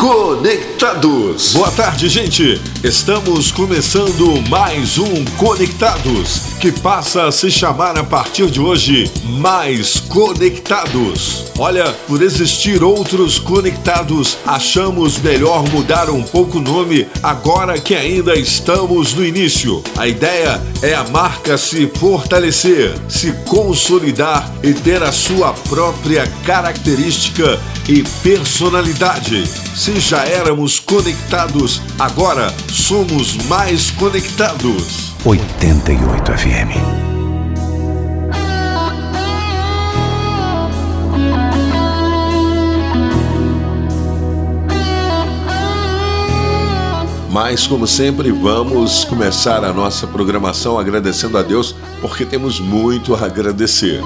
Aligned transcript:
Conectados. 0.00 1.52
Boa 1.52 1.70
tarde, 1.70 2.08
gente. 2.08 2.58
Estamos 2.82 3.52
começando 3.52 4.40
mais 4.48 4.96
um 4.96 5.22
Conectados, 5.36 6.56
que 6.58 6.72
passa 6.72 7.26
a 7.26 7.32
se 7.32 7.50
chamar 7.50 7.98
a 7.98 8.02
partir 8.02 8.50
de 8.50 8.58
hoje 8.58 9.10
Mais 9.38 10.00
Conectados. 10.00 11.44
Olha, 11.58 11.92
por 12.08 12.22
existir 12.22 12.82
outros 12.82 13.38
conectados, 13.38 14.38
achamos 14.46 15.18
melhor 15.18 15.62
mudar 15.68 16.08
um 16.08 16.22
pouco 16.22 16.56
o 16.56 16.62
nome 16.62 17.06
agora 17.22 17.78
que 17.78 17.94
ainda 17.94 18.34
estamos 18.34 19.12
no 19.12 19.24
início. 19.24 19.84
A 19.96 20.08
ideia 20.08 20.60
é 20.80 20.94
a 20.94 21.04
marca 21.04 21.58
se 21.58 21.86
fortalecer, 21.86 22.94
se 23.10 23.30
consolidar 23.46 24.50
e 24.62 24.72
ter 24.72 25.02
a 25.02 25.12
sua 25.12 25.52
própria 25.52 26.26
característica 26.46 27.60
e 27.88 28.02
personalidade. 28.22 29.46
Se 29.46 29.98
já 30.00 30.24
éramos 30.24 30.78
conectados, 30.78 31.80
agora 31.98 32.52
somos 32.70 33.36
mais 33.46 33.90
conectados. 33.90 35.12
88 35.24 36.32
FM. 36.32 37.04
Mas, 47.34 47.66
como 47.66 47.84
sempre, 47.84 48.30
vamos 48.30 49.04
começar 49.04 49.64
a 49.64 49.72
nossa 49.72 50.06
programação 50.06 50.78
agradecendo 50.78 51.36
a 51.36 51.42
Deus, 51.42 51.74
porque 52.00 52.24
temos 52.24 52.60
muito 52.60 53.12
a 53.12 53.24
agradecer. 53.24 54.00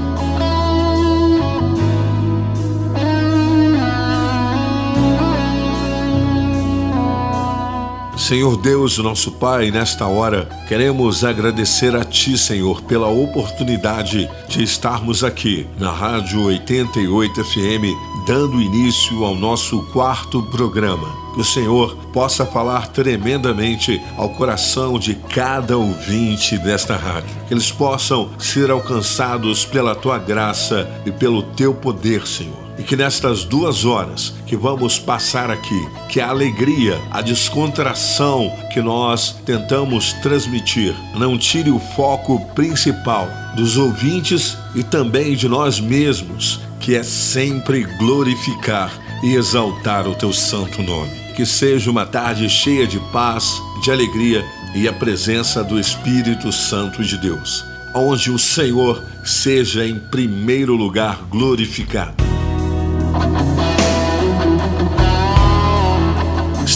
Senhor 8.29 8.59
Deus, 8.59 8.99
nosso 8.99 9.33
Pai, 9.33 9.71
nesta 9.71 10.07
hora, 10.07 10.47
queremos 10.69 11.25
agradecer 11.25 11.97
a 11.97 12.05
Ti, 12.05 12.37
Senhor, 12.37 12.83
pela 12.83 13.07
oportunidade 13.09 14.29
de 14.47 14.63
estarmos 14.63 15.25
aqui 15.25 15.67
na 15.79 15.91
Rádio 15.91 16.45
88 16.45 17.43
FM, 17.43 18.27
dando 18.27 18.61
início 18.61 19.25
ao 19.25 19.35
nosso 19.35 19.83
quarto 19.95 20.43
programa. 20.43 21.09
Que 21.33 21.41
o 21.41 21.45
Senhor 21.45 21.97
possa 22.13 22.45
falar 22.45 22.89
tremendamente 22.89 23.99
ao 24.19 24.29
coração 24.29 24.99
de 24.99 25.15
cada 25.15 25.79
ouvinte 25.79 26.59
desta 26.59 26.97
rádio. 26.97 27.35
Que 27.47 27.55
eles 27.55 27.73
possam 27.73 28.29
ser 28.39 28.71
alcançados 28.71 29.65
pela 29.65 29.95
Tua 29.95 30.19
graça 30.19 30.87
e 31.07 31.11
pelo 31.11 31.43
Teu 31.43 31.73
poder, 31.73 32.27
Senhor 32.27 32.68
e 32.79 32.83
que 32.83 32.97
nestas 32.97 33.45
duas 33.45 33.85
horas 33.85 34.33
que 34.47 34.57
vamos 34.57 34.99
passar 34.99 35.51
aqui, 35.51 35.89
que 36.09 36.21
a 36.21 36.29
alegria, 36.29 36.99
a 37.11 37.21
descontração 37.21 38.51
que 38.73 38.81
nós 38.81 39.35
tentamos 39.45 40.13
transmitir 40.15 40.95
não 41.15 41.37
tire 41.37 41.71
o 41.71 41.81
foco 41.97 42.41
principal 42.55 43.29
dos 43.57 43.77
ouvintes 43.77 44.57
e 44.75 44.83
também 44.83 45.35
de 45.35 45.49
nós 45.49 45.81
mesmos, 45.81 46.61
que 46.79 46.95
é 46.95 47.03
sempre 47.03 47.85
glorificar 47.99 48.93
e 49.23 49.35
exaltar 49.35 50.07
o 50.07 50.15
teu 50.15 50.33
santo 50.33 50.83
nome. 50.83 51.11
Que 51.35 51.45
seja 51.45 51.91
uma 51.91 52.07
tarde 52.07 52.49
cheia 52.49 52.87
de 52.87 52.99
paz, 53.13 53.61
de 53.83 53.91
alegria 53.91 54.45
e 54.75 54.87
a 54.87 54.93
presença 54.93 55.65
do 55.65 55.79
Espírito 55.79 56.53
Santo 56.53 57.03
de 57.03 57.17
Deus, 57.17 57.65
onde 57.95 58.31
o 58.31 58.39
Senhor 58.39 59.03
seja 59.25 59.87
em 59.87 59.99
primeiro 59.99 60.75
lugar 60.75 61.21
glorificado 61.31 62.29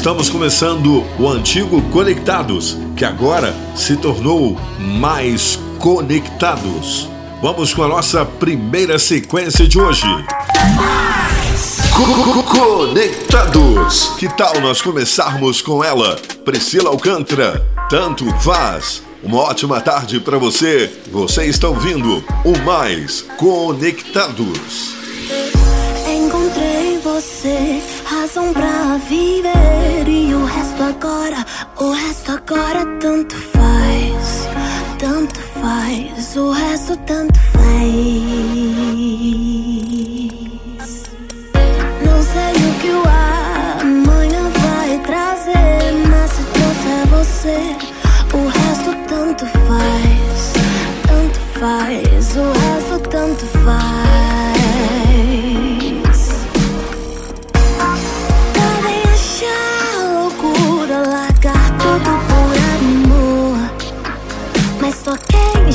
Estamos 0.02 0.28
começando 0.28 1.04
o 1.16 1.28
antigo 1.28 1.80
Conectados, 1.92 2.76
que 2.96 3.04
agora 3.04 3.54
se 3.76 3.96
tornou 3.96 4.58
mais 4.80 5.56
conectados. 5.78 7.08
Vamos 7.40 7.72
com 7.72 7.84
a 7.84 7.86
nossa 7.86 8.24
primeira 8.24 8.98
sequência 8.98 9.64
de 9.68 9.78
hoje. 9.78 10.08
Conectados! 12.50 14.08
Que 14.18 14.28
tal 14.28 14.60
nós 14.60 14.82
começarmos 14.82 15.62
com 15.62 15.84
ela, 15.84 16.16
Priscila 16.44 16.90
Alcântara? 16.90 17.64
Tanto 17.88 18.28
faz. 18.40 19.04
Uma 19.22 19.38
ótima 19.38 19.80
tarde 19.80 20.18
para 20.18 20.36
você. 20.36 20.90
Você 21.12 21.44
está 21.44 21.68
ouvindo 21.68 22.24
o 22.44 22.58
Mais 22.64 23.24
Conectados. 23.38 24.96
Encontrei 26.08 26.98
você 26.98 27.80
razão 28.22 28.52
pra 28.52 28.98
viver 29.08 30.06
e 30.06 30.32
o 30.32 30.44
resto 30.44 30.80
agora, 30.80 31.44
o 31.76 31.90
resto 31.90 32.30
agora 32.30 32.86
tanto 33.00 33.34
faz, 33.34 34.48
tanto 34.96 35.40
faz, 35.60 36.36
o 36.36 36.52
resto 36.52 36.96
tanto 36.98 37.36
faz. 37.50 37.62
Não 42.06 42.22
sei 42.22 42.52
o 42.62 42.74
que 42.80 42.90
o 42.90 43.02
amanhã 43.82 44.48
vai 44.50 45.00
trazer, 45.00 45.92
mas 46.08 46.30
se 46.30 46.44
trouxer 46.44 47.06
você, 47.08 47.76
o 48.36 48.46
resto 48.46 48.94
tanto 49.08 49.46
faz, 49.46 50.52
tanto 51.08 51.40
faz, 51.58 52.36
o 52.36 52.52
resto 52.52 53.00
tanto 53.08 53.44
faz. 53.64 54.21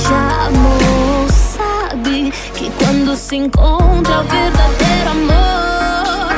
Quem 0.08 0.16
já 0.16 0.48
amou 0.48 1.28
sabe 1.30 2.32
que 2.54 2.72
quando 2.84 3.16
se 3.16 3.36
encontra 3.36 4.22
o 4.22 4.24
verdadeiro 4.24 5.10
amor, 5.12 6.30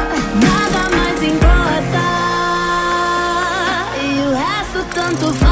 nada 0.42 0.90
mais 0.96 1.24
importa. 1.24 2.04
E 4.02 4.22
o 4.28 4.34
resto 4.36 4.84
tanto 4.94 5.34
faz, 5.34 5.49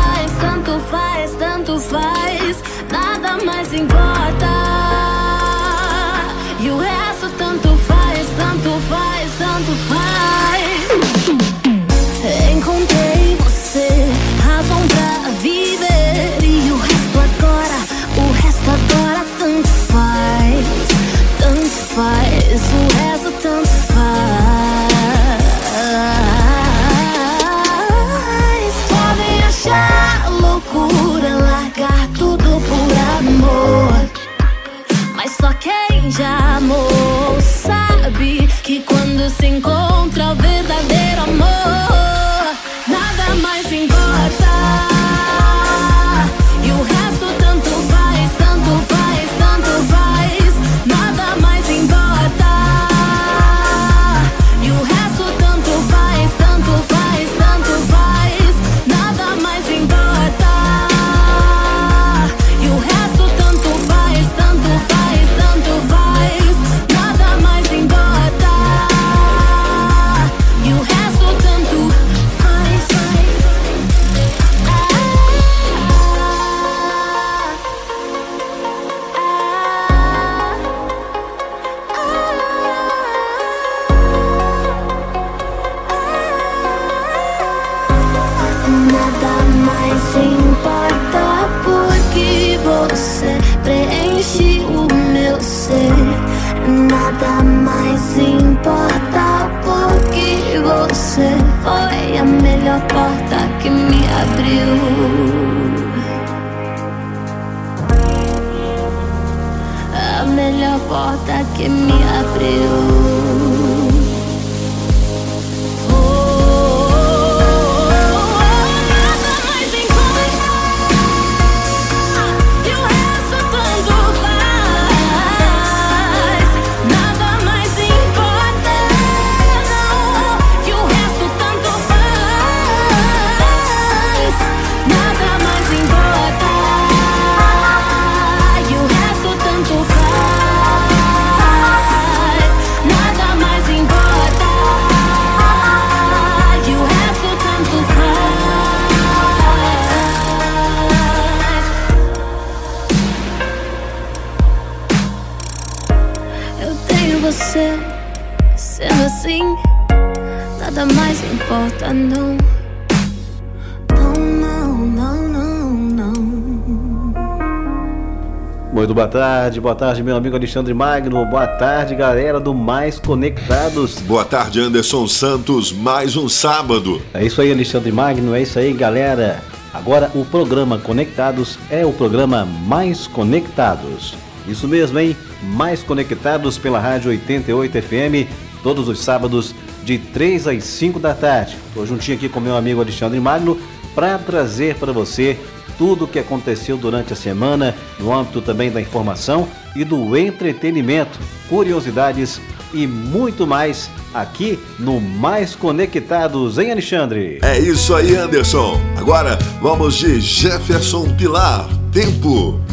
boa 169.08 169.24
tarde, 169.24 169.62
boa 169.62 169.76
tarde, 169.76 170.04
meu 170.04 170.18
amigo 170.18 170.36
Alexandre 170.36 170.74
Magno. 170.74 171.26
Boa 171.26 171.48
tarde, 171.48 171.96
galera 171.96 172.42
do 172.42 172.54
Mais 172.54 173.00
Conectados. 173.00 174.02
Boa 174.02 174.26
tarde, 174.26 174.60
Anderson 174.60 175.08
Santos. 175.08 175.72
Mais 175.72 176.18
um 176.18 176.28
sábado. 176.28 177.02
É 177.14 177.24
isso 177.24 177.42
aí, 177.42 177.50
Alexandre 177.50 177.90
Magno. 177.90 178.36
É 178.36 178.42
isso 178.42 178.60
aí, 178.60 178.74
galera. 178.74 179.42
Agora 179.74 180.12
o 180.14 180.26
programa 180.26 180.78
Conectados 180.78 181.58
é 181.70 181.86
o 181.86 181.94
programa 181.94 182.46
Mais 182.46 183.08
Conectados. 183.08 184.14
Isso 184.46 184.68
mesmo, 184.68 185.00
hein? 185.00 185.16
Mais 185.42 185.82
Conectados 185.82 186.58
pela 186.58 186.78
Rádio 186.78 187.10
88 187.10 187.82
FM, 187.82 188.30
todos 188.62 188.90
os 188.90 189.00
sábados 189.00 189.56
de 189.86 189.98
3 190.00 190.50
às 190.50 190.66
5 190.66 191.00
da 191.00 191.14
tarde. 191.14 191.56
Estou 191.70 191.88
juntinho 191.88 192.18
aqui 192.18 192.28
com 192.28 192.42
meu 192.42 192.58
amigo 192.58 192.82
Alexandre 192.82 193.22
Magno 193.22 193.58
para 193.96 194.18
trazer 194.18 194.76
para 194.76 194.92
você 194.92 195.40
tudo 195.78 196.06
o 196.06 196.08
que 196.08 196.20
aconteceu 196.20 196.78
durante 196.78 197.14
a 197.14 197.16
semana, 197.16 197.76
no 198.00 198.14
âmbito 198.14 198.42
também 198.42 198.72
da 198.72 198.82
informação 198.82 199.48
e 199.76 199.84
do 199.84 200.18
entretenimento, 200.18 201.20
curiosidades 201.50 202.42
e 202.74 202.86
muito 202.86 203.48
mais 203.48 203.90
aqui 204.14 204.60
no 204.80 205.00
Mais 205.00 205.56
Conectados, 205.56 206.58
hein, 206.58 206.72
Alexandre? 206.72 207.40
É 207.42 207.60
isso 207.60 207.96
aí, 207.96 208.16
Anderson. 208.16 208.80
Agora 208.98 209.38
vamos 209.62 209.96
de 209.96 210.20
Jefferson 210.20 211.16
Pilar. 211.16 211.68
Tempo. 211.92 212.67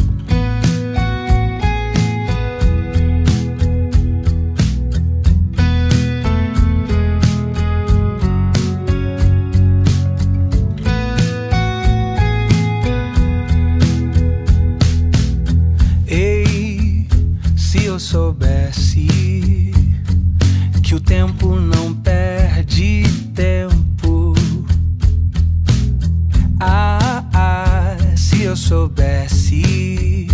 eu 28.55 28.57
soubesse, 28.57 30.27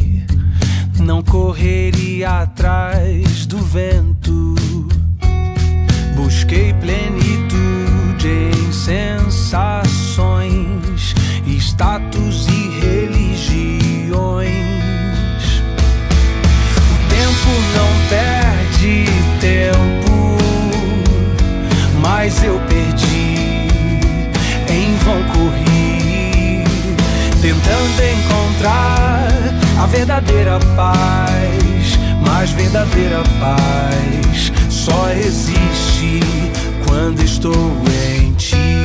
não 0.99 1.23
correria 1.23 2.41
atrás 2.41 3.47
do 3.47 3.57
vento. 3.57 4.53
Busquei 6.15 6.71
plenitude 6.75 8.27
em 8.27 8.71
sensações, 8.71 10.05
status 11.47 12.47
e 12.47 12.69
religiões. 12.79 13.81
O 16.91 16.97
tempo 17.09 17.49
não 17.75 17.89
perde 18.07 19.05
tempo, 19.39 20.37
mas 21.99 22.43
eu 22.43 22.59
ainda 27.91 28.11
encontrar 28.11 29.27
a 29.81 29.85
verdadeira 29.85 30.59
paz. 30.75 31.99
Mas 32.25 32.51
verdadeira 32.51 33.23
paz 33.39 34.51
só 34.69 35.09
existe 35.11 36.19
quando 36.85 37.21
estou 37.21 37.53
em 38.15 38.31
ti. 38.33 38.81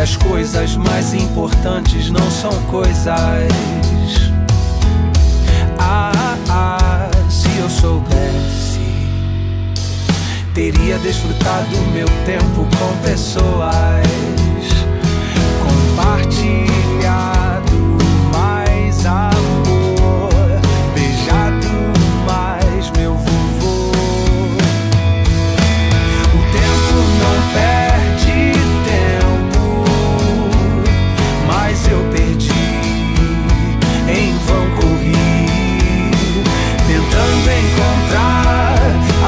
as 0.00 0.16
coisas 0.16 0.76
mais 0.76 1.12
importantes 1.12 2.08
não 2.08 2.30
são 2.30 2.50
coisas 2.70 3.89
ah, 6.48 7.10
se 7.28 7.48
eu 7.58 7.68
soubesse, 7.68 8.80
teria 10.54 10.98
desfrutado 10.98 11.76
meu 11.92 12.06
tempo 12.24 12.66
com 12.78 12.96
pessoas. 13.02 14.06
Compartilhe. 15.62 16.69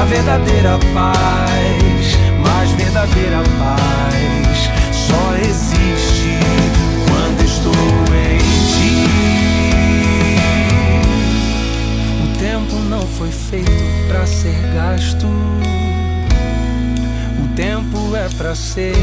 a 0.03 0.05
verdadeira 0.05 0.77
paz, 0.93 2.17
mas 2.41 2.71
verdadeira 2.71 3.41
paz 3.57 4.69
só 4.91 5.35
existe 5.37 6.39
quando 7.07 7.41
estou 7.45 7.71
em 8.13 8.37
ti. 8.73 9.07
O 12.21 12.27
tempo 12.37 12.75
não 12.89 13.07
foi 13.07 13.31
feito 13.31 13.71
para 14.09 14.27
ser 14.27 14.59
gasto. 14.75 15.25
O 17.41 17.47
tempo 17.55 18.13
é 18.17 18.27
para 18.37 18.55
ser 18.55 18.95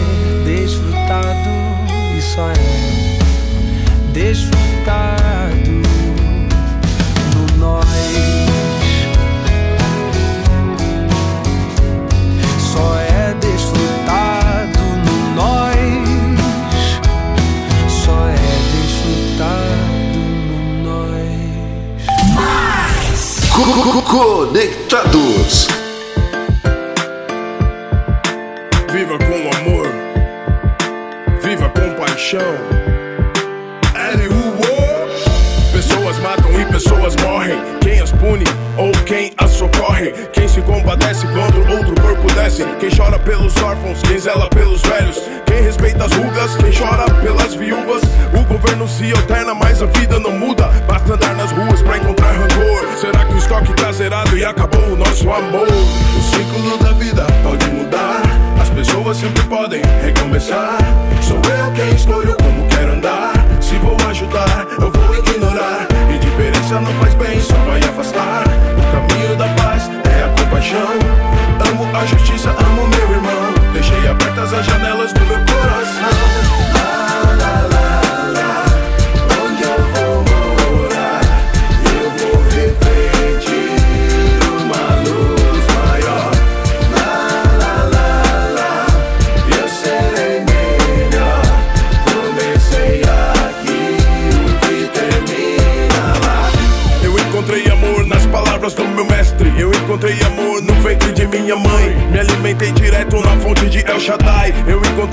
desfrutado 0.44 1.48
e 2.14 2.20
só 2.20 2.50
é 2.50 2.54
desfrutado. 4.12 5.99
Co 23.80 23.86
-co 23.86 24.02
Conectados. 24.02 25.89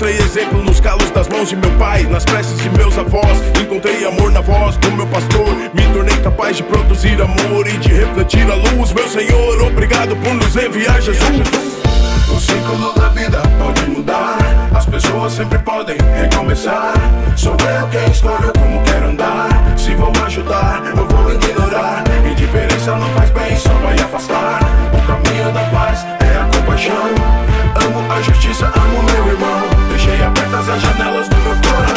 Encontrei 0.08 0.18
exemplo 0.18 0.62
nos 0.62 0.80
calos 0.80 1.10
das 1.10 1.28
mãos 1.28 1.48
de 1.50 1.56
meu 1.56 1.70
pai, 1.72 2.04
nas 2.04 2.24
preces 2.24 2.56
de 2.58 2.70
meus 2.70 2.96
avós. 2.96 3.38
Encontrei 3.60 4.06
amor 4.06 4.30
na 4.30 4.40
voz 4.40 4.76
do 4.78 4.90
meu 4.92 5.06
pastor. 5.06 5.48
Me 5.74 5.82
tornei 5.92 6.16
capaz 6.22 6.56
de 6.56 6.62
produzir 6.62 7.20
amor 7.20 7.66
e 7.66 7.76
de 7.76 7.88
refletir 7.88 8.50
a 8.50 8.54
luz. 8.54 8.92
Meu 8.92 9.06
Senhor, 9.06 9.62
obrigado 9.62 10.16
por 10.16 10.34
nos 10.34 10.56
enviar 10.56 11.00
Jesus. 11.02 11.42
O 12.30 12.40
ciclo 12.40 12.94
da 12.94 13.08
vida 13.08 13.42
pode 13.58 13.82
mudar. 13.90 14.38
As 14.74 14.86
pessoas 14.86 15.32
sempre 15.34 15.58
podem 15.58 15.96
recomeçar. 16.16 16.94
Sou 17.36 17.52
eu 17.52 17.88
quem 17.88 18.10
escolho 18.10 18.52
como 18.58 18.82
quero 18.84 19.08
andar. 19.08 19.48
Se 19.76 19.94
vou 19.94 20.12
ajudar, 20.24 20.82
eu 20.86 21.06
vou 21.06 21.32
ignorar. 21.32 22.02
Indiferença 22.24 22.96
não 22.96 23.08
faz 23.10 23.30
bem, 23.30 23.56
só 23.56 23.72
vai 23.74 23.94
afastar. 23.94 24.60
O 24.94 25.06
caminho 25.06 25.52
da 25.52 25.64
paz 25.64 26.06
é 26.20 26.38
a 26.38 26.44
compaixão. 26.56 27.14
Amo 27.84 28.12
a 28.12 28.22
justiça, 28.22 28.72
amo 28.74 29.02
meu 29.02 29.32
irmão. 29.32 29.77
Deixei 30.08 30.24
abertas 30.24 30.68
as 30.70 30.80
janelas 30.80 31.28
do 31.28 31.36
meu 31.36 31.54
coração. 31.56 31.87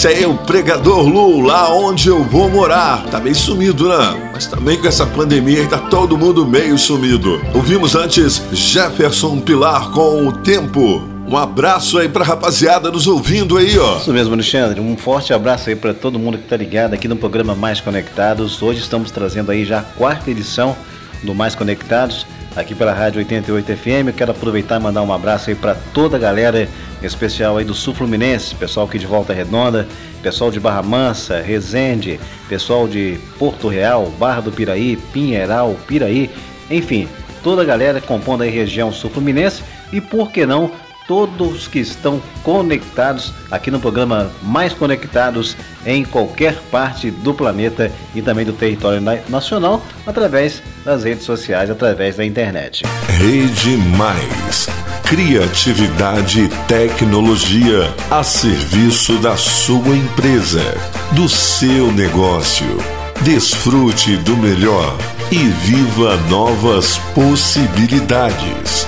Esse 0.00 0.08
aí 0.08 0.22
é 0.22 0.26
o 0.26 0.34
pregador 0.34 1.06
Lu, 1.06 1.42
lá 1.42 1.74
onde 1.74 2.08
eu 2.08 2.24
vou 2.24 2.48
morar. 2.48 3.04
Tá 3.10 3.20
meio 3.20 3.34
sumido, 3.34 3.86
né? 3.86 4.30
Mas 4.32 4.46
também 4.46 4.80
com 4.80 4.88
essa 4.88 5.04
pandemia 5.04 5.68
tá 5.68 5.76
todo 5.76 6.16
mundo 6.16 6.46
meio 6.46 6.78
sumido. 6.78 7.38
Ouvimos 7.54 7.94
antes 7.94 8.42
Jefferson 8.50 9.38
Pilar 9.40 9.90
com 9.90 10.26
o 10.26 10.32
Tempo. 10.32 11.06
Um 11.28 11.36
abraço 11.36 11.98
aí 11.98 12.08
pra 12.08 12.24
rapaziada 12.24 12.90
nos 12.90 13.06
ouvindo 13.06 13.58
aí, 13.58 13.78
ó. 13.78 13.98
Isso 13.98 14.10
mesmo, 14.10 14.32
Alexandre. 14.32 14.80
Um 14.80 14.96
forte 14.96 15.34
abraço 15.34 15.68
aí 15.68 15.76
para 15.76 15.92
todo 15.92 16.18
mundo 16.18 16.38
que 16.38 16.48
tá 16.48 16.56
ligado 16.56 16.94
aqui 16.94 17.06
no 17.06 17.16
programa 17.16 17.54
Mais 17.54 17.78
Conectados. 17.78 18.62
Hoje 18.62 18.80
estamos 18.80 19.10
trazendo 19.10 19.52
aí 19.52 19.66
já 19.66 19.80
a 19.80 19.82
quarta 19.82 20.30
edição 20.30 20.74
do 21.22 21.34
Mais 21.34 21.54
Conectados 21.54 22.26
aqui 22.56 22.74
pela 22.74 22.94
Rádio 22.94 23.18
88 23.18 23.76
FM. 23.76 24.06
Eu 24.06 24.12
quero 24.14 24.30
aproveitar 24.30 24.80
e 24.80 24.82
mandar 24.82 25.02
um 25.02 25.12
abraço 25.12 25.50
aí 25.50 25.56
para 25.56 25.74
toda 25.74 26.16
a 26.16 26.20
galera 26.20 26.68
especial 27.02 27.56
aí 27.56 27.64
do 27.64 27.74
Sul 27.74 27.94
Fluminense, 27.94 28.54
pessoal 28.54 28.86
aqui 28.86 28.98
de 28.98 29.06
Volta 29.06 29.32
Redonda, 29.32 29.86
pessoal 30.22 30.50
de 30.50 30.60
Barra 30.60 30.82
Mansa, 30.82 31.40
Resende, 31.40 32.20
pessoal 32.48 32.86
de 32.86 33.18
Porto 33.38 33.68
Real, 33.68 34.06
Barra 34.18 34.42
do 34.42 34.52
Piraí, 34.52 34.96
Pinheiral, 35.12 35.76
Piraí, 35.86 36.30
enfim, 36.70 37.08
toda 37.42 37.62
a 37.62 37.64
galera 37.64 38.00
compondo 38.00 38.42
a 38.42 38.46
região 38.46 38.92
Sul 38.92 39.10
Fluminense 39.10 39.62
e 39.92 40.00
por 40.00 40.30
que 40.30 40.44
não 40.46 40.70
todos 41.10 41.66
que 41.66 41.80
estão 41.80 42.22
conectados 42.44 43.32
aqui 43.50 43.68
no 43.68 43.80
programa 43.80 44.30
Mais 44.42 44.72
Conectados 44.72 45.56
em 45.84 46.04
qualquer 46.04 46.54
parte 46.70 47.10
do 47.10 47.34
planeta 47.34 47.90
e 48.14 48.22
também 48.22 48.46
do 48.46 48.52
território 48.52 49.00
nacional 49.28 49.82
através 50.06 50.62
das 50.84 51.02
redes 51.02 51.24
sociais, 51.24 51.68
através 51.68 52.16
da 52.16 52.24
internet. 52.24 52.84
Rede 53.08 53.76
Mais 53.96 54.68
criatividade 55.10 56.44
e 56.44 56.48
tecnologia 56.68 57.92
a 58.08 58.22
serviço 58.22 59.14
da 59.14 59.36
sua 59.36 59.96
empresa, 59.96 60.62
do 61.10 61.28
seu 61.28 61.90
negócio. 61.90 62.78
Desfrute 63.22 64.16
do 64.18 64.36
melhor 64.36 64.96
e 65.32 65.48
viva 65.64 66.16
novas 66.28 66.96
possibilidades. 67.12 68.86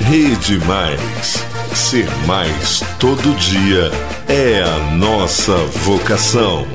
Rede 0.00 0.58
Mais. 0.66 1.44
Ser 1.72 2.08
mais 2.26 2.82
todo 2.98 3.36
dia 3.36 3.92
é 4.26 4.60
a 4.60 4.96
nossa 4.96 5.54
vocação. 5.84 6.66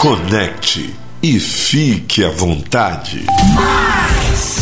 Conecte 0.00 0.94
e 1.22 1.38
fique 1.38 2.24
à 2.24 2.30
vontade. 2.30 3.26
Mais. 3.54 4.58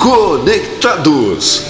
Conectados. 0.00 1.66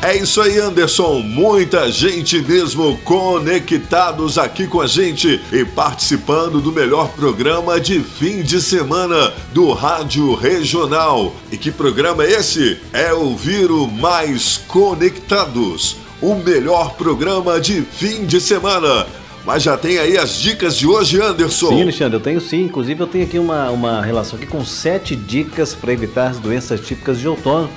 É 0.00 0.16
isso 0.16 0.40
aí, 0.40 0.58
Anderson. 0.58 1.18
Muita 1.18 1.92
gente 1.92 2.40
mesmo 2.40 2.96
conectados 3.04 4.38
aqui 4.38 4.66
com 4.66 4.80
a 4.80 4.86
gente 4.86 5.38
e 5.52 5.62
participando 5.66 6.62
do 6.62 6.72
melhor 6.72 7.08
programa 7.08 7.78
de 7.78 8.00
fim 8.00 8.40
de 8.40 8.58
semana 8.62 9.30
do 9.52 9.70
Rádio 9.74 10.34
Regional. 10.34 11.34
E 11.52 11.58
que 11.58 11.70
programa 11.70 12.24
é 12.24 12.38
esse? 12.38 12.78
É 12.90 13.12
o 13.12 13.36
Viro 13.36 13.86
Mais 13.86 14.56
Conectados, 14.66 15.98
o 16.22 16.36
melhor 16.36 16.94
programa 16.94 17.60
de 17.60 17.82
fim 17.82 18.24
de 18.24 18.40
semana. 18.40 19.06
Mas 19.44 19.62
já 19.62 19.76
tem 19.76 19.98
aí 19.98 20.18
as 20.18 20.36
dicas 20.38 20.76
de 20.76 20.86
hoje, 20.86 21.20
Anderson. 21.20 21.68
Sim, 21.68 21.82
Alexandre, 21.82 22.16
eu 22.16 22.20
tenho 22.20 22.40
sim. 22.40 22.64
Inclusive, 22.64 23.00
eu 23.00 23.06
tenho 23.06 23.24
aqui 23.24 23.38
uma, 23.38 23.70
uma 23.70 24.02
relação 24.02 24.38
aqui 24.38 24.46
com 24.46 24.64
sete 24.64 25.16
dicas 25.16 25.74
para 25.74 25.92
evitar 25.92 26.28
as 26.28 26.38
doenças 26.38 26.80
típicas 26.80 27.18
de 27.18 27.26
outono 27.26 27.70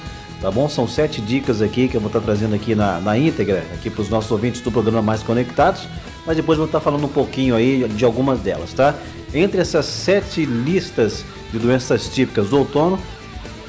tá 0.43 0.51
bom? 0.51 0.67
São 0.67 0.85
sete 0.85 1.21
dicas 1.21 1.61
aqui 1.61 1.87
que 1.87 1.95
eu 1.95 2.01
vou 2.01 2.09
estar 2.09 2.19
trazendo 2.19 2.53
aqui 2.53 2.75
na, 2.75 2.99
na 2.99 3.17
íntegra, 3.17 3.63
aqui 3.73 3.89
para 3.89 4.01
os 4.01 4.09
nossos 4.09 4.29
ouvintes 4.29 4.59
do 4.59 4.69
programa 4.69 5.01
Mais 5.01 5.23
Conectados, 5.23 5.87
mas 6.25 6.35
depois 6.35 6.57
vou 6.57 6.65
estar 6.65 6.81
falando 6.81 7.05
um 7.05 7.09
pouquinho 7.09 7.55
aí 7.55 7.87
de 7.87 8.03
algumas 8.03 8.39
delas, 8.39 8.73
tá? 8.73 8.93
Entre 9.33 9.61
essas 9.61 9.85
sete 9.85 10.45
listas 10.45 11.23
de 11.49 11.57
doenças 11.57 12.09
típicas 12.09 12.49
do 12.49 12.57
outono, 12.57 12.99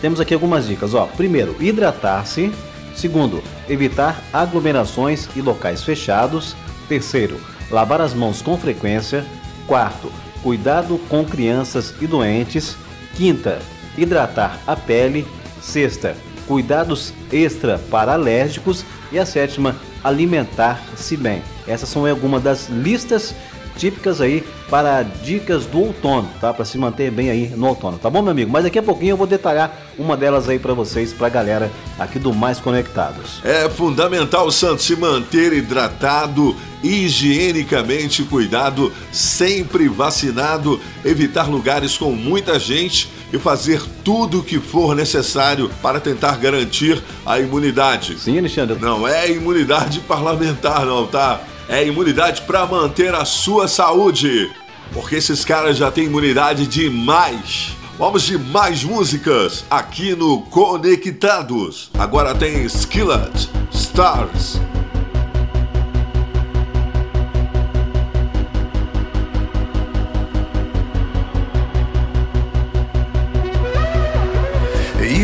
temos 0.00 0.18
aqui 0.18 0.34
algumas 0.34 0.66
dicas, 0.66 0.94
ó. 0.94 1.06
Primeiro, 1.06 1.54
hidratar-se. 1.60 2.50
Segundo, 2.92 3.40
evitar 3.68 4.20
aglomerações 4.32 5.28
e 5.36 5.40
locais 5.40 5.84
fechados. 5.84 6.56
Terceiro, 6.88 7.38
lavar 7.70 8.00
as 8.00 8.14
mãos 8.14 8.42
com 8.42 8.56
frequência. 8.56 9.24
Quarto, 9.66 10.10
cuidado 10.42 10.98
com 11.08 11.24
crianças 11.24 11.94
e 12.00 12.06
doentes. 12.06 12.76
Quinta, 13.14 13.60
hidratar 13.96 14.58
a 14.66 14.76
pele. 14.76 15.26
Sexta, 15.60 16.14
cuidados 16.46 17.14
extra 17.32 17.78
para 17.90 18.12
alérgicos 18.12 18.84
e 19.10 19.18
a 19.18 19.24
sétima, 19.24 19.76
alimentar-se 20.02 21.16
bem. 21.16 21.42
Essas 21.66 21.88
são 21.88 22.04
algumas 22.04 22.42
das 22.42 22.68
listas 22.68 23.34
típicas 23.76 24.20
aí 24.20 24.44
para 24.70 25.02
dicas 25.02 25.66
do 25.66 25.80
outono, 25.80 26.28
tá? 26.40 26.52
Para 26.52 26.64
se 26.64 26.78
manter 26.78 27.10
bem 27.10 27.30
aí 27.30 27.52
no 27.56 27.68
outono, 27.68 27.98
tá 27.98 28.08
bom, 28.08 28.22
meu 28.22 28.32
amigo? 28.32 28.50
Mas 28.50 28.64
daqui 28.64 28.78
a 28.78 28.82
pouquinho 28.82 29.10
eu 29.10 29.16
vou 29.16 29.26
detalhar 29.26 29.76
uma 29.98 30.16
delas 30.16 30.48
aí 30.48 30.58
para 30.58 30.74
vocês, 30.74 31.12
para 31.12 31.26
a 31.26 31.30
galera 31.30 31.70
aqui 31.98 32.18
do 32.18 32.32
Mais 32.32 32.58
Conectados. 32.58 33.40
É 33.44 33.68
fundamental, 33.68 34.50
Santos, 34.50 34.84
se 34.84 34.96
manter 34.96 35.52
hidratado, 35.52 36.56
higienicamente 36.82 38.22
cuidado, 38.24 38.92
sempre 39.12 39.88
vacinado, 39.88 40.80
evitar 41.04 41.48
lugares 41.48 41.96
com 41.96 42.12
muita 42.12 42.58
gente 42.58 43.08
e 43.32 43.38
fazer 43.38 43.82
tudo 44.04 44.40
o 44.40 44.42
que 44.44 44.60
for 44.60 44.94
necessário 44.94 45.70
para 45.82 45.98
tentar 45.98 46.36
garantir 46.36 47.02
a 47.26 47.40
imunidade. 47.40 48.18
Sim, 48.18 48.38
Alexandre. 48.38 48.78
Não 48.80 49.08
é 49.08 49.30
imunidade 49.30 50.00
parlamentar, 50.00 50.84
não, 50.84 51.06
tá? 51.06 51.40
É 51.68 51.86
imunidade 51.86 52.42
para 52.42 52.66
manter 52.66 53.14
a 53.14 53.24
sua 53.24 53.66
saúde. 53.68 54.50
Porque 54.92 55.16
esses 55.16 55.44
caras 55.44 55.76
já 55.76 55.90
têm 55.90 56.04
imunidade 56.04 56.66
demais. 56.66 57.76
Vamos 57.98 58.22
de 58.22 58.36
mais 58.36 58.84
músicas 58.84 59.64
aqui 59.70 60.14
no 60.14 60.42
Conectados. 60.42 61.90
Agora 61.98 62.34
tem 62.34 62.64
Skillet, 62.64 63.48
Stars. 63.72 64.60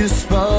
oceans 0.00 0.50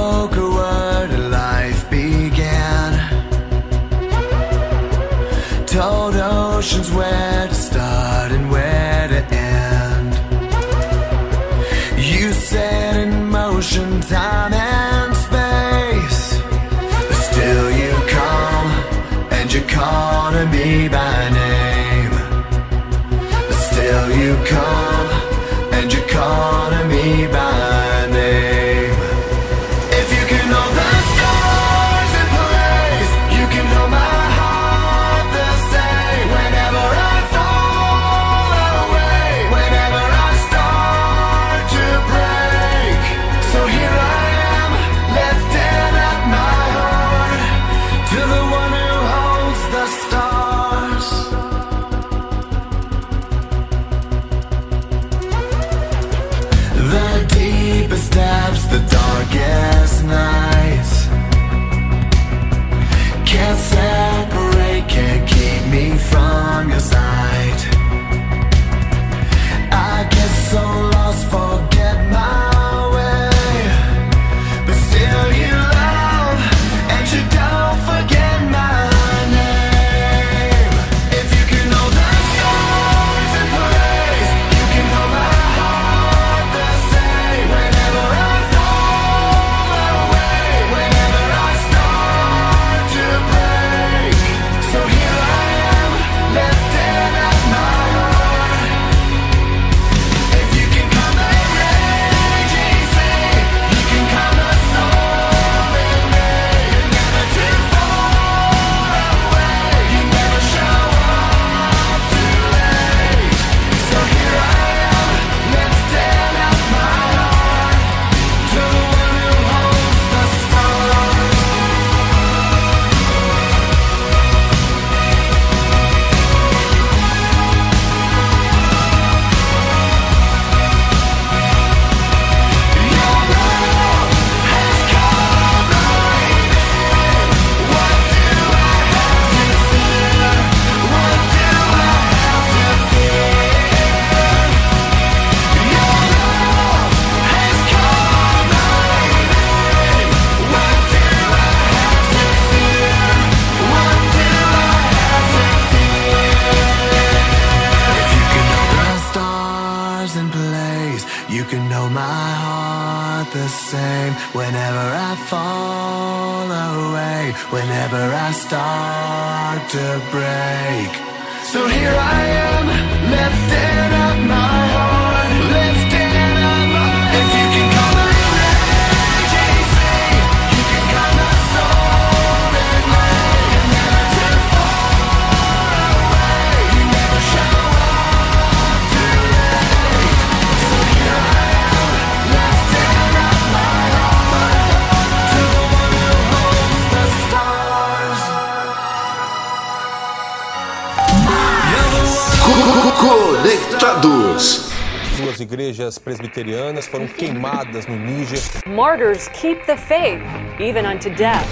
igrejas 205.91 205.97
presbiterianas 205.97 206.87
foram 206.87 207.07
queimadas 207.07 207.85
no 207.87 207.95
Níger. 207.95 208.39
Martyrs 208.67 209.27
keep 209.29 209.65
the 209.65 209.75
faith, 209.75 210.21
even 210.59 210.85
unto 210.85 211.09
death. 211.09 211.45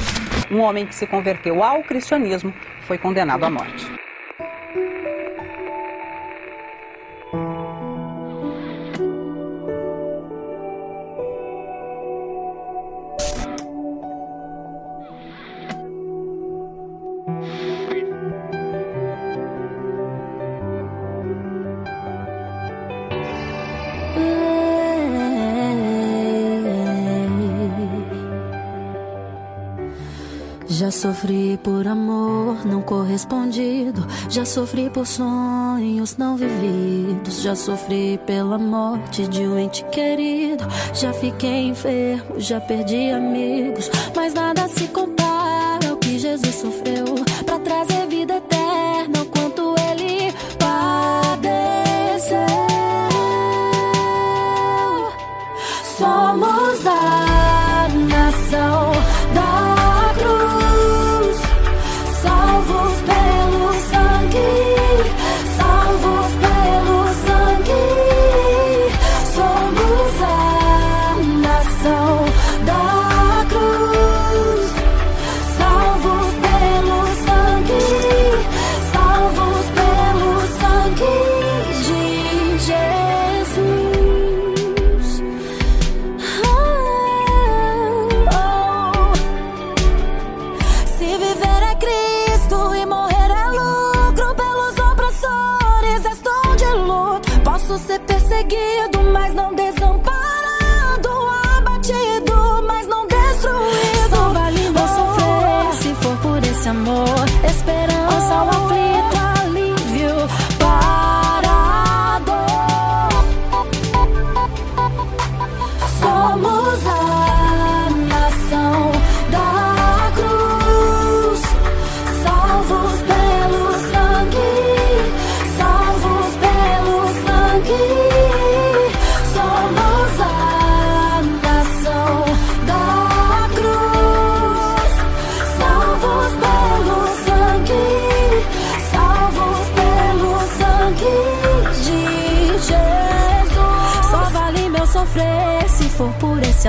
Um 0.52 0.60
homem 0.60 0.86
que 0.86 0.96
se 0.96 1.06
converteu 1.06 1.64
ao 1.64 1.84
cristianismo 1.84 2.54
foi 2.82 2.98
condenado 2.98 3.44
à 3.44 3.50
morte. 3.50 3.89
Sofri 31.00 31.58
por 31.64 31.88
amor 31.88 32.66
não 32.66 32.82
correspondido. 32.82 34.06
Já 34.30 34.44
sofri 34.44 34.90
por 34.90 35.08
sonhos 35.08 36.18
não 36.18 36.36
vividos. 36.36 37.42
Já 37.42 37.56
sofri 37.56 38.20
pela 38.26 38.58
morte 38.58 39.26
de 39.26 39.48
um 39.48 39.58
ente 39.58 39.86
querido. 39.86 40.66
Já 40.94 41.14
fiquei 41.14 41.70
enfermo, 41.70 42.38
já 42.38 42.60
perdi 42.60 43.12
amigos. 43.12 43.90
Mas 44.14 44.34
nada 44.34 44.68
se 44.68 44.90
compara 44.90 45.90
ao 45.90 45.96
que 45.96 46.20
Jesus 46.20 46.56
sofreu 46.56 47.06
para 47.46 47.60
trazer 47.60 48.06
vida 48.08 48.36
eterna. 48.36 48.59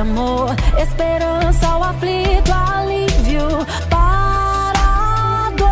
Amor. 0.00 0.54
Esperança 0.78 1.66
ao 1.66 1.82
aflito, 1.84 2.52
alívio 2.52 3.48
para 3.88 4.80
a 4.80 5.50
dor. 5.56 5.70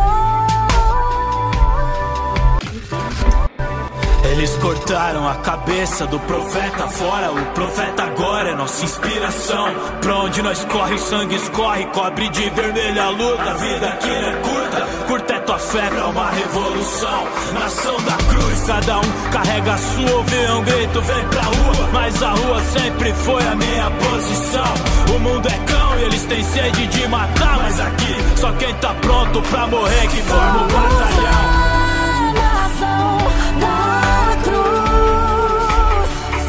Eles 4.30 4.56
cortaram 4.56 5.28
a 5.28 5.36
cabeça 5.36 6.06
do 6.06 6.20
profeta 6.20 6.88
fora. 6.88 7.32
O 7.32 7.46
profeta 7.54 8.04
agora 8.04 8.50
é 8.50 8.54
nossa 8.54 8.84
inspiração. 8.84 9.68
Pra 10.00 10.16
onde 10.18 10.42
nós 10.42 10.64
corre, 10.66 10.98
sangue 10.98 11.36
escorre. 11.36 11.86
Cobre 11.86 12.28
de 12.28 12.50
vermelho 12.50 13.02
a 13.02 13.08
luta. 13.10 13.54
Vida 13.54 13.98
não 14.02 14.28
é 14.28 14.32
curta. 14.42 14.57
Curta 15.18 15.34
é 15.34 15.40
tua 15.40 15.58
fé 15.58 15.88
pra 15.88 16.06
uma 16.06 16.30
revolução. 16.30 17.26
Nação 17.52 17.96
da 18.02 18.12
cruz, 18.12 18.62
cada 18.64 18.98
um 18.98 19.30
carrega 19.32 19.74
a 19.74 19.78
sua. 19.78 20.16
Ouve 20.16 20.36
um 20.52 20.62
grito, 20.62 21.02
vem 21.02 21.28
pra 21.28 21.42
rua. 21.42 21.88
Mas 21.92 22.22
a 22.22 22.30
rua 22.30 22.62
sempre 22.62 23.12
foi 23.14 23.42
a 23.44 23.56
minha 23.56 23.90
posição. 23.90 25.16
O 25.16 25.18
mundo 25.18 25.48
é 25.48 25.58
cão 25.66 25.98
e 25.98 26.02
eles 26.04 26.22
têm 26.22 26.44
sede 26.44 26.86
de 26.86 27.08
matar. 27.08 27.58
Mas 27.58 27.80
aqui, 27.80 28.14
só 28.36 28.52
quem 28.52 28.72
tá 28.74 28.94
pronto 28.94 29.42
pra 29.42 29.66
morrer 29.66 30.06
que 30.08 30.22
forma 30.22 30.62
o 30.62 30.68
batalhão. 30.68 31.58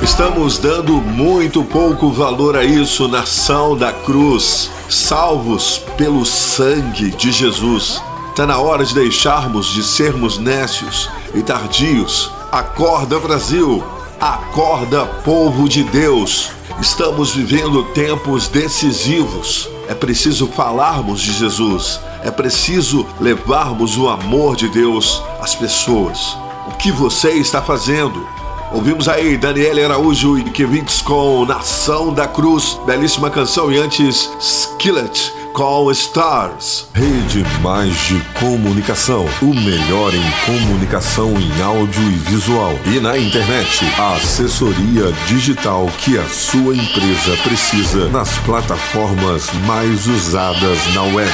Estamos 0.04 0.60
dando 0.60 0.94
muito 0.94 1.64
pouco 1.64 2.12
valor 2.12 2.56
a 2.56 2.64
isso, 2.64 3.08
nação 3.08 3.76
da 3.76 3.92
cruz, 3.92 4.70
salvos 4.90 5.80
pelo 5.98 6.26
sangue 6.26 7.10
de 7.12 7.32
Jesus. 7.32 8.02
Está 8.40 8.48
na 8.48 8.58
hora 8.58 8.86
de 8.86 8.94
deixarmos 8.94 9.68
de 9.68 9.84
sermos 9.84 10.38
nécios 10.38 11.10
e 11.36 11.42
tardios. 11.42 12.32
Acorda, 12.50 13.20
Brasil! 13.20 13.84
Acorda, 14.18 15.06
povo 15.26 15.68
de 15.68 15.84
Deus! 15.84 16.50
Estamos 16.80 17.36
vivendo 17.36 17.84
tempos 17.94 18.48
decisivos. 18.48 19.68
É 19.90 19.94
preciso 19.94 20.48
falarmos 20.48 21.20
de 21.20 21.34
Jesus. 21.34 22.00
É 22.24 22.32
preciso 22.32 23.06
levarmos 23.20 23.98
o 23.98 24.08
amor 24.08 24.56
de 24.56 24.70
Deus 24.70 25.22
às 25.42 25.54
pessoas. 25.54 26.38
O 26.70 26.78
que 26.78 26.94
você 26.94 27.32
está 27.32 27.62
fazendo? 27.62 28.26
Ouvimos 28.72 29.10
aí 29.10 29.36
Daniela 29.36 29.84
Araújo 29.84 30.40
e 30.40 30.46
Kevitz 30.46 31.02
com 31.02 31.44
Nação 31.44 32.14
da 32.14 32.26
Cruz, 32.26 32.80
belíssima 32.86 33.30
canção, 33.30 33.70
e 33.70 33.78
antes 33.78 34.32
Skillet 34.40 35.39
com 35.60 35.92
Stars. 35.92 36.88
Rede 36.94 37.44
Mais 37.62 37.94
de 38.08 38.18
Comunicação. 38.40 39.26
O 39.42 39.54
melhor 39.54 40.14
em 40.16 40.32
comunicação 40.46 41.34
em 41.38 41.62
áudio 41.62 42.02
e 42.02 42.16
visual. 42.30 42.80
E 42.86 42.98
na 43.02 43.18
internet. 43.18 43.84
A 43.98 44.14
assessoria 44.14 45.12
digital 45.28 45.86
que 45.98 46.18
a 46.18 46.26
sua 46.30 46.74
empresa 46.74 47.36
precisa 47.44 48.08
nas 48.08 48.38
plataformas 48.38 49.52
mais 49.66 50.08
usadas 50.08 50.80
na 50.94 51.04
web. 51.04 51.30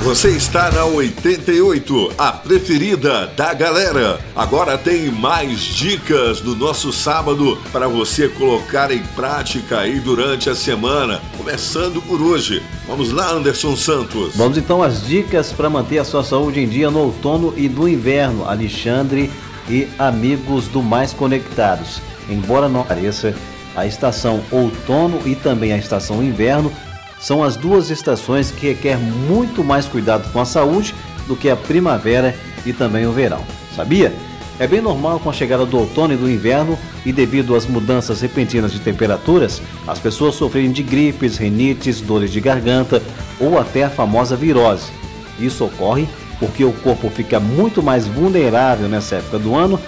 Você 0.04 0.28
está 0.36 0.70
na 0.70 0.84
88, 0.84 2.12
a 2.18 2.30
preferida 2.30 3.26
da 3.28 3.54
galera. 3.54 4.20
Agora 4.36 4.76
tem 4.76 5.10
mais 5.10 5.60
dicas 5.60 6.42
no 6.42 6.54
nosso 6.54 6.92
sábado 6.92 7.56
para 7.72 7.88
você 7.88 8.28
colocar 8.28 8.90
em 8.90 9.02
prática 9.16 9.78
aí 9.78 9.98
durante 10.00 10.50
a 10.50 10.54
semana, 10.54 11.22
começando 11.38 12.02
por 12.02 12.20
hoje. 12.20 12.62
Vamos 12.86 13.12
lá, 13.12 13.30
Anderson 13.30 13.74
Santos. 13.74 14.36
Vamos 14.36 14.58
então 14.58 14.82
às 14.82 15.06
dicas 15.06 15.52
para 15.52 15.70
manter 15.70 15.96
a 15.96 16.04
sua 16.04 16.22
saúde 16.22 16.60
em 16.60 16.68
dia 16.68 16.90
no 16.90 16.98
outono 16.98 17.54
e 17.56 17.66
no 17.66 17.88
inverno. 17.88 18.46
Alexandre 18.46 19.30
e 19.70 19.88
amigos 19.98 20.68
do 20.68 20.82
Mais 20.82 21.14
Conectados. 21.14 22.02
Embora 22.28 22.68
não 22.68 22.84
pareça, 22.84 23.34
a 23.74 23.86
estação 23.86 24.42
outono 24.52 25.22
e 25.24 25.34
também 25.34 25.72
a 25.72 25.78
estação 25.78 26.22
inverno 26.22 26.70
são 27.18 27.42
as 27.42 27.56
duas 27.56 27.90
estações 27.90 28.50
que 28.50 28.68
requer 28.68 28.98
muito 28.98 29.64
mais 29.64 29.86
cuidado 29.86 30.30
com 30.32 30.40
a 30.40 30.44
saúde 30.44 30.94
do 31.26 31.36
que 31.36 31.48
a 31.48 31.56
primavera 31.56 32.34
e 32.66 32.72
também 32.72 33.06
o 33.06 33.12
verão. 33.12 33.44
Sabia? 33.74 34.12
É 34.58 34.68
bem 34.68 34.80
normal 34.80 35.18
com 35.18 35.28
a 35.28 35.32
chegada 35.32 35.66
do 35.66 35.76
outono 35.76 36.14
e 36.14 36.16
do 36.16 36.30
inverno 36.30 36.78
e 37.04 37.12
devido 37.12 37.56
às 37.56 37.66
mudanças 37.66 38.20
repentinas 38.20 38.72
de 38.72 38.78
temperaturas, 38.78 39.60
as 39.86 39.98
pessoas 39.98 40.36
sofrerem 40.36 40.70
de 40.70 40.82
gripes, 40.82 41.36
rinites, 41.36 42.00
dores 42.00 42.30
de 42.30 42.40
garganta 42.40 43.02
ou 43.40 43.58
até 43.58 43.82
a 43.82 43.90
famosa 43.90 44.36
virose. 44.36 44.92
Isso 45.40 45.64
ocorre 45.64 46.06
porque 46.38 46.64
o 46.64 46.72
corpo 46.72 47.10
fica 47.10 47.40
muito 47.40 47.82
mais 47.82 48.06
vulnerável 48.06 48.88
nessa 48.88 49.16
época 49.16 49.38
do 49.38 49.56
ano, 49.56 49.80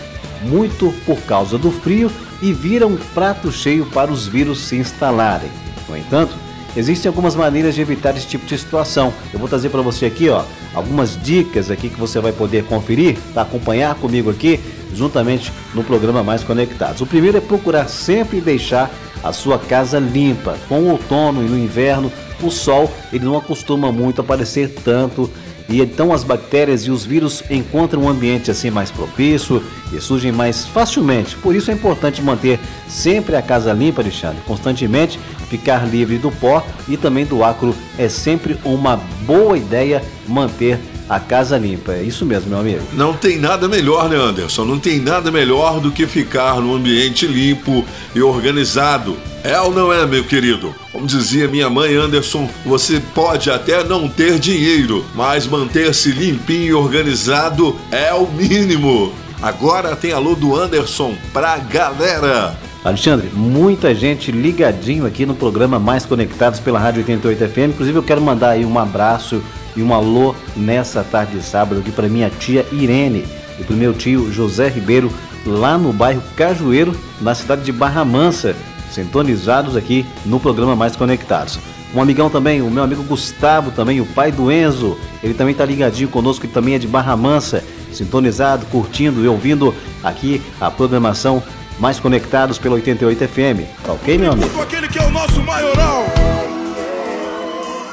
muito 0.43 0.93
por 1.05 1.19
causa 1.21 1.57
do 1.57 1.71
frio 1.71 2.11
e 2.43 2.53
vira 2.53 2.87
um 2.87 2.97
prato 3.15 3.53
cheio 3.53 3.87
para 3.87 4.13
os 4.13 4.27
vírus 4.27 4.61
se 4.61 4.77
instalarem. 4.77 5.51
No 5.89 5.97
entanto, 5.97 6.35
existem 6.77 7.09
algumas 7.09 7.35
maneiras 7.35 7.75
de 7.75 7.81
evitar 7.81 8.17
esse 8.17 8.27
tipo 8.27 8.47
de 8.47 8.57
situação. 8.57 9.13
Eu 9.33 9.39
vou 9.39 9.49
trazer 9.49 9.71
para 9.71 9.83
você 9.83 10.07
aqui, 10.07 10.29
ó, 10.29 10.45
algumas 10.75 11.21
dicas 11.21 11.71
aqui 11.71 11.89
que 11.89 11.99
você 11.99 12.21
vai 12.21 12.33
poder 12.33 12.65
conferir, 12.65 13.17
tá? 13.35 13.43
acompanhar 13.43 13.95
comigo 13.97 14.31
aqui, 14.31 14.61
juntamente 14.95 15.53
no 15.75 15.83
programa 15.83 16.23
Mais 16.23 16.43
Conectados. 16.45 17.01
O 17.01 17.07
primeiro 17.07 17.39
é 17.39 17.41
procurar 17.41 17.89
sempre 17.89 18.41
deixar 18.41 18.91
a 19.23 19.33
sua 19.33 19.59
casa 19.59 19.99
limpa. 19.99 20.57
Com 20.69 20.81
o 20.81 20.91
outono 20.91 21.43
e 21.43 21.49
no 21.49 21.59
inverno, 21.59 22.13
o 22.43 22.51
sol 22.51 22.93
ele 23.13 23.25
não 23.25 23.37
acostuma 23.37 23.91
muito 23.91 24.21
a 24.21 24.25
aparecer 24.25 24.69
tanto 24.85 25.31
e 25.69 25.81
então 25.81 26.13
as 26.13 26.23
bactérias 26.23 26.83
e 26.83 26.91
os 26.91 27.05
vírus 27.05 27.43
encontram 27.51 28.03
um 28.03 28.09
ambiente 28.09 28.51
assim 28.51 28.71
mais 28.71 28.91
propício 28.91 29.63
e 29.93 30.01
surgem 30.01 30.33
mais 30.33 30.65
facilmente. 30.65 31.37
Por 31.37 31.55
isso 31.55 31.71
é 31.71 31.75
importante 31.75 32.23
manter 32.23 32.59
sempre 32.89 33.37
a 33.37 33.43
casa 33.43 33.73
limpa, 33.73 34.01
Alexandre, 34.01 34.43
constantemente 34.47 35.19
ficar 35.49 35.87
livre 35.89 36.19
do 36.19 36.31
pó 36.31 36.65
e 36.89 36.97
também 36.97 37.25
do 37.25 37.43
ácaro. 37.43 37.75
É 37.99 38.09
sempre 38.09 38.59
uma 38.65 38.97
boa 39.27 39.57
ideia 39.57 40.03
manter 40.27 40.79
a 41.09 41.21
casa 41.21 41.57
limpa. 41.57 41.93
É 41.93 42.03
isso 42.03 42.25
mesmo, 42.25 42.51
meu 42.51 42.61
amigo. 42.61 42.83
Não 42.93 43.13
tem 43.13 43.39
nada 43.39 43.69
melhor, 43.69 44.09
né, 44.09 44.17
Anderson? 44.17 44.65
Não 44.65 44.79
tem 44.79 45.01
nada 45.01 45.31
melhor 45.31 45.81
do 45.81 45.91
que 45.91 46.07
ficar 46.07 46.61
num 46.61 46.75
ambiente 46.75 47.27
limpo 47.27 47.85
e 48.15 48.21
organizado. 48.21 49.17
É 49.45 49.61
ou 49.61 49.73
não 49.73 49.93
é, 49.93 50.05
meu 50.05 50.25
querido? 50.25 50.75
Como 50.91 51.07
dizia 51.07 51.47
minha 51.47 51.71
mãe 51.71 51.95
Anderson, 51.95 52.51
você 52.65 53.01
pode 53.15 53.51
até 53.51 53.85
não 53.85 54.09
ter 54.09 54.39
dinheiro, 54.39 55.05
mas 55.15 55.47
manter-se 55.47 56.11
limpinho 56.11 56.67
e 56.67 56.75
organizado 56.75 57.77
é 57.93 58.13
o 58.13 58.27
mínimo. 58.27 59.13
Agora 59.41 59.95
tem 59.95 60.13
alô 60.13 60.35
do 60.35 60.57
Anderson 60.57 61.15
pra 61.33 61.59
galera. 61.59 62.57
Alexandre, 62.83 63.29
muita 63.33 63.95
gente 63.95 64.31
ligadinho 64.33 65.07
aqui 65.07 65.27
no 65.27 65.35
programa 65.35 65.79
Mais 65.79 66.07
Conectados 66.07 66.61
pela 66.61 66.79
Rádio 66.79 67.01
88 67.01 67.49
FM. 67.49 67.59
Inclusive, 67.75 67.99
eu 67.99 68.03
quero 68.03 68.21
mandar 68.21 68.51
aí 68.51 68.65
um 68.65 68.79
abraço 68.79 69.43
e 69.77 69.83
um 69.83 69.93
alô 69.93 70.35
nessa 70.57 71.05
tarde 71.05 71.39
de 71.39 71.45
sábado 71.45 71.81
aqui 71.81 71.91
para 71.91 72.09
minha 72.09 72.31
tia 72.31 72.67
Irene 72.73 73.25
e 73.59 73.65
para 73.65 73.75
o 73.75 73.79
meu 73.79 73.93
tio 73.93 74.33
José 74.33 74.69
Ribeiro, 74.69 75.13
lá 75.45 75.79
no 75.79 75.93
bairro 75.93 76.23
Cajueiro, 76.37 76.95
na 77.21 77.35
cidade 77.35 77.63
de 77.63 77.73
Barra 77.73 78.05
Mansa, 78.05 78.57
sintonizados 78.91 79.77
aqui 79.77 80.07
no 80.25 80.41
programa 80.41 80.75
Mais 80.75 80.97
Conectados. 80.97 81.59
Um 81.95 82.03
amigão 82.03 82.29
também, 82.29 82.61
o 82.61 82.71
meu 82.71 82.83
amigo 82.83 83.03
Gustavo 83.05 83.71
também, 83.71 84.01
o 84.01 84.07
pai 84.07 84.33
do 84.33 84.51
Enzo, 84.51 84.99
ele 85.23 85.35
também 85.35 85.53
está 85.53 85.65
ligadinho 85.65 86.09
conosco, 86.09 86.45
ele 86.45 86.53
também 86.53 86.75
é 86.75 86.79
de 86.79 86.87
Barra 86.87 87.17
Mansa, 87.17 87.63
sintonizado, 87.93 88.67
curtindo 88.67 89.25
e 89.25 89.29
ouvindo 89.29 89.75
aqui 90.03 90.43
a 90.61 90.71
programação 90.71 91.43
mais 91.79 92.01
conectados 92.01 92.59
pelo 92.59 92.75
88 92.75 93.29
FM. 93.29 93.83
Tá 93.85 93.93
ok, 93.93 94.19
meu 94.19 94.33
amigo? 94.33 94.61
Aquele 94.61 94.89
que 94.89 94.99
é 94.99 95.03
o 95.03 95.11
nosso 95.11 95.41
maioral, 95.43 96.05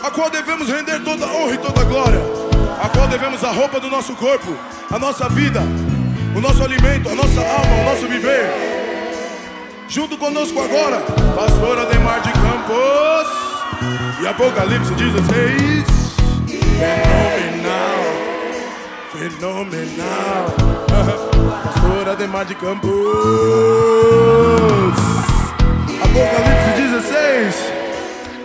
a 0.03 0.11
qual 0.11 0.29
devemos 0.29 0.67
render 0.69 0.99
toda 0.99 1.25
honra 1.25 1.53
e 1.53 1.57
toda 1.57 1.85
glória, 1.85 2.19
a 2.81 2.89
qual 2.89 3.07
devemos 3.07 3.41
a 3.41 3.51
roupa 3.51 3.79
do 3.79 3.89
nosso 3.89 4.13
corpo, 4.15 4.53
a 4.91 4.99
nossa 4.99 5.29
vida, 5.29 5.61
o 6.35 6.41
nosso 6.41 6.61
alimento, 6.61 7.07
a 7.09 7.15
nossa 7.15 7.39
alma, 7.39 7.73
o 7.73 7.83
nosso 7.85 8.05
viver. 8.07 8.49
Junto 9.87 10.17
conosco 10.17 10.59
agora, 10.59 10.99
pastor 11.35 11.79
Ademar 11.79 12.21
de 12.21 12.33
Campos 12.33 13.27
e 14.21 14.27
Apocalipse 14.27 14.93
16. 14.93 15.85
Fenomenal, 17.53 18.03
fenomenal. 19.13 20.53
Pastor 21.63 22.09
Ademar 22.09 22.45
de 22.45 22.55
Campos. 22.55 22.91
Apocalipse 26.01 26.81
16. 26.81 27.72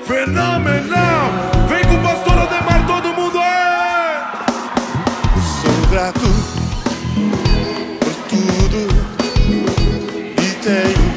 Fenomenal. 0.08 1.28
Vem 1.68 1.84
com 1.84 1.96
o 1.96 2.02
pastor 2.02 2.38
Ademar, 2.38 2.86
todo 2.86 3.12
mundo 3.12 3.38
é. 3.38 4.22
Sou 5.60 5.90
grato 5.90 6.28
por 8.00 8.14
tudo 8.30 8.88
e 10.40 10.48
tenho 10.64 11.08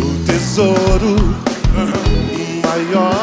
o 0.00 0.24
tesouro 0.26 1.14
maior 2.64 3.19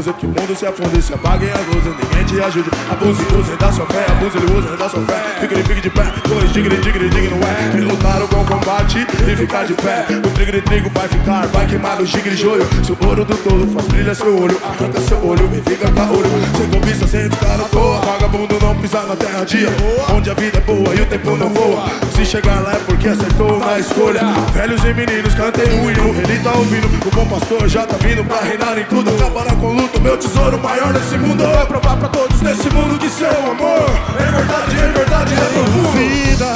acusem, 0.00 0.12
que 0.14 0.26
o 0.26 0.28
mundo 0.28 0.56
se 0.56 0.66
afunde, 0.66 1.02
se 1.02 1.12
apaguem 1.12 1.50
as 1.50 1.66
luzes, 1.66 1.94
ninguém 1.96 2.24
te 2.24 2.40
ajude. 2.40 2.79
Abuse, 2.90 3.22
use 3.38 3.56
da 3.56 3.70
sua 3.70 3.86
fé, 3.86 4.04
abuse, 4.10 4.36
ele 4.36 4.58
usa 4.58 4.76
da 4.76 4.88
sua 4.88 5.00
fé. 5.02 5.22
Fique, 5.40 5.54
fique 5.62 5.80
de 5.80 5.90
pé, 5.90 6.12
dois 6.28 6.52
digre, 6.52 6.76
digre, 6.78 7.08
não 7.30 7.38
é. 7.46 7.78
E 7.78 7.80
lutar 7.82 8.20
o 8.20 8.26
bom 8.26 8.44
combate 8.44 9.06
e 9.28 9.36
ficar 9.36 9.64
de 9.64 9.74
pé. 9.74 10.06
O 10.08 10.30
trigre, 10.30 10.60
trigo 10.60 10.90
vai 10.92 11.06
ficar, 11.06 11.46
vai 11.46 11.66
queimar 11.66 12.00
o 12.00 12.04
gigre, 12.04 12.36
joio. 12.36 12.66
Se 12.82 12.90
o 12.90 12.98
ouro 13.06 13.24
do 13.24 13.36
tolo 13.36 13.66
faz 13.68 13.86
brilha 13.86 14.12
seu 14.12 14.42
olho, 14.42 14.60
arranca 14.64 15.00
seu 15.02 15.24
olho 15.24 15.48
e 15.54 15.70
fica 15.70 15.88
caolho. 15.92 16.28
Sem 16.58 16.68
cobiça, 16.68 17.06
sem 17.06 17.30
ficar 17.30 17.60
à 17.60 17.68
toa. 17.70 18.00
Vagabundo 18.00 18.58
não 18.60 18.74
pisar 18.74 19.06
na 19.06 19.14
terra 19.14 19.44
dia, 19.44 19.68
onde 20.12 20.28
a 20.28 20.34
vida 20.34 20.58
é 20.58 20.60
boa 20.60 20.92
e 20.92 21.00
o 21.00 21.06
tempo 21.06 21.36
não 21.36 21.48
voa. 21.50 21.84
Se 22.16 22.26
chegar 22.26 22.60
lá 22.60 22.72
é 22.72 22.80
porque 22.86 23.08
acertou 23.08 23.56
uma 23.56 23.78
escolha. 23.78 24.20
Velhos 24.52 24.82
e 24.82 24.92
meninos, 24.92 25.34
cantem 25.34 25.64
o 25.64 25.90
hino, 25.90 26.08
ele 26.24 26.38
tá 26.42 26.52
ouvindo. 26.54 26.90
O 27.06 27.10
bom 27.14 27.26
pastor 27.26 27.68
já 27.68 27.86
tá 27.86 27.96
vindo 27.98 28.24
pra 28.24 28.40
reinar 28.40 28.76
em 28.76 28.84
tudo. 28.84 29.10
Acabará 29.14 29.54
com 29.54 29.74
luto, 29.74 30.00
meu 30.00 30.16
tesouro 30.16 30.58
maior 30.58 30.92
desse 30.92 31.16
mundo. 31.16 31.44
Vai 31.44 31.66
provar 31.66 31.96
pra 31.96 32.08
todos 32.08 32.42
nesse 32.42 32.68
mundo 32.70 32.79
que 32.98 33.08
seu 33.10 33.28
amor 33.30 33.90
é 34.18 34.30
verdade, 34.30 34.76
é 34.76 34.88
verdade, 34.92 35.34
é 35.34 35.36
profundo. 35.36 35.90
Vida, 35.92 36.52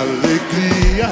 alegria, 0.00 1.10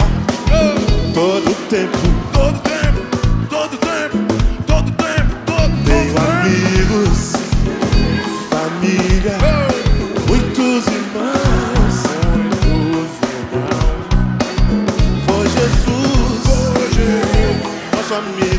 todo 1.14 1.54
tempo. 1.68 1.98
Todo 2.32 2.58
tempo, 2.60 3.00
todo 3.48 3.76
tempo, 3.76 4.18
todo 4.66 4.90
tempo, 4.92 5.34
todo 5.46 5.72
Tenho 5.84 6.14
tempo. 6.14 6.20
amigos, 6.20 7.32
família, 8.50 9.36
muitos 10.26 10.86
irmãos. 10.86 11.96
Foi 15.26 15.46
Jesus, 15.48 16.42
nosso 17.94 18.14
amigo, 18.14 18.49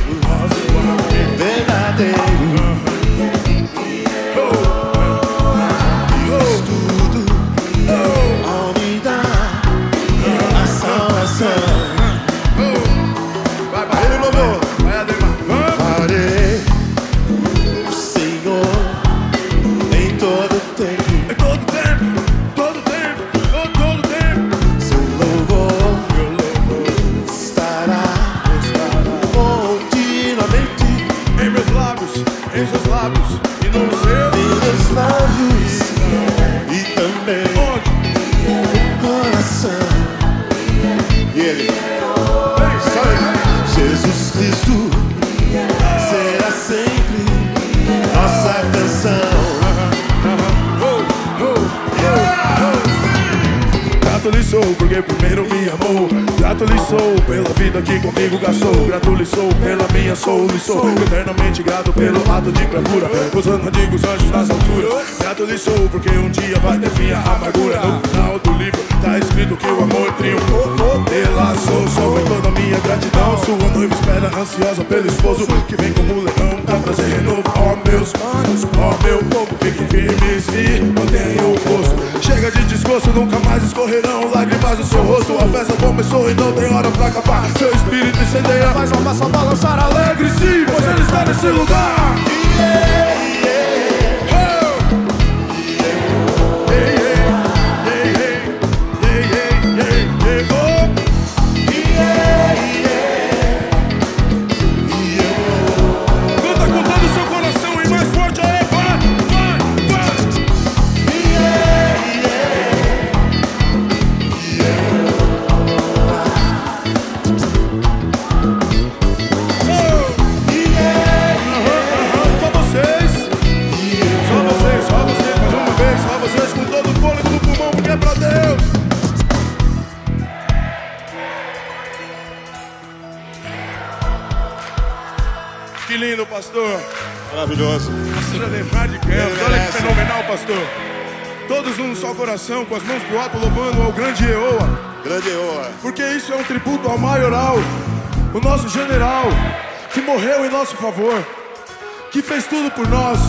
por 152.82 152.90
nós, 152.90 153.20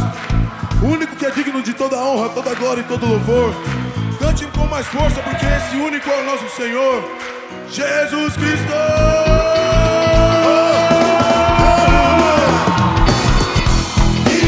o 0.82 0.86
único 0.86 1.14
que 1.14 1.26
é 1.26 1.30
digno 1.30 1.62
de 1.62 1.74
toda 1.74 1.96
honra, 1.96 2.30
toda 2.30 2.54
glória 2.54 2.80
e 2.80 2.84
todo 2.84 3.04
louvor. 3.04 3.54
Cante 4.18 4.46
com 4.46 4.66
mais 4.66 4.86
força, 4.86 5.20
porque 5.20 5.44
esse 5.44 5.76
único 5.76 6.08
é 6.08 6.20
o 6.20 6.24
nosso 6.24 6.48
Senhor, 6.56 7.04
Jesus 7.68 8.34
Cristo. 8.34 8.72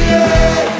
yeah. 0.07 0.73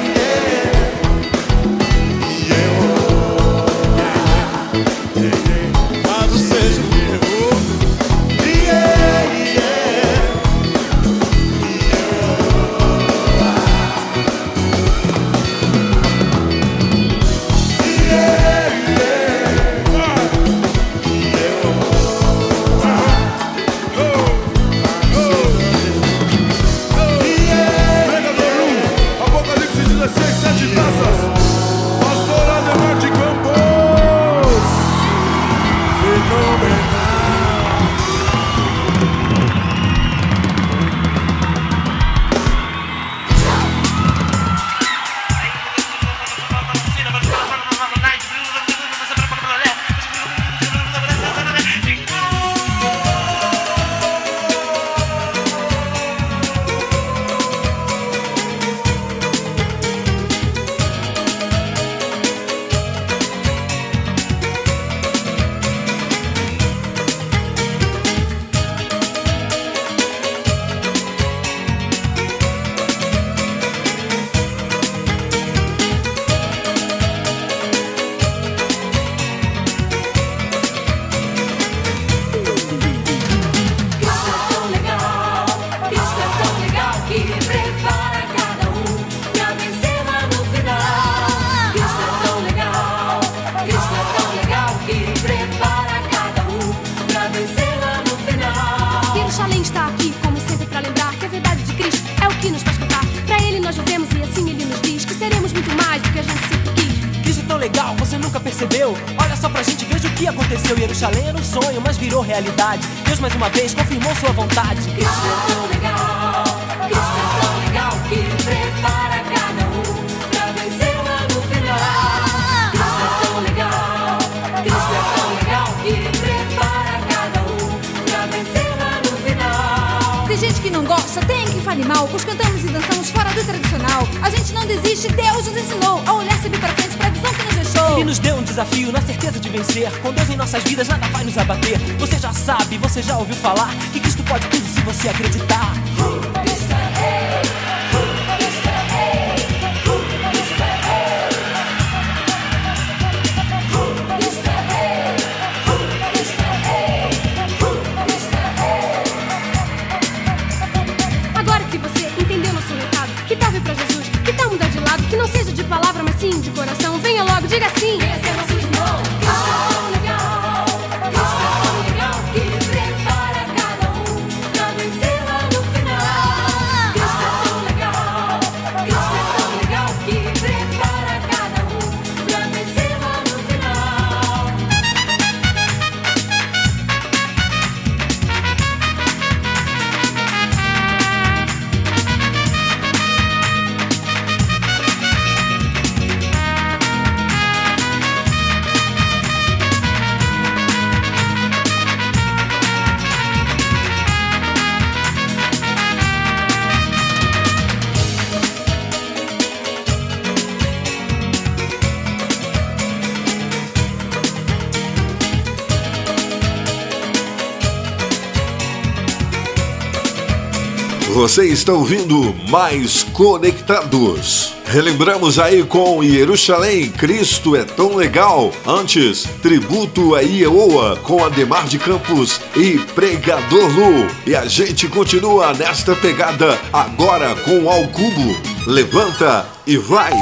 Você 221.35 221.47
está 221.47 221.73
ouvindo 221.73 222.33
Mais 222.49 223.03
Conectados. 223.03 224.53
Relembramos 224.67 225.37
aí 225.37 225.65
com 225.65 226.01
Jerusalém, 226.01 226.89
Cristo 226.89 227.57
é 227.57 227.65
tão 227.65 227.97
legal. 227.97 228.53
Antes, 228.65 229.27
tributo 229.41 230.15
a 230.15 230.21
Ieoa 230.21 230.95
com 231.03 231.25
Ademar 231.25 231.67
de 231.67 231.77
Campos 231.77 232.39
e 232.55 232.77
Pregador 232.77 233.67
Lu. 233.69 234.07
E 234.25 234.33
a 234.33 234.45
gente 234.45 234.87
continua 234.87 235.53
nesta 235.53 235.93
pegada 235.93 236.57
agora 236.71 237.35
com 237.35 237.69
Ao 237.69 237.85
Cubo. 237.89 238.33
Levanta 238.65 239.45
e 239.67 239.75
vai. 239.75 240.13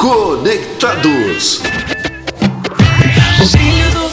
Conectados. 0.00 1.62
O 3.40 3.46
brilho 3.46 3.90
do 3.92 4.11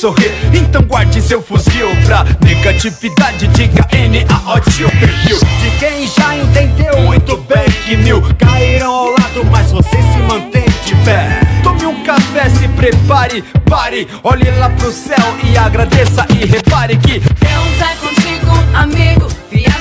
sorrir, 0.00 0.32
então 0.54 0.80
guarde 0.82 1.20
seu 1.20 1.42
fuzil 1.42 1.86
pra 2.06 2.24
negatividade. 2.42 3.46
Diga 3.48 3.86
N-A-O-T, 3.92 4.84
o 4.84 4.90
perfil 4.90 5.38
de 5.38 5.70
quem 5.78 6.06
já 6.06 6.36
entendeu 6.36 7.02
muito 7.02 7.36
bem 7.36 7.70
que 7.84 7.98
mil 7.98 8.22
cairão 8.38 8.90
ao 8.90 9.10
lado, 9.10 9.44
mas 9.50 9.70
você 9.70 9.90
se 9.90 10.18
mantém 10.26 10.64
de 10.86 10.94
pé. 11.04 11.38
Tome 11.62 11.84
um 11.84 12.02
café, 12.02 12.48
se 12.48 12.66
prepare, 12.68 13.44
pare, 13.68 14.08
olhe 14.24 14.50
lá 14.52 14.70
pro 14.70 14.90
céu 14.90 15.36
e 15.44 15.58
agradeça 15.58 16.26
e 16.30 16.46
repare 16.46 16.96
que 16.96 17.20
Deus 17.20 17.80
é 17.82 17.94
contigo, 17.96 18.52
amigo. 18.72 19.28
Viaje 19.50 19.79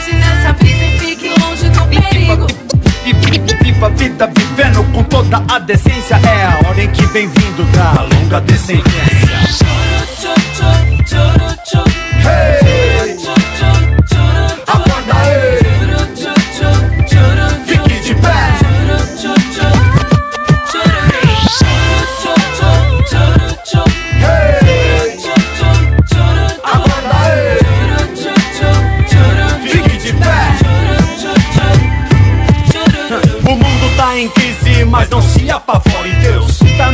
Viva 3.80 3.88
a 3.88 3.90
vida 3.92 4.28
vivendo 4.36 4.84
com 4.92 5.04
toda 5.04 5.42
a 5.48 5.58
decência 5.58 6.16
É 6.16 6.46
a 6.46 6.68
ordem 6.68 6.92
que 6.92 7.06
vem 7.08 7.30
vindo 7.30 7.64
da 7.72 8.02
longa 8.02 8.42
descendência 8.42 9.40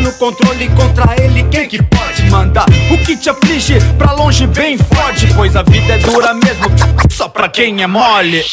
no 0.05 0.13
controle 0.13 0.69
contra 0.69 1.15
ele 1.21 1.43
Quem 1.49 1.67
que 1.67 1.81
pode 1.81 2.29
mandar? 2.29 2.65
O 2.91 2.97
que 2.99 3.17
te 3.17 3.29
aflige 3.29 3.79
pra 3.97 4.13
longe 4.13 4.45
bem 4.47 4.77
forte 4.77 5.27
Pois 5.35 5.55
a 5.55 5.63
vida 5.63 5.93
é 5.93 5.97
dura 5.97 6.33
mesmo, 6.33 6.65
só 7.09 7.27
pra 7.27 7.49
quem 7.49 7.81
é 7.81 7.87
mole. 7.87 8.43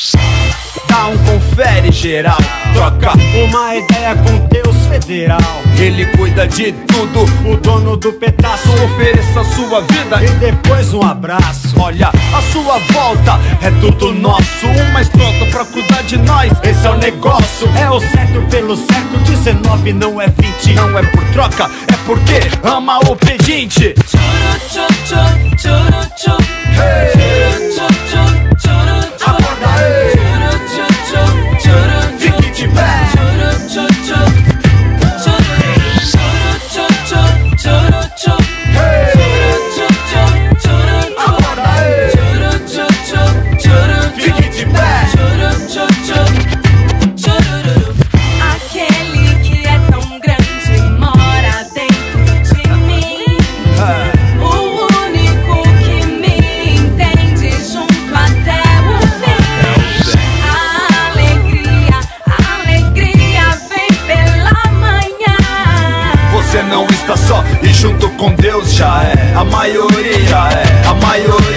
Dá 0.89 1.07
um 1.09 1.19
confere 1.19 1.93
geral 1.93 2.39
Troca 2.73 3.13
uma 3.45 3.77
ideia 3.77 4.15
com 4.17 4.47
Deus 4.49 4.73
federal. 4.87 5.63
Ele 5.79 6.07
cuida 6.17 6.47
de 6.47 6.73
tudo, 6.73 7.25
o 7.51 7.57
dono 7.57 7.97
do 7.97 8.13
pedaço 8.15 8.69
Ofereça 8.85 9.45
sua 9.55 9.81
vida 9.83 10.23
e 10.23 10.29
depois 10.39 10.93
um 10.95 11.03
abraço. 11.03 11.75
Olha, 11.79 12.09
a 12.09 12.43
sua 12.53 12.79
volta 12.93 13.39
é 13.63 13.71
tudo 13.81 14.13
nosso 14.13 14.67
Um 14.67 14.93
mais 14.93 15.09
pronto 15.09 15.51
pra 15.51 15.65
cuidar 15.65 16.03
de 16.03 16.19
nós. 16.19 16.53
Esse 16.63 16.87
é 16.87 16.91
o 16.91 16.97
negócio 16.97 17.69
É 17.77 17.91
o 17.91 18.01
certo 18.01 18.41
pelo 18.51 18.77
certo 18.77 19.19
19 19.25 19.93
não 19.93 20.21
é 20.21 20.29
20 20.29 20.75
Não 20.75 20.99
é 20.99 21.03
por 21.03 21.25
troca, 21.33 21.42
é 21.45 21.97
porque 22.07 22.41
ama 22.63 23.01
o 23.01 23.17
pedinte. 23.17 23.95
Acorda 29.21 29.42
Deus 68.53 68.75
já 68.75 69.03
é 69.05 69.33
a 69.35 69.45
maioria, 69.45 70.37
é 70.53 70.87
a 70.87 70.93
maioria. 70.93 71.52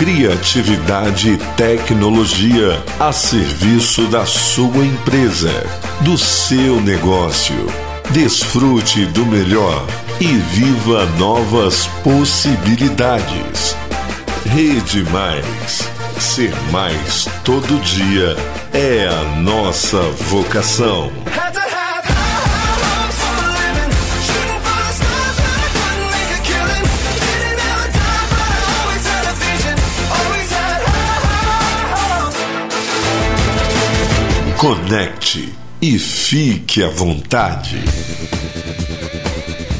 Criatividade 0.00 1.32
e 1.32 1.36
tecnologia 1.58 2.82
a 2.98 3.12
serviço 3.12 4.06
da 4.06 4.24
sua 4.24 4.82
empresa, 4.82 5.52
do 6.00 6.16
seu 6.16 6.80
negócio. 6.80 7.66
Desfrute 8.08 9.04
do 9.04 9.26
melhor 9.26 9.86
e 10.18 10.24
viva 10.24 11.04
novas 11.18 11.86
possibilidades. 12.02 13.76
Rede 14.46 15.04
Mais. 15.10 15.86
Ser 16.18 16.54
mais 16.72 17.28
todo 17.44 17.78
dia 17.82 18.34
é 18.72 19.06
a 19.06 19.38
nossa 19.38 20.00
vocação. 20.30 21.12
Conecte 34.60 35.54
e 35.80 35.98
fique 35.98 36.82
à 36.82 36.88
vontade. 36.90 37.82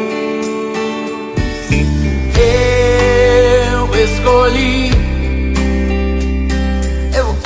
Eu 3.71 3.89
escolhi, 4.05 4.91
eu 7.15 7.37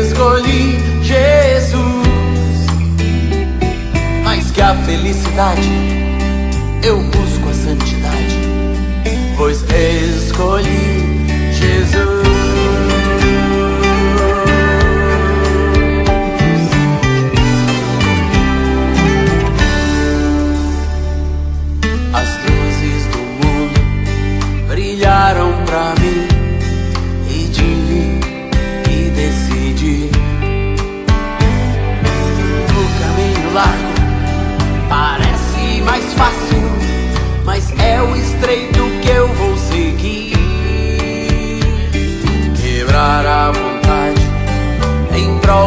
escolhi 0.00 0.78
Jesus 1.02 2.66
mais 4.24 4.50
que 4.50 4.60
a 4.62 4.74
felicidade, 4.74 5.68
eu 6.82 6.98
busco 7.02 7.48
a 7.48 7.54
santidade, 7.54 8.38
pois 9.36 9.62
escolhi 9.70 10.91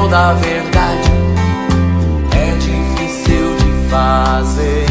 em 0.05 0.09
prol 0.09 0.09
da 0.09 0.33
verdade 0.33 1.11
é 2.31 2.55
difícil 2.57 3.55
de 3.57 3.89
fazer. 3.89 4.84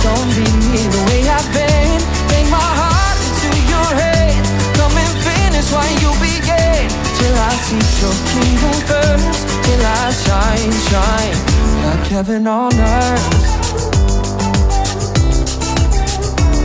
Don't 0.00 0.28
leave 0.38 0.62
me 0.72 0.82
the 0.96 1.02
way 1.08 1.20
I've 1.28 1.48
been. 1.52 2.00
Take 2.32 2.48
my 2.48 2.68
heart 2.80 3.18
into 3.28 3.50
your 3.68 3.90
head. 4.00 4.40
Come 4.80 4.96
and 4.96 5.12
finish 5.28 5.68
what 5.76 5.90
you 6.00 6.10
began. 6.24 7.05
Till 7.18 7.36
I 7.48 7.52
see 7.66 7.84
your 8.02 8.16
kingdom 8.32 8.76
first. 8.88 9.40
Till 9.64 9.84
I 9.84 10.04
shine, 10.24 10.74
shine 10.90 11.56
like 11.86 12.06
heaven 12.08 12.46
on 12.46 12.72
earth. 12.74 13.46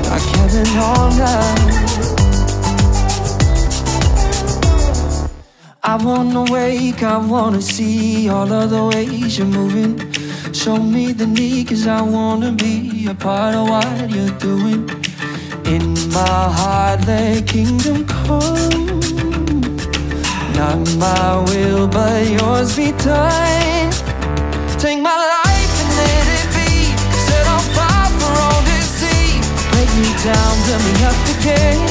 Like 0.10 0.28
heaven 0.38 0.70
on 0.94 1.14
earth. 1.22 1.82
I 5.84 5.96
wanna 5.96 6.44
wake, 6.52 7.04
I 7.04 7.18
wanna 7.18 7.62
see 7.62 8.30
all 8.30 8.52
of 8.52 8.70
the 8.70 8.84
ways 8.94 9.38
you're 9.38 9.48
moving. 9.48 9.94
Show 10.54 10.78
me 10.78 11.12
the 11.12 11.28
need, 11.28 11.70
cause 11.70 11.88
I 11.88 12.02
wanna 12.02 12.52
be 12.52 13.08
a 13.08 13.14
part 13.14 13.56
of 13.56 13.68
what 13.70 14.10
you're 14.10 14.38
doing. 14.40 14.90
In 15.66 15.94
my 16.14 16.44
heart, 16.60 17.06
let 17.08 17.48
kingdom 17.48 18.06
come. 18.06 18.91
Not 20.62 20.78
my 20.98 21.44
will, 21.50 21.88
but 21.88 22.22
yours 22.30 22.76
be 22.76 22.92
done. 23.02 23.90
Take 24.78 25.02
my 25.02 25.10
life 25.10 25.74
and 25.82 25.92
let 25.98 26.26
it 26.38 26.48
be 26.54 26.94
set 27.26 27.46
on 27.50 27.66
fire 27.74 28.12
for 28.22 28.30
all 28.46 28.62
to 28.70 28.80
see. 28.86 29.42
Break 29.74 29.90
me 29.98 30.14
down, 30.22 30.54
build 30.70 30.84
me 30.86 30.94
up 31.10 31.18
again. 31.34 31.82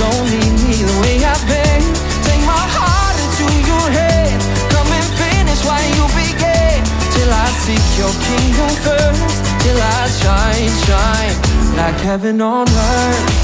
Don't 0.00 0.24
leave 0.32 0.56
me 0.64 0.72
the 0.72 0.96
way 1.04 1.20
I've 1.20 1.44
been. 1.44 1.84
Take 2.24 2.40
my 2.48 2.64
heart 2.76 3.16
into 3.24 3.44
your 3.68 3.86
head. 3.92 4.40
Come 4.72 4.88
and 4.88 5.08
finish 5.20 5.60
what 5.68 5.84
you 5.92 6.04
began. 6.16 6.80
Till 7.12 7.28
I 7.28 7.48
seek 7.60 7.84
your 8.00 8.14
kingdom 8.24 8.72
first. 8.88 9.36
Till 9.60 9.76
I 9.76 10.00
shine, 10.16 10.72
shine 10.88 11.36
like 11.76 12.00
heaven 12.00 12.40
on 12.40 12.64
earth. 12.72 13.43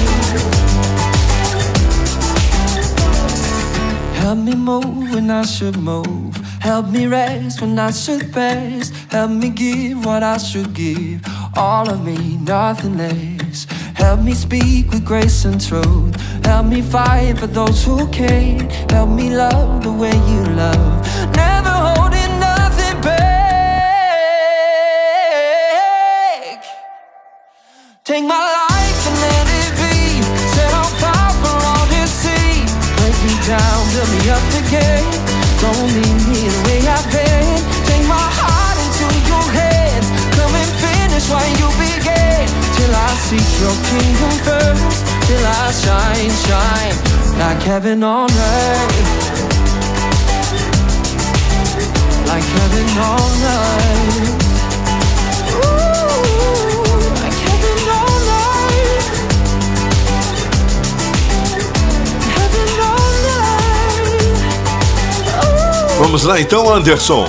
Help 4.16 4.38
me 4.38 4.54
move 4.54 5.12
when 5.14 5.30
I 5.30 5.42
should 5.42 5.76
move. 5.76 6.34
Help 6.58 6.88
me 6.88 7.06
rest 7.06 7.60
when 7.60 7.78
I 7.78 7.90
should 7.90 8.34
rest. 8.34 8.94
Help 9.12 9.32
me 9.32 9.50
give 9.50 10.02
what 10.06 10.22
I 10.22 10.38
should 10.38 10.72
give. 10.72 11.20
All 11.58 11.90
of 11.90 12.02
me, 12.02 12.38
nothing 12.38 12.96
less. 12.96 13.66
Help 13.94 14.20
me 14.20 14.32
speak 14.32 14.92
with 14.92 15.04
grace 15.04 15.44
and 15.44 15.60
truth. 15.60 16.16
Help 16.42 16.68
me 16.68 16.80
fight 16.80 17.38
for 17.38 17.48
those 17.48 17.84
who 17.84 18.08
can't. 18.08 18.72
Help 18.90 19.10
me 19.10 19.28
love 19.28 19.82
the 19.82 19.92
way 19.92 20.16
you 20.32 20.42
love. 20.56 21.06
Never 21.36 21.67
Take 28.18 28.26
my 28.26 28.34
life 28.34 29.06
and 29.06 29.16
let 29.22 29.46
it 29.62 29.72
be 29.78 30.18
set 30.50 30.74
on 30.74 30.90
fire 30.98 31.34
for 31.38 31.54
all 31.54 31.86
to 31.86 32.02
see. 32.02 32.66
Break 32.98 33.14
me 33.22 33.34
down, 33.46 33.78
build 33.94 34.10
me 34.10 34.22
up 34.26 34.42
again. 34.58 35.06
Don't 35.62 35.86
leave 35.94 36.22
me 36.26 36.50
the 36.50 36.60
way 36.66 36.82
I've 36.82 37.06
been. 37.14 37.62
Take 37.86 38.02
my 38.10 38.18
heart 38.18 38.74
into 38.82 39.06
your 39.22 39.46
hands. 39.54 40.10
Come 40.34 40.50
and 40.50 40.70
finish 40.82 41.30
what 41.30 41.46
you 41.62 41.70
began. 41.78 42.42
Till 42.74 42.90
I 42.90 43.10
seek 43.30 43.50
your 43.62 43.78
kingdom 43.86 44.34
first. 44.42 44.98
Till 45.30 45.44
I 45.46 45.70
shine, 45.70 46.34
shine 46.42 46.98
like 47.38 47.62
heaven 47.62 48.02
on 48.02 48.26
earth. 48.34 48.98
Like 52.26 52.42
heaven 52.42 52.88
on 52.98 53.30
earth. 53.46 54.47
Vamos 66.08 66.24
lá 66.24 66.40
então, 66.40 66.74
Anderson. 66.74 67.26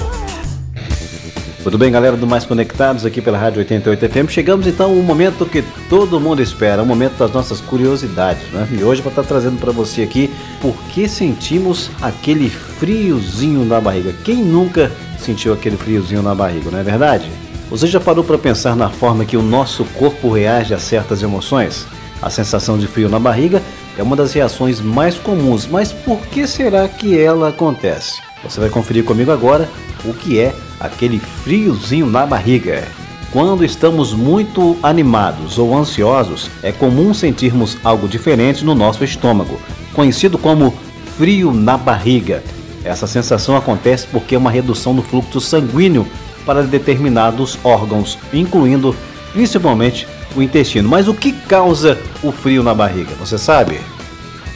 Tudo 1.61 1.77
bem, 1.77 1.91
galera 1.91 2.15
do 2.15 2.25
Mais 2.25 2.45
Conectados 2.45 3.05
aqui 3.05 3.21
pela 3.21 3.37
Rádio 3.37 3.59
88 3.59 4.07
FM. 4.07 4.29
Chegamos 4.29 4.65
então 4.67 4.91
ao 4.91 4.95
momento 5.03 5.45
que 5.45 5.61
todo 5.89 6.17
mundo 6.17 6.41
espera, 6.41 6.81
o 6.81 6.85
momento 6.85 7.17
das 7.17 7.29
nossas 7.29 7.59
curiosidades, 7.59 8.41
né? 8.53 8.65
E 8.71 8.81
hoje 8.81 9.01
vou 9.01 9.09
estar 9.09 9.23
trazendo 9.23 9.59
para 9.59 9.73
você 9.73 10.01
aqui 10.01 10.33
por 10.61 10.73
que 10.93 11.09
sentimos 11.09 11.91
aquele 12.01 12.49
friozinho 12.49 13.65
na 13.65 13.81
barriga. 13.81 14.15
Quem 14.23 14.37
nunca 14.37 14.89
sentiu 15.19 15.51
aquele 15.51 15.75
friozinho 15.75 16.21
na 16.21 16.33
barriga, 16.33 16.71
não 16.71 16.79
é 16.79 16.83
verdade? 16.83 17.29
Você 17.69 17.85
já 17.85 17.99
parou 17.99 18.23
para 18.23 18.37
pensar 18.37 18.77
na 18.77 18.89
forma 18.89 19.25
que 19.25 19.35
o 19.35 19.41
nosso 19.41 19.83
corpo 19.83 20.31
reage 20.31 20.73
a 20.73 20.79
certas 20.79 21.21
emoções? 21.21 21.85
A 22.21 22.29
sensação 22.29 22.77
de 22.77 22.87
frio 22.87 23.09
na 23.09 23.19
barriga 23.19 23.61
é 23.97 24.01
uma 24.01 24.15
das 24.15 24.31
reações 24.31 24.79
mais 24.79 25.17
comuns, 25.17 25.67
mas 25.67 25.91
por 25.91 26.21
que 26.27 26.47
será 26.47 26.87
que 26.87 27.19
ela 27.19 27.49
acontece? 27.49 28.28
Você 28.43 28.59
vai 28.59 28.69
conferir 28.69 29.03
comigo 29.03 29.31
agora 29.31 29.69
o 30.05 30.13
que 30.13 30.39
é 30.39 30.55
aquele 30.79 31.19
friozinho 31.19 32.05
na 32.05 32.25
barriga. 32.25 32.87
Quando 33.31 33.63
estamos 33.63 34.13
muito 34.13 34.77
animados 34.81 35.59
ou 35.59 35.77
ansiosos, 35.77 36.49
é 36.63 36.71
comum 36.71 37.13
sentirmos 37.13 37.77
algo 37.83 38.07
diferente 38.07 38.65
no 38.65 38.73
nosso 38.73 39.03
estômago, 39.03 39.59
conhecido 39.93 40.37
como 40.37 40.73
frio 41.17 41.53
na 41.53 41.77
barriga. 41.77 42.43
Essa 42.83 43.05
sensação 43.05 43.55
acontece 43.55 44.07
porque 44.07 44.35
é 44.35 44.37
uma 44.37 44.49
redução 44.49 44.93
no 44.93 45.03
fluxo 45.03 45.39
sanguíneo 45.39 46.07
para 46.45 46.63
determinados 46.63 47.59
órgãos, 47.63 48.17
incluindo 48.33 48.95
principalmente 49.31 50.07
o 50.35 50.41
intestino. 50.41 50.89
Mas 50.89 51.07
o 51.07 51.13
que 51.13 51.31
causa 51.31 51.99
o 52.23 52.31
frio 52.31 52.63
na 52.63 52.73
barriga? 52.73 53.13
Você 53.19 53.37
sabe? 53.37 53.79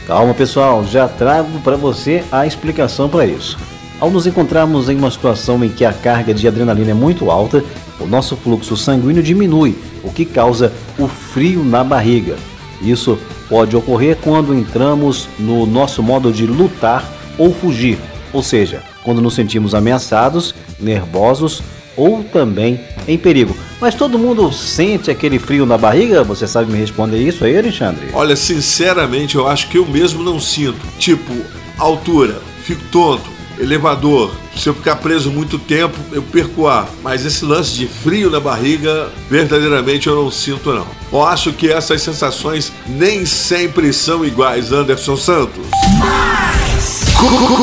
Calma, 0.06 0.34
pessoal, 0.34 0.84
já 0.84 1.06
trago 1.06 1.60
para 1.60 1.76
você 1.76 2.24
a 2.32 2.46
explicação 2.46 3.08
para 3.08 3.26
isso. 3.26 3.56
Ao 4.04 4.10
nos 4.10 4.26
encontrarmos 4.26 4.90
em 4.90 4.96
uma 4.96 5.10
situação 5.10 5.64
em 5.64 5.70
que 5.70 5.82
a 5.82 5.90
carga 5.90 6.34
de 6.34 6.46
adrenalina 6.46 6.90
é 6.90 6.94
muito 6.94 7.30
alta, 7.30 7.64
o 7.98 8.04
nosso 8.04 8.36
fluxo 8.36 8.76
sanguíneo 8.76 9.22
diminui, 9.22 9.74
o 10.02 10.12
que 10.12 10.26
causa 10.26 10.70
o 10.98 11.08
frio 11.08 11.64
na 11.64 11.82
barriga. 11.82 12.36
Isso 12.82 13.18
pode 13.48 13.74
ocorrer 13.74 14.18
quando 14.20 14.54
entramos 14.54 15.26
no 15.38 15.64
nosso 15.64 16.02
modo 16.02 16.30
de 16.30 16.46
lutar 16.46 17.10
ou 17.38 17.50
fugir, 17.54 17.98
ou 18.30 18.42
seja, 18.42 18.82
quando 19.02 19.22
nos 19.22 19.32
sentimos 19.32 19.74
ameaçados, 19.74 20.54
nervosos 20.78 21.62
ou 21.96 22.22
também 22.24 22.80
em 23.08 23.16
perigo. 23.16 23.56
Mas 23.80 23.94
todo 23.94 24.18
mundo 24.18 24.52
sente 24.52 25.10
aquele 25.10 25.38
frio 25.38 25.64
na 25.64 25.78
barriga? 25.78 26.22
Você 26.22 26.46
sabe 26.46 26.70
me 26.70 26.78
responder 26.78 27.26
isso 27.26 27.42
aí, 27.42 27.56
Alexandre? 27.56 28.08
Olha, 28.12 28.36
sinceramente, 28.36 29.36
eu 29.36 29.48
acho 29.48 29.66
que 29.70 29.78
eu 29.78 29.86
mesmo 29.86 30.22
não 30.22 30.38
sinto. 30.38 30.86
Tipo, 30.98 31.32
altura, 31.78 32.42
fico 32.64 32.82
tonto, 32.92 33.33
elevador. 33.58 34.32
Se 34.56 34.68
eu 34.68 34.74
ficar 34.74 34.96
preso 34.96 35.30
muito 35.30 35.58
tempo, 35.58 35.98
eu 36.12 36.22
perco 36.22 36.66
ar. 36.66 36.88
Mas 37.02 37.24
esse 37.24 37.44
lance 37.44 37.72
de 37.72 37.86
frio 37.86 38.30
na 38.30 38.40
barriga, 38.40 39.10
verdadeiramente 39.28 40.06
eu 40.06 40.16
não 40.16 40.30
sinto 40.30 40.72
não. 40.72 40.86
Eu 41.12 41.22
acho 41.22 41.52
que 41.52 41.70
essas 41.70 42.02
sensações 42.02 42.72
nem 42.86 43.24
sempre 43.26 43.92
são 43.92 44.24
iguais, 44.24 44.72
Anderson 44.72 45.16
Santos. 45.16 45.64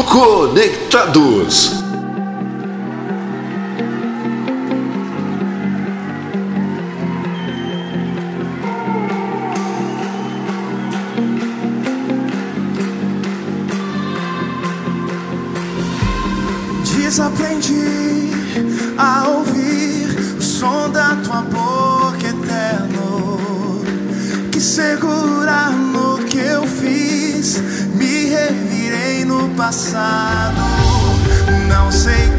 Conectados. 0.06 1.81
Passado, 29.62 30.60
não 31.68 31.92
sei 31.92 32.31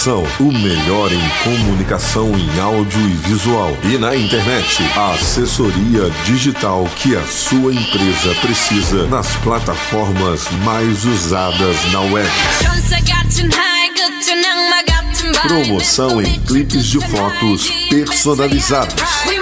Comunicação. 0.00 0.26
O 0.40 0.50
melhor 0.50 1.12
em 1.12 1.28
comunicação 1.44 2.32
em 2.34 2.58
áudio 2.58 2.98
e 3.00 3.12
visual. 3.28 3.76
E 3.84 3.98
na 3.98 4.16
internet, 4.16 4.82
a 4.96 5.12
assessoria 5.12 6.08
digital 6.24 6.88
que 6.96 7.14
a 7.14 7.22
sua 7.26 7.74
empresa 7.74 8.34
precisa 8.40 9.06
nas 9.08 9.36
plataformas 9.36 10.48
mais 10.64 11.04
usadas 11.04 11.76
na 11.92 12.00
web. 12.00 12.30
Promoção 15.42 16.22
em 16.22 16.40
clipes 16.40 16.86
de 16.86 16.98
fotos 17.00 17.70
personalizados. 17.90 18.94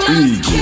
Ligue 0.09 0.61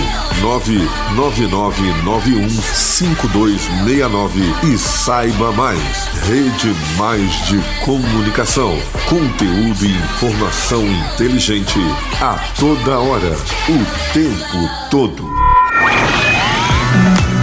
999915269 2.04 4.64
e 4.64 4.76
saiba 4.76 5.52
mais. 5.52 5.80
Rede 6.26 6.74
Mais 6.98 7.30
de 7.46 7.60
Comunicação. 7.84 8.76
Conteúdo 9.08 9.86
e 9.86 9.96
informação 9.96 10.84
inteligente 10.84 11.78
a 12.20 12.34
toda 12.58 12.98
hora, 12.98 13.30
o 13.68 14.12
tempo 14.12 14.90
todo. 14.90 15.22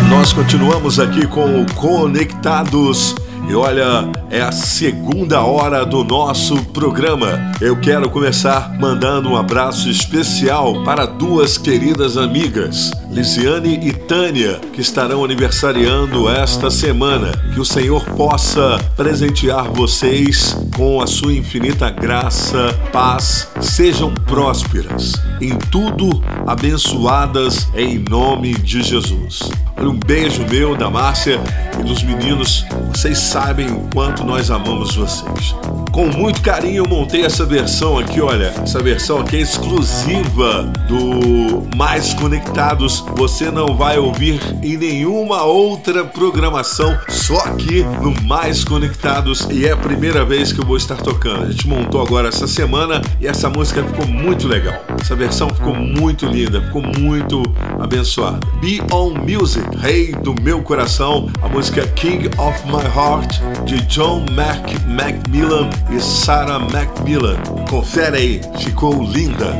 Nós 0.09 0.33
continuamos 0.33 0.99
aqui 0.99 1.25
com 1.25 1.61
o 1.61 1.73
Conectados. 1.75 3.15
E 3.47 3.55
olha, 3.55 4.09
é 4.29 4.41
a 4.41 4.51
segunda 4.51 5.41
hora 5.41 5.85
do 5.85 6.03
nosso 6.03 6.55
programa. 6.67 7.51
Eu 7.59 7.79
quero 7.79 8.09
começar 8.09 8.73
mandando 8.79 9.29
um 9.29 9.35
abraço 9.35 9.89
especial 9.89 10.83
para 10.83 11.05
duas 11.05 11.57
queridas 11.57 12.17
amigas, 12.17 12.91
Lisiane 13.11 13.79
e 13.85 13.93
Tânia, 13.93 14.59
que 14.71 14.81
estarão 14.81 15.23
aniversariando 15.23 16.29
esta 16.29 16.71
semana. 16.71 17.31
Que 17.53 17.59
o 17.59 17.65
Senhor 17.65 18.03
possa 18.15 18.79
presentear 18.95 19.69
vocês 19.69 20.57
com 20.75 21.01
a 21.01 21.05
sua 21.05 21.33
infinita 21.33 21.89
graça, 21.89 22.73
paz, 22.91 23.49
sejam 23.59 24.13
prósperas, 24.13 25.13
em 25.41 25.57
tudo 25.69 26.09
abençoadas 26.47 27.67
em 27.75 27.99
nome 27.99 28.53
de 28.55 28.81
Jesus. 28.81 29.51
Olha, 29.75 29.89
um 29.89 29.99
beijo 29.99 30.45
meu, 30.49 30.75
da 30.75 30.89
Márcia 30.89 31.39
e 31.79 31.83
dos 31.83 32.03
meninos. 32.03 32.65
Vocês 32.93 33.17
sabem 33.17 33.67
o 33.67 33.87
quanto 33.93 34.23
nós 34.23 34.51
amamos 34.51 34.95
vocês. 34.95 35.55
Com 35.93 36.07
muito 36.07 36.41
carinho 36.41 36.77
eu 36.77 36.89
montei 36.89 37.23
essa 37.23 37.45
versão 37.45 37.99
aqui, 37.99 38.19
olha, 38.19 38.51
essa 38.63 38.81
versão 38.81 39.19
aqui 39.19 39.35
é 39.35 39.41
exclusiva 39.41 40.63
do 40.87 41.67
Mais 41.77 42.15
Conectados. 42.15 43.05
Você 43.15 43.51
não 43.51 43.75
vai 43.77 43.99
ouvir 43.99 44.41
em 44.63 44.75
nenhuma 44.75 45.43
outra 45.43 46.03
programação, 46.03 46.97
só 47.09 47.37
aqui 47.41 47.83
no 48.01 48.11
Mais 48.23 48.63
Conectados 48.63 49.47
e 49.51 49.67
é 49.67 49.71
a 49.71 49.77
primeira 49.77 50.25
vez 50.25 50.51
que 50.51 50.59
eu 50.59 50.65
vou 50.65 50.77
estar 50.77 50.95
tocando. 50.95 51.43
A 51.43 51.51
gente 51.51 51.67
montou 51.67 52.01
agora 52.01 52.27
essa 52.27 52.47
semana 52.47 52.99
e 53.21 53.27
essa 53.27 53.47
música 53.47 53.83
ficou 53.83 54.07
muito 54.07 54.47
legal. 54.47 54.83
Essa 54.99 55.15
versão 55.15 55.47
ficou 55.49 55.75
muito 55.75 56.25
linda, 56.25 56.59
ficou 56.59 56.81
muito 56.81 57.43
abençoada. 57.79 58.39
Be 58.59 58.81
On 58.91 59.13
Music, 59.13 59.62
Rei 59.77 60.11
do 60.11 60.35
Meu 60.41 60.61
Coração, 60.61 61.29
a 61.41 61.47
música 61.47 61.87
King 61.87 62.27
of 62.37 62.67
My 62.67 62.83
Heart 62.83 63.39
de 63.65 63.81
John 63.87 64.25
Mac 64.31 64.59
Macmillan 64.87 65.69
e 65.91 65.99
Sarah 65.99 66.59
Macmillan. 66.59 67.37
Confere 67.69 68.17
aí, 68.17 68.41
ficou 68.59 69.03
linda. 69.03 69.59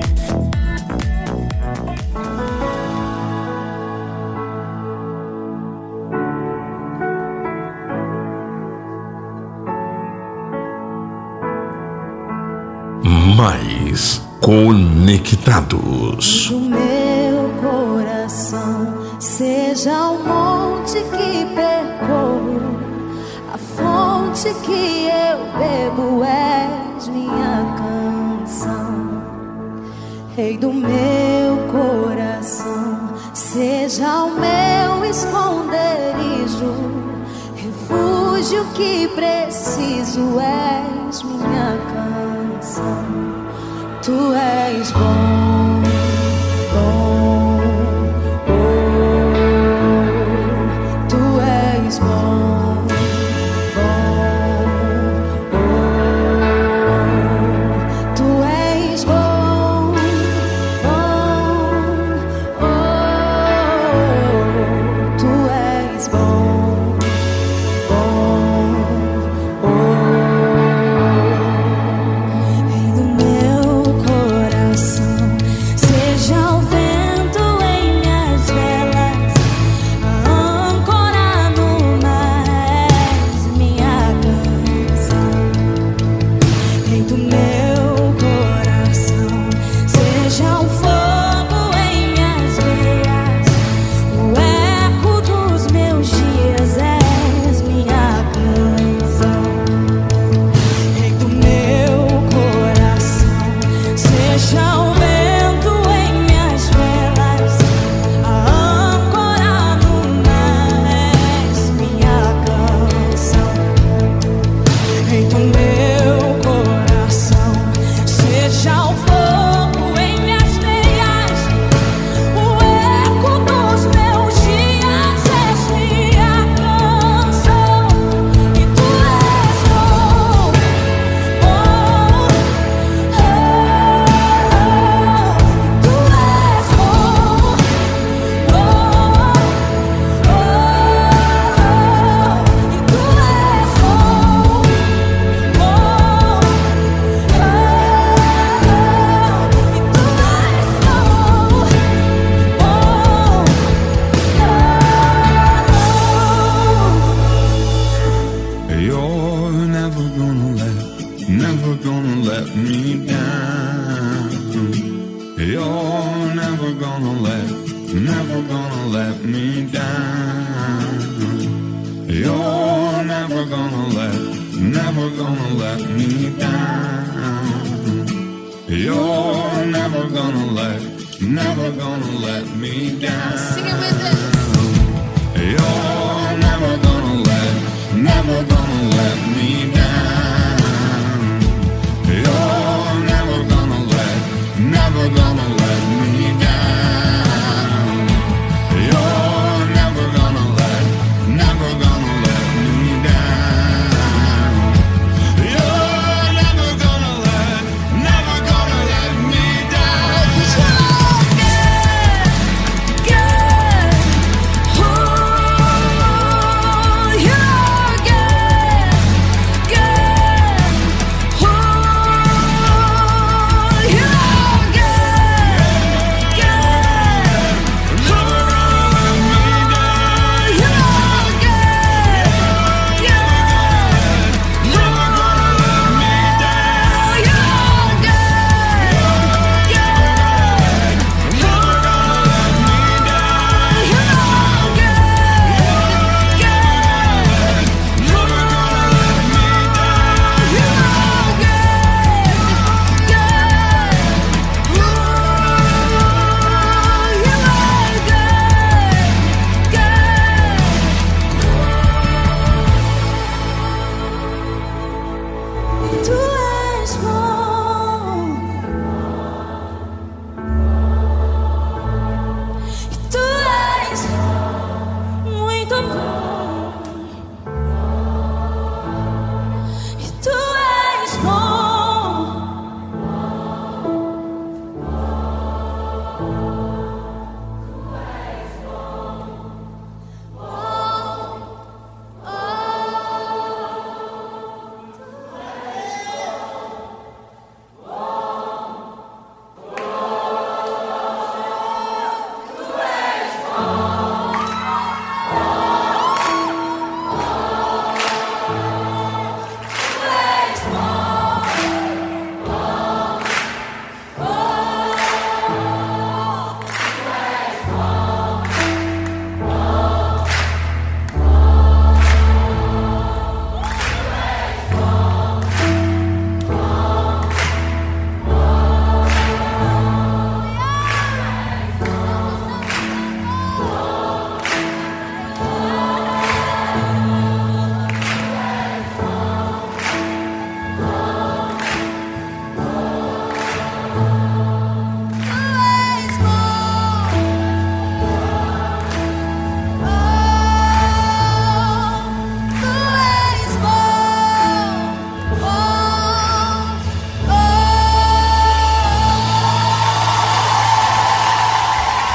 Mais 13.35 14.21
conectados. 14.39 16.49
do 16.49 16.59
meu 16.59 17.49
coração 17.61 19.02
seja 19.23 20.09
o 20.09 20.21
monte 20.21 20.95
que 20.95 21.45
percorro, 21.55 22.59
a 23.53 23.57
fonte 23.57 24.53
que 24.65 25.07
eu 25.07 25.37
bebo 25.57 26.23
és 26.25 27.07
minha 27.07 27.73
canção. 27.77 29.23
Rei 30.35 30.57
do 30.57 30.73
meu 30.73 31.57
coração, 31.71 33.13
seja 33.33 34.25
o 34.25 34.31
meu 34.31 35.05
esconderijo, 35.05 36.73
refúgio 37.55 38.65
que 38.73 39.07
preciso 39.07 40.37
és 40.37 41.23
minha 41.23 41.77
canção. 41.93 43.05
Tu 44.01 44.33
és 44.33 44.91
bom, 44.91 45.72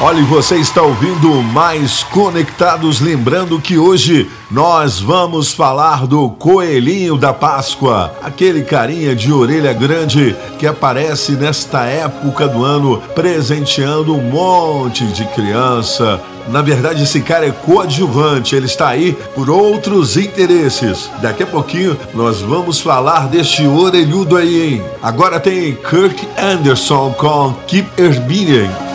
Olha, 0.09 0.23
você 0.23 0.57
está 0.57 0.81
ouvindo 0.81 1.31
Mais 1.43 2.03
Conectados, 2.03 2.99
lembrando 2.99 3.61
que 3.61 3.77
hoje 3.77 4.27
nós 4.51 4.99
vamos 4.99 5.53
falar 5.53 6.07
do 6.07 6.31
Coelhinho 6.31 7.19
da 7.19 7.35
Páscoa, 7.35 8.15
aquele 8.23 8.63
carinha 8.63 9.15
de 9.15 9.31
orelha 9.31 9.71
grande 9.75 10.35
que 10.59 10.67
aparece 10.67 11.33
nesta 11.33 11.85
época 11.85 12.49
do 12.49 12.65
ano 12.65 13.03
presenteando 13.15 14.17
um 14.17 14.23
monte 14.23 15.05
de 15.09 15.27
criança. 15.27 16.19
Na 16.49 16.63
verdade, 16.63 17.03
esse 17.03 17.21
cara 17.21 17.47
é 17.47 17.51
coadjuvante, 17.53 18.57
ele 18.57 18.65
está 18.65 18.89
aí 18.89 19.13
por 19.35 19.51
outros 19.51 20.17
interesses. 20.17 21.11
Daqui 21.21 21.43
a 21.43 21.47
pouquinho 21.47 21.99
nós 22.15 22.41
vamos 22.41 22.81
falar 22.81 23.29
deste 23.29 23.67
orelhudo 23.67 24.39
aí, 24.39 24.73
hein? 24.73 24.83
Agora 25.03 25.39
tem 25.39 25.75
Kirk 25.75 26.27
Anderson 26.39 27.13
com 27.13 27.53
Keep 27.67 27.91
Herbinian. 28.01 28.88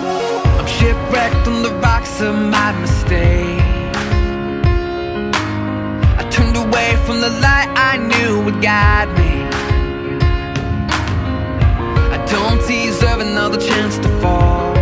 I'm 0.63 0.69
shipwrecked 0.69 1.45
on 1.45 1.61
the 1.61 1.73
rocks 1.83 2.21
of 2.21 2.35
my 2.35 2.71
mistake. 2.79 3.59
I 6.17 6.25
turned 6.31 6.55
away 6.55 6.95
from 7.05 7.19
the 7.19 7.29
light 7.29 7.67
I 7.75 7.97
knew 7.97 8.41
would 8.45 8.61
guide 8.61 9.09
me. 9.19 9.43
I 12.15 12.25
don't 12.31 12.65
deserve 12.65 13.19
another 13.19 13.59
chance 13.59 13.97
to 13.97 14.07
fall. 14.21 14.73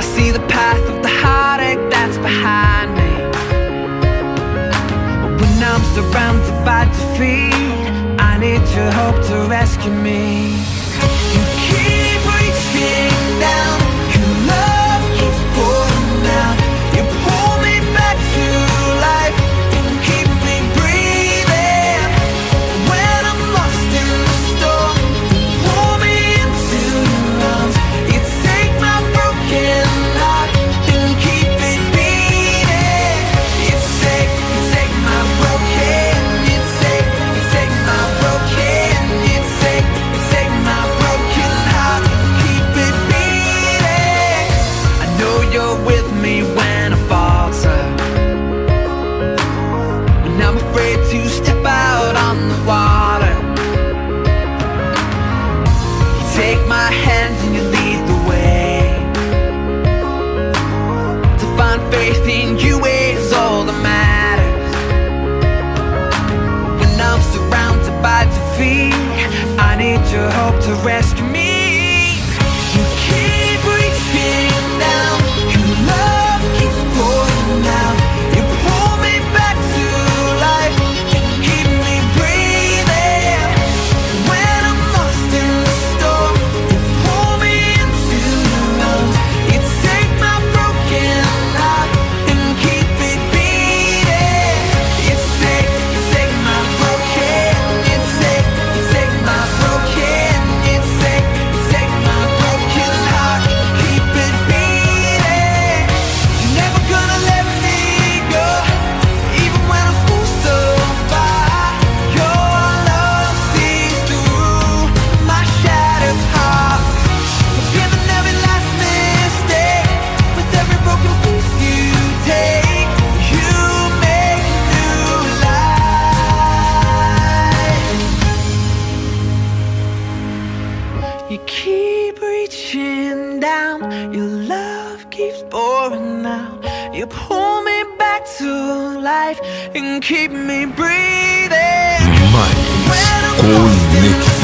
see 0.00 0.30
the 0.30 0.46
path 0.48 0.88
of 0.88 1.02
the 1.02 1.10
heartache 1.10 1.84
that's 1.90 2.16
behind 2.16 2.94
me. 2.96 3.12
When 5.38 5.62
I'm 5.62 5.84
surrounded 5.94 6.64
by 6.64 6.86
defeat, 6.96 7.90
I 8.18 8.38
need 8.38 8.64
your 8.74 8.90
hope 8.92 9.22
to 9.26 9.50
rescue 9.50 9.92
me. 9.92 10.57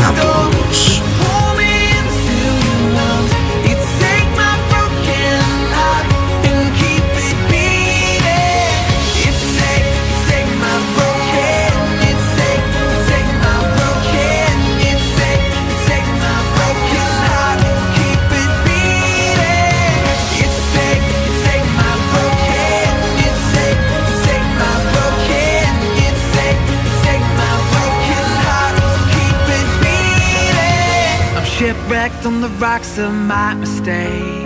Tempo. 0.05 0.54
wrecked 31.89 32.25
on 32.27 32.41
the 32.41 32.49
rocks 32.61 32.99
of 32.99 33.13
my 33.13 33.55
mistakes. 33.55 34.45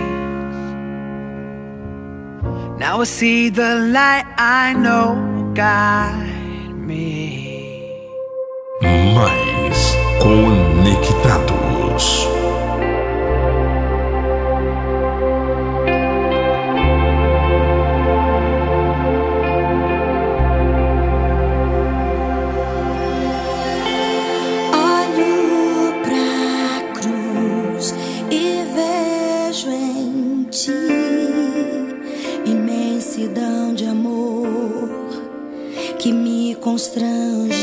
Now 2.79 3.01
I 3.01 3.03
see 3.03 3.49
the 3.49 3.75
light 3.75 4.25
I 4.37 4.73
know 4.73 5.51
guide 5.53 6.75
me. 6.75 8.07
Mais 8.81 9.97
conectados. 10.19 11.59
constrange. 36.59 37.58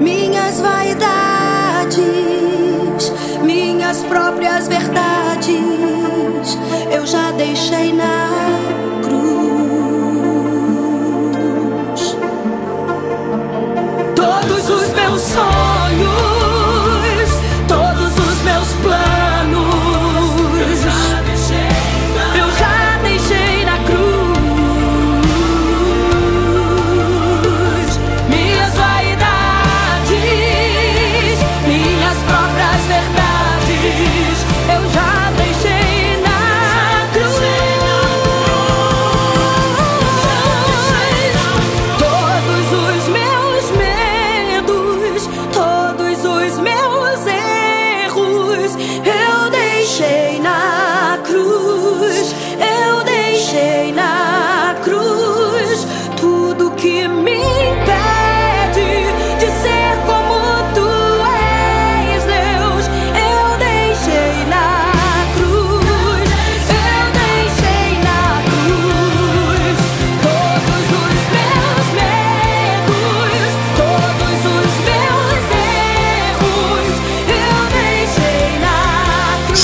Minhas 0.00 0.60
vaidades, 0.60 2.02
minhas 3.42 4.02
próprias 4.04 4.68
verdades, 4.68 6.58
eu 6.90 7.06
já 7.06 7.30
deixei 7.32 7.92
na 7.92 8.28
cruz. 8.58 8.65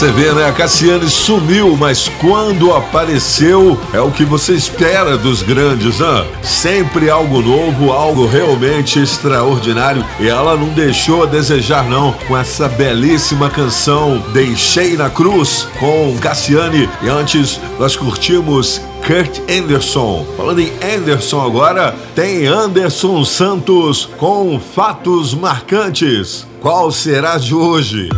Você 0.03 0.11
vê, 0.11 0.33
né? 0.33 0.49
A 0.49 0.53
Cassiane 0.53 1.09
sumiu, 1.09 1.77
mas 1.77 2.09
quando 2.21 2.75
apareceu, 2.75 3.79
é 3.93 4.01
o 4.01 4.11
que 4.11 4.25
você 4.25 4.53
espera 4.53 5.17
dos 5.17 5.43
grandes, 5.43 6.01
né? 6.01 6.27
Sempre 6.43 7.09
algo 7.09 7.41
novo, 7.41 7.93
algo 7.93 8.27
realmente 8.27 8.99
extraordinário. 8.99 10.05
E 10.19 10.29
ela 10.29 10.57
não 10.57 10.71
deixou 10.71 11.23
a 11.23 11.27
desejar, 11.27 11.85
não, 11.85 12.13
com 12.27 12.37
essa 12.37 12.69
belíssima 12.69 13.49
canção 13.49 14.21
Deixei 14.33 14.97
na 14.97 15.09
Cruz 15.09 15.69
com 15.79 16.19
Cassiane. 16.21 16.91
E 17.01 17.09
antes 17.09 17.61
nós 17.79 17.95
curtimos 17.95 18.81
Kurt 19.07 19.39
Anderson. 19.49 20.27
Falando 20.37 20.59
em 20.59 20.73
Anderson 20.83 21.47
agora, 21.47 21.95
tem 22.17 22.49
Anderson 22.49 23.25
Santos 23.25 24.09
com 24.19 24.61
fatos 24.75 25.33
marcantes. 25.33 26.45
Qual 26.61 26.91
será 26.91 27.39
de 27.39 27.55
hoje? 27.55 28.09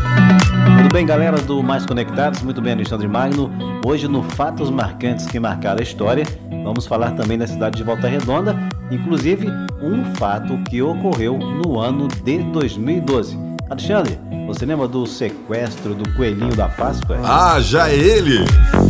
Bem, 0.95 1.05
galera 1.05 1.39
do 1.39 1.61
Mais 1.61 1.85
Conectados? 1.85 2.41
Muito 2.41 2.63
bem, 2.63 2.73
Alexandre 2.73 3.09
Magno. 3.09 3.51
Hoje, 3.85 4.07
no 4.07 4.23
Fatos 4.23 4.71
Marcantes 4.71 5.27
que 5.27 5.41
Marcaram 5.41 5.81
a 5.81 5.83
História, 5.83 6.25
vamos 6.63 6.87
falar 6.87 7.11
também 7.17 7.37
da 7.37 7.49
cidade 7.49 7.79
de 7.79 7.83
Volta 7.83 8.07
Redonda, 8.07 8.57
inclusive 8.93 9.49
um 9.83 10.05
fato 10.15 10.57
que 10.71 10.81
ocorreu 10.81 11.37
no 11.37 11.81
ano 11.81 12.07
de 12.07 12.39
2012. 12.45 13.37
Alexandre, 13.69 14.17
você 14.47 14.65
lembra 14.65 14.87
do 14.87 15.05
sequestro 15.05 15.97
do 15.97 16.09
coelhinho 16.15 16.55
da 16.55 16.69
Páscoa? 16.69 17.19
Ah, 17.25 17.61
já 17.61 17.91
ele! 17.91 18.45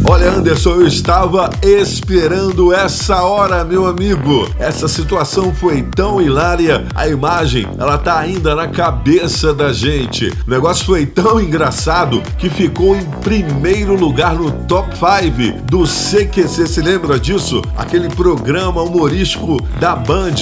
Olha, 0.07 0.31
Anderson, 0.31 0.73
eu 0.73 0.87
estava 0.87 1.49
esperando 1.63 2.75
essa 2.75 3.23
hora, 3.23 3.65
meu 3.65 3.87
amigo. 3.87 4.47
Essa 4.59 4.87
situação 4.87 5.55
foi 5.55 5.81
tão 5.83 6.21
hilária, 6.21 6.85
a 6.95 7.09
imagem, 7.09 7.67
ela 7.79 7.97
tá 7.97 8.19
ainda 8.19 8.55
na 8.55 8.69
cabeça 8.69 9.55
da 9.55 9.73
gente. 9.73 10.31
O 10.47 10.51
negócio 10.51 10.85
foi 10.85 11.07
tão 11.07 11.41
engraçado 11.41 12.21
que 12.37 12.51
ficou 12.51 12.95
em 12.95 13.05
primeiro 13.23 13.95
lugar 13.95 14.35
no 14.35 14.53
top 14.67 14.91
5 14.95 15.63
do 15.63 15.85
CQC. 15.85 16.67
Se 16.67 16.83
lembra 16.83 17.19
disso? 17.19 17.63
Aquele 17.75 18.11
programa 18.11 18.83
humorístico 18.83 19.57
da 19.81 19.97
Band. 19.97 20.35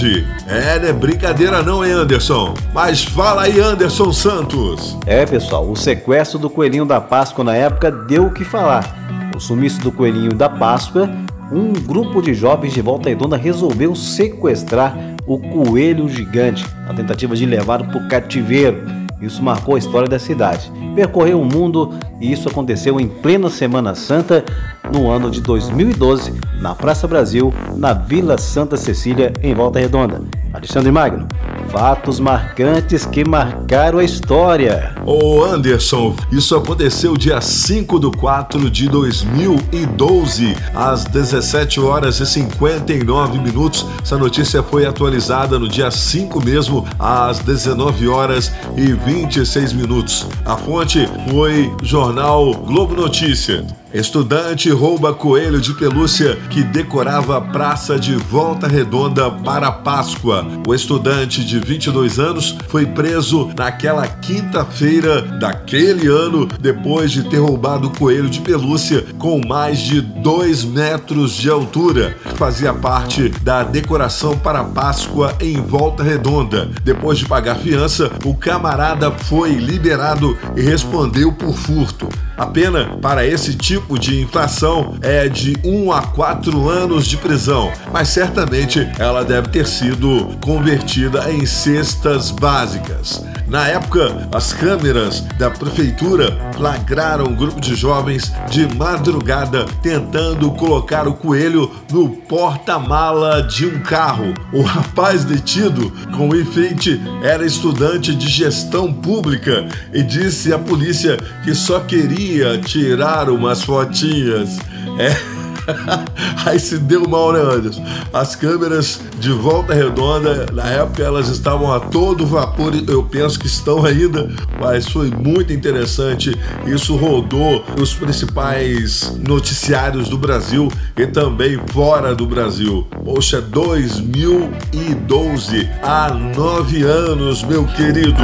É, 0.48 0.80
não 0.80 0.88
é 0.88 0.92
brincadeira 0.92 1.62
não, 1.62 1.84
hein, 1.84 1.92
Anderson? 1.92 2.54
Mas 2.74 3.04
fala 3.04 3.42
aí, 3.42 3.60
Anderson 3.60 4.12
Santos. 4.12 4.98
É, 5.06 5.24
pessoal, 5.24 5.70
o 5.70 5.76
sequestro 5.76 6.36
do 6.36 6.50
coelhinho 6.50 6.84
da 6.84 7.00
Páscoa 7.00 7.44
na 7.44 7.54
época 7.54 7.92
deu 7.92 8.26
o 8.26 8.32
que 8.32 8.44
falar. 8.44 9.21
O 9.34 9.40
sumiço 9.40 9.80
do 9.80 9.90
coelhinho 9.90 10.34
da 10.34 10.48
Páscoa, 10.48 11.10
um 11.50 11.72
grupo 11.72 12.22
de 12.22 12.34
jovens 12.34 12.72
de 12.72 12.80
Volta 12.80 13.08
Redonda 13.08 13.36
resolveu 13.36 13.94
sequestrar 13.94 14.96
o 15.26 15.38
coelho 15.38 16.08
gigante, 16.08 16.66
na 16.86 16.94
tentativa 16.94 17.36
de 17.36 17.46
levá-lo 17.46 17.84
para 17.84 17.98
o 17.98 18.08
cativeiro. 18.08 18.84
Isso 19.20 19.42
marcou 19.42 19.76
a 19.76 19.78
história 19.78 20.08
da 20.08 20.18
cidade. 20.18 20.72
Percorreu 20.94 21.40
o 21.40 21.44
mundo 21.44 21.94
e 22.20 22.32
isso 22.32 22.48
aconteceu 22.48 23.00
em 23.00 23.06
plena 23.06 23.48
Semana 23.48 23.94
Santa, 23.94 24.44
no 24.92 25.10
ano 25.10 25.30
de 25.30 25.40
2012, 25.40 26.34
na 26.60 26.74
Praça 26.74 27.08
Brasil, 27.08 27.52
na 27.76 27.92
Vila 27.92 28.36
Santa 28.38 28.76
Cecília, 28.76 29.32
em 29.42 29.54
Volta 29.54 29.78
Redonda. 29.78 30.20
Alexandre 30.52 30.92
Magno, 30.92 31.26
fatos 31.70 32.20
marcantes 32.20 33.06
que 33.06 33.24
marcaram 33.24 33.98
a 33.98 34.04
história. 34.04 34.94
Ô 35.06 35.42
Anderson, 35.42 36.14
isso 36.30 36.54
aconteceu 36.54 37.16
dia 37.16 37.40
5 37.40 37.98
de 37.98 38.10
4 38.18 38.70
de 38.70 38.86
2012, 38.86 40.54
às 40.74 41.04
17 41.04 41.80
horas 41.80 42.20
e 42.20 42.26
59 42.26 43.38
minutos. 43.38 43.86
Essa 44.02 44.18
notícia 44.18 44.62
foi 44.62 44.84
atualizada 44.84 45.58
no 45.58 45.68
dia 45.68 45.90
5 45.90 46.44
mesmo, 46.44 46.86
às 46.98 47.38
19 47.38 48.06
horas 48.08 48.52
e 48.76 48.92
26 48.92 49.72
minutos. 49.72 50.26
A 50.44 50.58
fonte 50.58 51.08
foi 51.30 51.74
jornal 51.82 52.52
Globo 52.54 52.94
Notícia. 52.94 53.64
Estudante 53.94 54.70
rouba 54.70 55.12
coelho 55.12 55.60
de 55.60 55.74
pelúcia 55.74 56.36
que 56.48 56.62
decorava 56.62 57.36
a 57.36 57.40
praça 57.42 57.98
de 57.98 58.14
Volta 58.16 58.66
Redonda 58.66 59.30
para 59.30 59.70
Páscoa. 59.70 60.46
O 60.66 60.74
estudante 60.74 61.44
de 61.44 61.58
22 61.58 62.18
anos 62.18 62.56
foi 62.68 62.86
preso 62.86 63.50
naquela 63.54 64.06
quinta-feira 64.08 65.20
daquele 65.20 66.08
ano, 66.08 66.48
depois 66.58 67.12
de 67.12 67.24
ter 67.24 67.36
roubado 67.36 67.88
o 67.88 67.98
coelho 67.98 68.30
de 68.30 68.40
pelúcia 68.40 69.04
com 69.18 69.40
mais 69.46 69.78
de 69.78 70.00
2 70.00 70.64
metros 70.64 71.34
de 71.34 71.50
altura, 71.50 72.16
que 72.30 72.38
fazia 72.38 72.72
parte 72.72 73.28
da 73.42 73.62
decoração 73.62 74.38
para 74.38 74.64
Páscoa 74.64 75.36
em 75.38 75.60
Volta 75.60 76.02
Redonda. 76.02 76.70
Depois 76.82 77.18
de 77.18 77.26
pagar 77.26 77.56
fiança, 77.56 78.10
o 78.24 78.34
camarada 78.34 79.10
foi 79.10 79.52
liberado 79.52 80.34
e 80.56 80.62
respondeu 80.62 81.30
por 81.30 81.54
furto. 81.54 82.08
A 82.36 82.46
pena 82.46 82.96
para 83.00 83.26
esse 83.26 83.54
tipo 83.54 83.98
de 83.98 84.20
infração 84.20 84.96
é 85.02 85.28
de 85.28 85.54
1 85.64 85.92
a 85.92 86.02
4 86.02 86.68
anos 86.68 87.06
de 87.06 87.16
prisão, 87.16 87.70
mas 87.92 88.08
certamente 88.08 88.88
ela 88.98 89.24
deve 89.24 89.48
ter 89.48 89.66
sido 89.66 90.36
convertida 90.40 91.30
em 91.30 91.44
cestas 91.44 92.30
básicas. 92.30 93.22
Na 93.46 93.68
época, 93.68 94.28
as 94.32 94.54
câmeras 94.54 95.20
da 95.38 95.50
prefeitura 95.50 96.34
flagraram 96.56 97.26
um 97.26 97.34
grupo 97.34 97.60
de 97.60 97.74
jovens 97.74 98.32
de 98.50 98.66
madrugada 98.76 99.66
tentando 99.82 100.50
colocar 100.52 101.06
o 101.06 101.12
coelho 101.12 101.70
no 101.90 102.08
porta-mala 102.08 103.42
de 103.42 103.66
um 103.66 103.80
carro. 103.80 104.32
O 104.54 104.62
rapaz 104.62 105.24
detido 105.24 105.92
com 106.16 106.30
o 106.30 106.36
enfeite 106.36 106.98
era 107.22 107.44
estudante 107.44 108.14
de 108.14 108.26
gestão 108.26 108.90
pública 108.90 109.68
e 109.92 110.02
disse 110.02 110.50
à 110.50 110.58
polícia 110.58 111.18
que 111.44 111.54
só 111.54 111.80
queria 111.80 112.21
tirar 112.62 113.30
umas 113.30 113.62
fotinhas. 113.62 114.58
É. 114.98 115.32
Aí 116.44 116.58
se 116.58 116.78
deu 116.78 117.08
mal, 117.08 117.32
né, 117.32 117.40
Anderson? 117.40 117.84
As 118.12 118.34
câmeras 118.34 119.00
de 119.18 119.30
volta 119.30 119.72
redonda, 119.74 120.46
na 120.52 120.64
época 120.64 121.02
elas 121.02 121.28
estavam 121.28 121.72
a 121.72 121.80
todo 121.80 122.26
vapor, 122.26 122.74
eu 122.88 123.04
penso 123.04 123.38
que 123.38 123.46
estão 123.46 123.84
ainda, 123.84 124.28
mas 124.60 124.88
foi 124.88 125.08
muito 125.10 125.52
interessante. 125.52 126.36
Isso 126.66 126.96
rodou 126.96 127.64
nos 127.78 127.94
principais 127.94 129.16
noticiários 129.18 130.08
do 130.08 130.18
Brasil 130.18 130.68
e 130.96 131.06
também 131.06 131.60
fora 131.68 132.12
do 132.14 132.26
Brasil. 132.26 132.84
Poxa, 133.04 133.40
2012, 133.40 135.70
há 135.82 136.12
nove 136.12 136.82
anos, 136.82 137.44
meu 137.44 137.64
querido. 137.66 138.22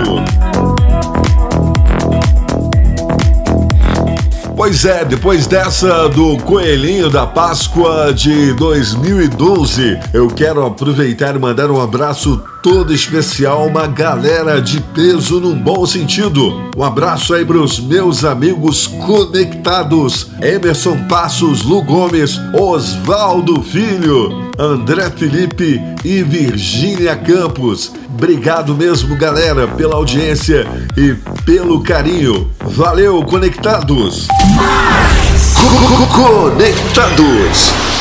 Pois 4.58 4.84
é, 4.84 5.04
depois 5.04 5.46
dessa 5.46 6.08
do 6.08 6.36
Coelhinho 6.38 7.08
da 7.08 7.24
Páscoa 7.24 8.12
de 8.12 8.52
2012, 8.54 10.00
eu 10.12 10.26
quero 10.26 10.66
aproveitar 10.66 11.36
e 11.36 11.38
mandar 11.38 11.70
um 11.70 11.80
abraço 11.80 12.42
todo 12.60 12.92
especial, 12.92 13.68
uma 13.68 13.86
galera 13.86 14.60
de 14.60 14.80
peso 14.80 15.38
num 15.38 15.54
bom 15.54 15.86
sentido. 15.86 16.70
Um 16.76 16.82
abraço 16.82 17.34
aí 17.34 17.44
pros 17.44 17.78
meus 17.78 18.24
amigos 18.24 18.88
conectados: 18.88 20.26
Emerson 20.42 21.06
Passos, 21.08 21.62
Lu 21.62 21.80
Gomes, 21.84 22.40
Oswaldo 22.52 23.62
Filho, 23.62 24.50
André 24.58 25.08
Felipe 25.10 25.80
e 26.04 26.20
Virgínia 26.24 27.14
Campos. 27.14 27.92
Obrigado 28.18 28.74
mesmo, 28.74 29.14
galera, 29.14 29.68
pela 29.68 29.94
audiência 29.94 30.66
e 30.96 31.14
pelo 31.44 31.80
carinho. 31.84 32.50
Valeu, 32.58 33.22
conectados! 33.22 34.26
Conectados! 36.16 37.97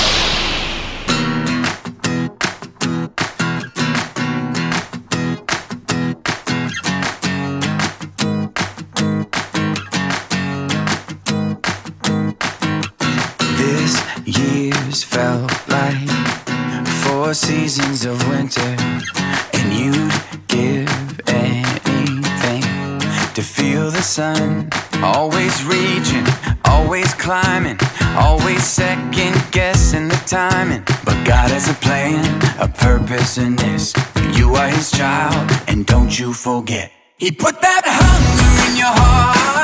Sun. 24.17 24.67
Always 25.03 25.63
reaching, 25.65 26.25
always 26.65 27.13
climbing, 27.13 27.77
always 28.17 28.63
second 28.63 29.35
guessing 29.51 30.07
the 30.07 30.19
timing. 30.25 30.83
But 31.05 31.17
God 31.23 31.51
has 31.51 31.69
a 31.69 31.75
plan, 31.75 32.25
a 32.59 32.67
purpose 32.67 33.37
in 33.37 33.55
this. 33.57 33.93
You 34.35 34.55
are 34.55 34.69
His 34.69 34.89
child, 34.89 35.51
and 35.67 35.85
don't 35.85 36.17
you 36.17 36.33
forget. 36.33 36.91
He 37.17 37.29
put 37.29 37.61
that 37.61 37.83
hunger 37.85 38.71
in 38.71 38.77
your 38.81 38.93
heart. 39.01 39.56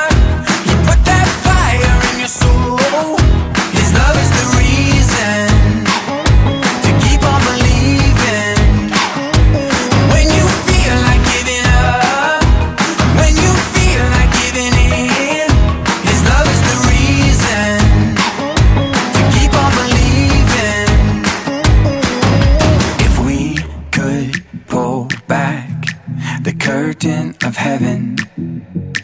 Heaven, 27.64 28.14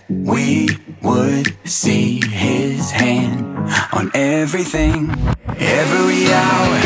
we 0.07 0.69
would 1.01 1.47
see 1.65 2.21
his 2.29 2.91
hand 2.91 3.57
on 3.91 4.11
everything. 4.13 5.09
Every 5.59 6.23
hour, 6.31 6.77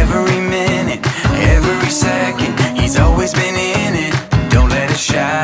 every 0.00 0.40
minute, 0.40 1.06
every 1.54 1.90
second, 1.90 2.58
he's 2.78 2.98
always 2.98 3.34
been 3.34 3.56
in 3.56 3.92
it. 4.06 4.14
Don't 4.50 4.70
let 4.70 4.90
a 4.90 4.96
shadow 4.96 5.37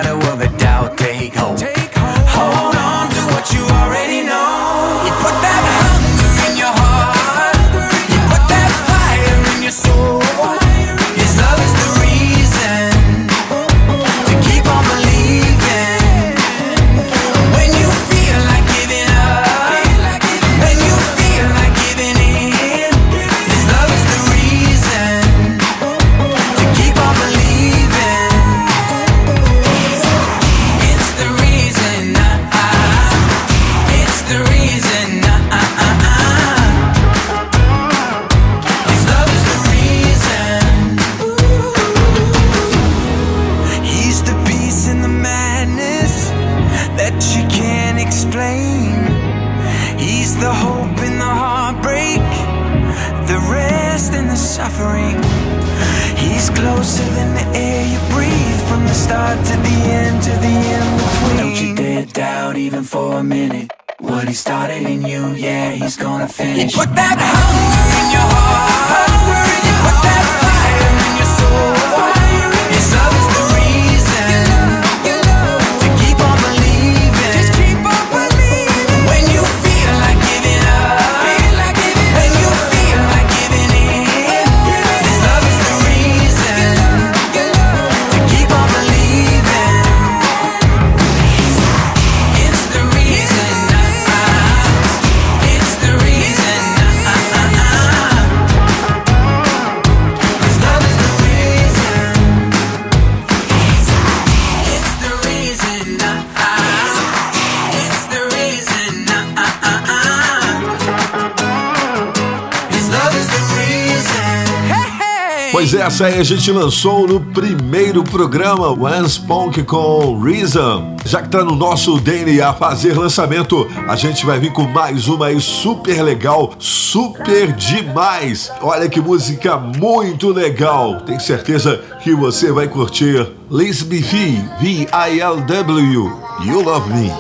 essa 115.95 116.07
aí 116.07 116.19
a 116.19 116.25
gente 116.25 116.51
lançou 116.51 117.07
no 117.07 117.21
primeiro 117.21 118.03
programa 118.03 118.71
One 118.71 119.09
Spunk 119.09 119.63
com 119.63 120.19
Reason. 120.19 120.97
Já 121.05 121.23
que 121.23 121.29
tá 121.29 121.45
no 121.45 121.55
nosso 121.55 122.01
DNA 122.01 122.53
fazer 122.55 122.99
lançamento, 122.99 123.65
a 123.87 123.95
gente 123.95 124.27
vai 124.27 124.41
vir 124.41 124.53
com 124.53 124.65
mais 124.65 125.07
uma 125.07 125.27
aí 125.27 125.41
super 125.41 126.03
legal, 126.03 126.53
super 126.59 127.53
demais. 127.53 128.51
Olha 128.61 128.89
que 128.89 129.01
música 129.01 129.57
muito 129.57 130.31
legal. 130.31 131.01
Tenho 131.03 131.21
certeza 131.21 131.81
que 132.03 132.13
você 132.13 132.51
vai 132.51 132.67
curtir. 132.67 133.29
Liz 133.49 133.85
B. 133.85 134.01
V-I-L-W. 134.01 136.13
You 136.45 136.61
Love 136.61 136.93
Me. 136.93 137.13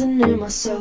In 0.00 0.40
my 0.40 0.48
soul. 0.48 0.80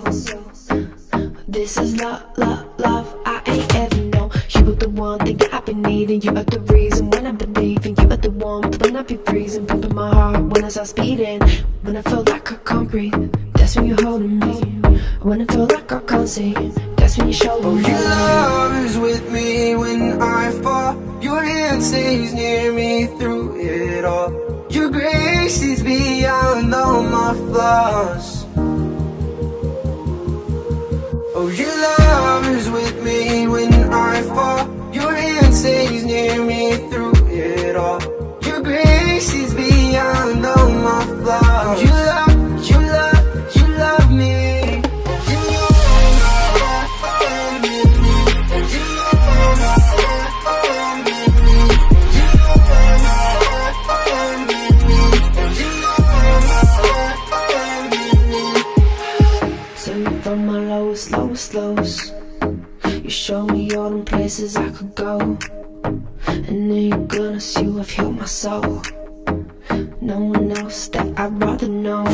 This 1.47 1.77
is 1.77 1.97
love, 2.01 2.23
love, 2.37 2.65
love. 2.79 3.15
I 3.25 3.41
ain't 3.45 3.75
ever 3.75 4.01
known. 4.05 4.31
You 4.49 4.71
are 4.71 4.75
the 4.75 4.89
one 4.89 5.19
thing 5.19 5.39
I've 5.51 5.65
been 5.65 5.81
needing. 5.83 6.21
You 6.21 6.31
are 6.31 6.43
the 6.43 6.59
reason 6.61 7.09
when 7.11 7.27
I 7.27 7.31
believe 7.31 7.85
in 7.85 7.95
you. 7.95 8.03
Are 8.09 8.17
the 8.17 8.31
one 8.31 8.71
when 8.79 8.95
I 8.95 9.03
be 9.03 9.17
freezing, 9.17 9.65
pumping 9.67 9.93
my 9.93 10.09
heart 10.13 10.41
when 10.43 10.63
I 10.65 10.69
start 10.69 10.87
speeding. 10.87 11.41
When 11.83 11.95
I 11.97 12.01
feel 12.01 12.23
like 12.23 12.51
I 12.51 12.55
can't 12.65 12.89
breathe, 12.89 13.31
that's 13.53 13.75
when 13.75 13.85
you're 13.87 14.01
holding 14.01 14.39
me. 14.39 14.55
When 15.21 15.41
I 15.41 15.45
feel 15.53 15.67
like 15.67 15.91
I 15.91 15.99
can't 15.99 16.27
see, 16.27 16.53
that's 16.97 17.17
when 17.17 17.27
you 17.27 17.33
show 17.33 17.59
Oh, 17.61 17.75
me. 17.75 17.81
your 17.87 17.99
love 17.99 18.85
is 18.85 18.97
with 18.97 19.31
me 19.31 19.75
when 19.75 20.21
I 20.21 20.51
fall. 20.63 20.95
Your 21.21 21.41
hand 21.43 21.83
stays 21.83 22.33
near 22.33 22.73
me 22.73 23.05
through 23.19 23.59
it 23.59 24.05
all. 24.05 24.31
Your 24.71 24.89
grace 24.89 25.61
is 25.61 25.83
beyond 25.83 26.73
all 26.73 27.03
my 27.03 27.33
flaws. 27.35 28.42
Oh, 31.35 31.47
your 31.47 31.67
love 31.67 32.47
is 32.49 32.69
with 32.69 33.03
me 33.03 33.47
when 33.47 33.73
I 33.91 34.21
fall. 34.21 34.93
Your 34.93 35.15
hand 35.15 35.51
stays 35.51 36.05
near 36.05 36.43
me 36.43 36.77
through 36.89 37.13
it 37.27 37.75
all. 37.75 37.99
Your 38.45 38.61
grace 38.61 39.33
is 39.33 39.51
beyond 39.55 40.45
all 40.45 40.69
my 40.69 41.05
flaws. 41.23 41.81
You 41.81 41.89
love, 41.89 42.32
places 64.23 64.55
I 64.55 64.69
could 64.69 64.95
go. 64.95 65.19
And 66.23 66.71
then 66.71 67.07
goodness, 67.07 67.57
you 67.59 67.75
have 67.75 67.89
healed 67.89 68.17
my 68.17 68.23
soul. 68.23 68.81
No 69.99 70.17
one 70.17 70.49
else 70.49 70.87
that 70.95 71.07
I'd 71.19 71.43
rather 71.43 71.67
know. 71.67 72.05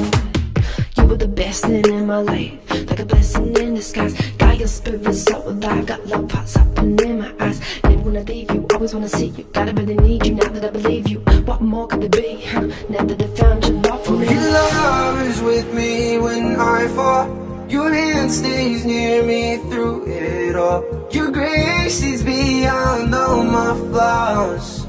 You 0.98 1.03
were 1.06 1.18
the 1.18 1.27
best 1.27 1.65
thing 1.65 1.86
in 1.86 2.07
my 2.07 2.18
life, 2.18 2.57
like 2.90 2.99
a 2.99 3.06
blessing 3.06 3.56
in 3.57 3.76
disguise. 3.76 4.15
Got 4.40 4.57
your 4.57 4.68
spirit 4.68 5.14
so 5.14 5.38
alive, 5.49 5.86
got 5.86 6.03
love 6.07 6.27
pots 6.30 6.56
up 6.56 6.80
in 6.80 7.19
my 7.19 7.31
eyes. 7.40 7.61
Never 7.84 8.02
wanna 8.02 8.23
leave 8.23 8.49
you, 8.56 8.65
always 8.73 8.95
wanna 8.95 9.07
see 9.07 9.27
you. 9.27 9.44
Gotta 9.53 9.73
really 9.73 9.98
need 9.98 10.26
you 10.26 10.34
now 10.34 10.49
that 10.49 10.65
I 10.65 10.72
believe 10.72 11.07
you. 11.07 11.19
What 11.45 11.61
more 11.61 11.86
could 11.86 12.06
it 12.06 12.11
be? 12.11 12.44
Now 12.90 13.03
that 13.06 13.22
I 13.22 13.27
found 13.40 13.65
your 13.65 13.77
love 13.84 14.03
for 14.03 14.14
me. 14.14 14.26
Your 14.34 14.49
love 14.49 15.22
is 15.30 15.41
with 15.44 15.72
me 15.76 16.18
when 16.18 16.60
I 16.60 16.88
fall. 16.88 17.48
Your 17.69 17.93
hand 17.93 18.31
stays 18.31 18.83
near 18.83 19.21
me 19.23 19.57
through 19.69 20.07
it 20.07 20.55
all. 20.55 20.83
Your 21.11 21.29
grace 21.29 22.01
is 22.01 22.23
beyond 22.23 23.13
all 23.13 23.43
my 23.43 23.75
flaws. 23.91 24.87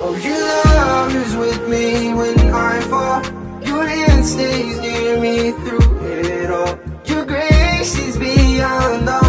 Oh, 0.00 0.16
your 0.24 0.40
love 0.40 1.14
is 1.14 1.36
with 1.36 1.68
me 1.68 2.14
when 2.14 2.38
I 2.54 2.80
fall. 2.92 3.22
Your 3.66 3.86
hand 3.86 4.24
stays 4.24 4.80
near 4.80 5.20
me 5.20 5.52
through 5.62 6.06
it 6.06 6.50
all. 6.50 6.78
Your 7.04 7.26
grace 7.26 7.98
is 7.98 8.16
beyond 8.16 9.06
all 9.10 9.21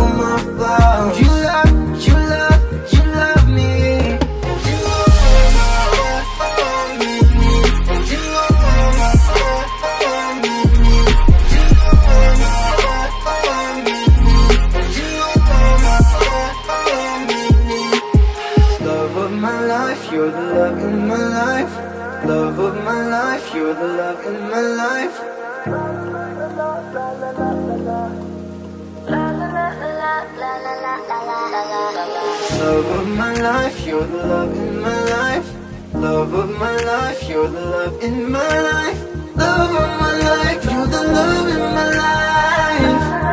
Love 31.64 32.86
of 33.00 33.08
my 33.08 33.34
life, 33.36 33.86
you're 33.86 34.06
the 34.06 34.18
love 34.18 34.54
in 34.54 34.82
my 34.82 35.04
life. 35.06 35.48
Love 35.94 36.34
of 36.34 36.50
my 36.60 36.76
life, 36.78 37.30
you're 37.30 37.48
the 37.48 37.62
love 37.62 38.04
in 38.04 38.30
my 38.30 38.60
life. 38.72 39.00
Love 39.36 39.72
of 39.84 40.00
my 40.02 40.16
life, 40.30 40.66
you're 40.66 40.88
the 40.88 41.04
love 41.18 41.48
in 41.48 41.60
my 41.60 41.90
life. 42.04 43.33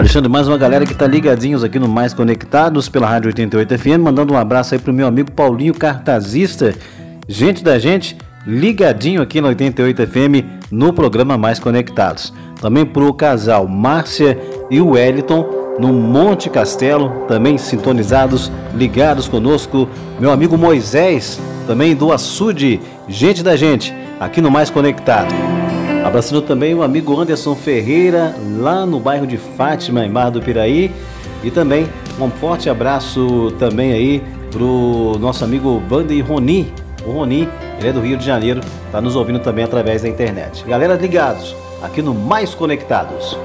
Alexandre, 0.00 0.30
mais 0.30 0.48
uma 0.48 0.56
galera 0.56 0.86
que 0.86 0.94
tá 0.94 1.06
ligadinhos 1.06 1.62
aqui 1.62 1.78
no 1.78 1.86
Mais 1.86 2.14
Conectados 2.14 2.88
pela 2.88 3.06
Rádio 3.06 3.28
88 3.28 3.78
FM, 3.78 4.00
mandando 4.00 4.32
um 4.32 4.36
abraço 4.38 4.74
aí 4.74 4.80
pro 4.80 4.94
meu 4.94 5.06
amigo 5.06 5.30
Paulinho 5.30 5.74
Cartazista, 5.74 6.74
gente 7.28 7.62
da 7.62 7.78
gente, 7.78 8.16
ligadinho 8.46 9.20
aqui 9.20 9.42
na 9.42 9.48
88 9.48 10.06
FM 10.06 10.70
no 10.70 10.94
programa 10.94 11.36
Mais 11.36 11.58
Conectados. 11.58 12.32
Também 12.62 12.86
pro 12.86 13.12
casal 13.12 13.68
Márcia 13.68 14.38
e 14.70 14.80
o 14.80 14.92
Wellington 14.92 15.76
no 15.78 15.92
Monte 15.92 16.48
Castelo, 16.48 17.26
também 17.28 17.58
sintonizados, 17.58 18.50
ligados 18.74 19.28
conosco. 19.28 19.86
Meu 20.18 20.30
amigo 20.32 20.56
Moisés, 20.56 21.38
também 21.66 21.94
do 21.94 22.10
Açude, 22.10 22.80
gente 23.06 23.42
da 23.42 23.54
gente, 23.54 23.94
aqui 24.18 24.40
no 24.40 24.50
Mais 24.50 24.70
Conectado. 24.70 25.59
Abraçando 26.04 26.42
também 26.42 26.74
o 26.74 26.82
amigo 26.82 27.18
Anderson 27.18 27.54
Ferreira, 27.54 28.34
lá 28.58 28.84
no 28.84 28.98
bairro 28.98 29.26
de 29.26 29.36
Fátima, 29.36 30.04
em 30.04 30.10
Barra 30.10 30.30
do 30.30 30.42
Piraí. 30.42 30.90
E 31.42 31.50
também 31.50 31.88
um 32.18 32.30
forte 32.30 32.68
abraço 32.68 33.52
também 33.58 33.92
aí 33.92 34.22
pro 34.50 35.16
nosso 35.18 35.44
amigo 35.44 35.82
Vander 35.88 36.26
Roni. 36.26 36.72
O 37.06 37.12
Roni, 37.12 37.48
ele 37.78 37.88
é 37.88 37.92
do 37.92 38.00
Rio 38.00 38.16
de 38.16 38.26
Janeiro, 38.26 38.60
tá 38.90 39.00
nos 39.00 39.16
ouvindo 39.16 39.38
também 39.38 39.64
através 39.64 40.02
da 40.02 40.08
internet. 40.08 40.64
Galera 40.66 40.94
ligados, 40.94 41.54
aqui 41.82 42.02
no 42.02 42.12
Mais 42.12 42.54
Conectados. 42.54 43.38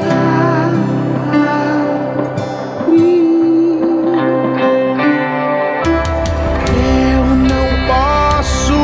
Eu 7.14 7.24
não 7.24 7.68
posso 7.88 8.74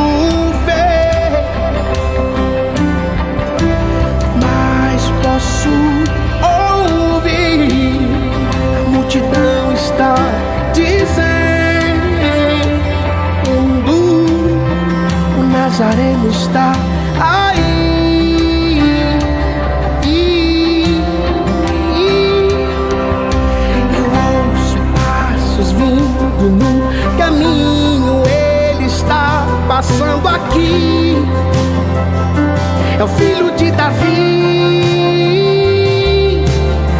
ver, 0.65 1.29
mas 4.41 5.01
posso 5.21 5.69
ouvir. 7.13 7.99
A 8.79 8.89
multidão 8.89 9.73
está 9.75 10.15
dizendo: 10.73 11.05
o 15.37 15.43
Nazareno 15.43 16.29
está 16.31 16.84
o 33.05 33.07
filho 33.07 33.51
de 33.55 33.71
Davi. 33.71 34.05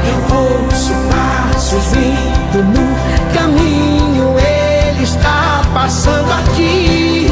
Eu 0.07 0.35
ouço 0.37 0.93
passos 1.09 1.85
vindo 1.93 2.63
no 2.63 2.85
caminho, 3.33 4.35
ele 4.37 5.03
está 5.03 5.63
passando 5.73 6.31
aqui. 6.31 7.27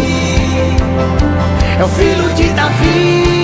É 1.79 1.83
o 1.83 1.87
filho 1.87 2.33
de 2.33 2.49
Davi. 2.53 3.42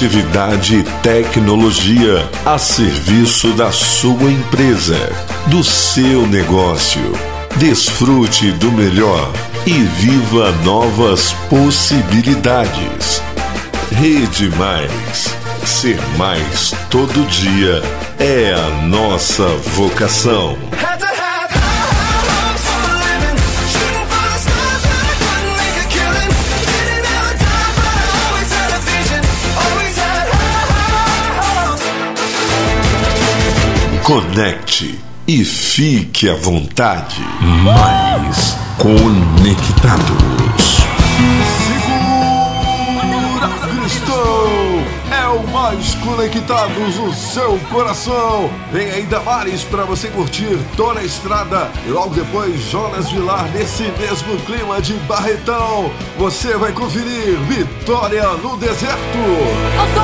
criatividade 0.00 0.76
e 0.76 0.82
tecnologia 1.02 2.26
a 2.46 2.56
serviço 2.56 3.52
da 3.52 3.70
sua 3.70 4.30
empresa, 4.30 4.96
do 5.48 5.62
seu 5.62 6.26
negócio. 6.26 7.12
Desfrute 7.56 8.50
do 8.52 8.72
melhor 8.72 9.30
e 9.66 9.72
viva 9.72 10.52
novas 10.64 11.32
possibilidades. 11.50 13.22
Rede 13.92 14.48
Mais. 14.56 15.34
Ser 15.66 16.00
mais 16.16 16.72
todo 16.88 17.28
dia 17.28 17.82
é 18.18 18.54
a 18.54 18.86
nossa 18.86 19.46
vocação. 19.74 20.69
conecte 34.10 34.98
e 35.24 35.44
fique 35.44 36.28
à 36.28 36.34
vontade. 36.34 37.22
Mais 37.62 38.56
conectados. 38.76 40.08
Segura, 42.98 43.48
Cristão! 43.68 44.82
É 45.12 45.28
o 45.28 45.46
Mais 45.52 45.94
Conectados, 45.94 46.98
o 46.98 47.12
seu 47.14 47.56
coração. 47.70 48.50
Vem 48.72 48.90
ainda 48.90 49.20
mais 49.20 49.62
para 49.62 49.84
você 49.84 50.08
curtir 50.08 50.58
Dona 50.76 51.04
Estrada 51.04 51.70
e 51.86 51.90
logo 51.90 52.12
depois 52.12 52.60
Jonas 52.68 53.12
Vilar 53.12 53.48
nesse 53.52 53.84
mesmo 53.96 54.36
clima 54.40 54.82
de 54.82 54.94
Barretão. 55.06 55.88
Você 56.18 56.56
vai 56.56 56.72
conferir 56.72 57.38
Vitória 57.46 58.26
no 58.42 58.56
Deserto. 58.56 58.98
Estou 59.86 60.02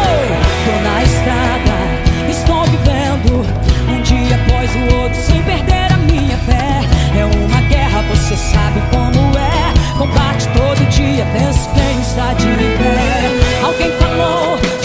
Tô 0.64 0.80
na 0.80 1.02
estrada, 1.02 2.30
estou 2.30 2.62
vivendo 2.66 3.65
dia 4.06 4.36
após 4.36 4.70
o 4.76 4.96
outro 5.02 5.20
sem 5.20 5.42
perder 5.42 5.92
a 5.92 5.96
minha 5.98 6.36
fé. 6.38 6.80
É 7.18 7.24
uma 7.24 7.60
guerra, 7.68 8.02
você 8.02 8.36
sabe 8.36 8.80
como 8.90 9.36
é. 9.36 9.98
Combate 9.98 10.48
todo 10.48 10.88
dia, 10.90 11.26
penso 11.32 11.68
quem 11.70 12.00
está 12.00 12.32
de 12.34 12.46
pé. 12.46 13.64
Alguém 13.64 13.90
falou. 13.98 14.75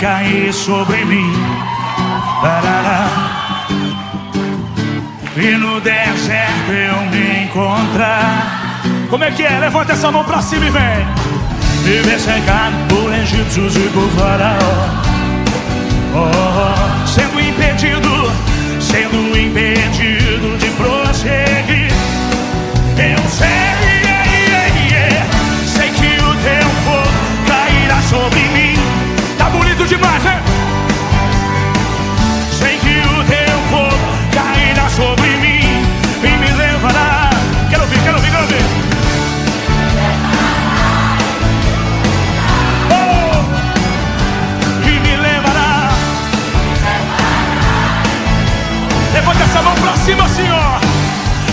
Cair 0.00 0.50
sobre 0.50 1.04
mim, 1.04 1.30
parará. 2.40 3.06
E 5.36 5.56
no 5.58 5.78
deserto 5.78 6.72
eu 6.72 7.02
me 7.10 7.44
encontrar. 7.44 8.80
Como 9.10 9.24
é 9.24 9.30
que 9.30 9.42
é? 9.42 9.58
Levanta 9.58 9.92
essa 9.92 10.10
mão 10.10 10.24
pra 10.24 10.40
cima 10.40 10.66
e 10.66 10.70
vem. 10.70 11.06
Viver 11.84 12.18
cercado 12.18 12.74
por 12.88 13.12
egípcios 13.12 13.76
e 13.76 13.90
por 13.90 14.08
faraó. 14.12 14.88
Oh, 16.14 17.06
sendo 17.06 17.38
impedido, 17.38 18.32
sendo 18.80 19.36
impedido 19.38 20.56
de 20.56 20.69
Demais, 29.90 30.22
né? 30.22 30.40
Sei 32.52 32.78
que 32.78 33.00
o 33.00 33.24
teu 33.24 33.58
fogo 33.70 33.98
cairá 34.32 34.88
sobre 34.88 35.28
mim 35.38 35.84
e 36.22 36.28
me 36.38 36.52
levará. 36.52 37.28
Quero 37.68 37.82
ouvir, 37.82 38.00
quero 38.00 38.16
ouvir, 38.18 38.30
quero 38.30 38.42
ouvir. 38.44 38.64
Oh! 42.92 43.42
E 44.86 45.00
me 45.00 45.16
levará. 45.16 45.90
Levanta 49.12 49.42
essa 49.42 49.60
mão 49.60 49.74
pra 49.74 49.96
cima, 49.96 50.28
senhor. 50.28 50.80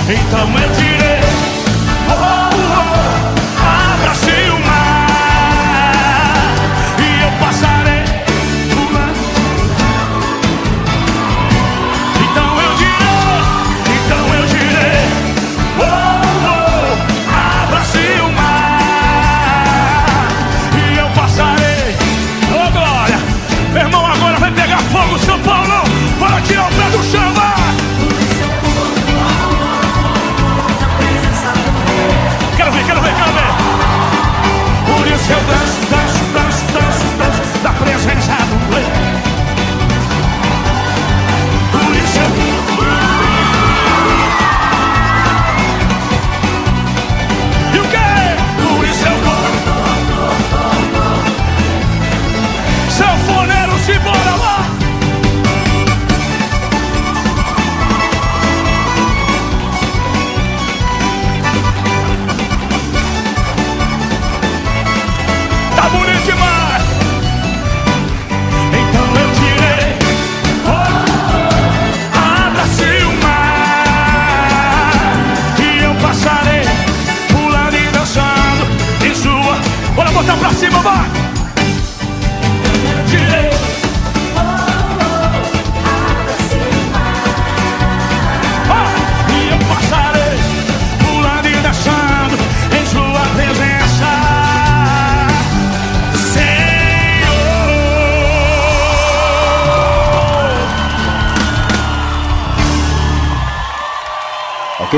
Então 0.08 0.48
eu 0.62 0.70
direi: 0.76 1.17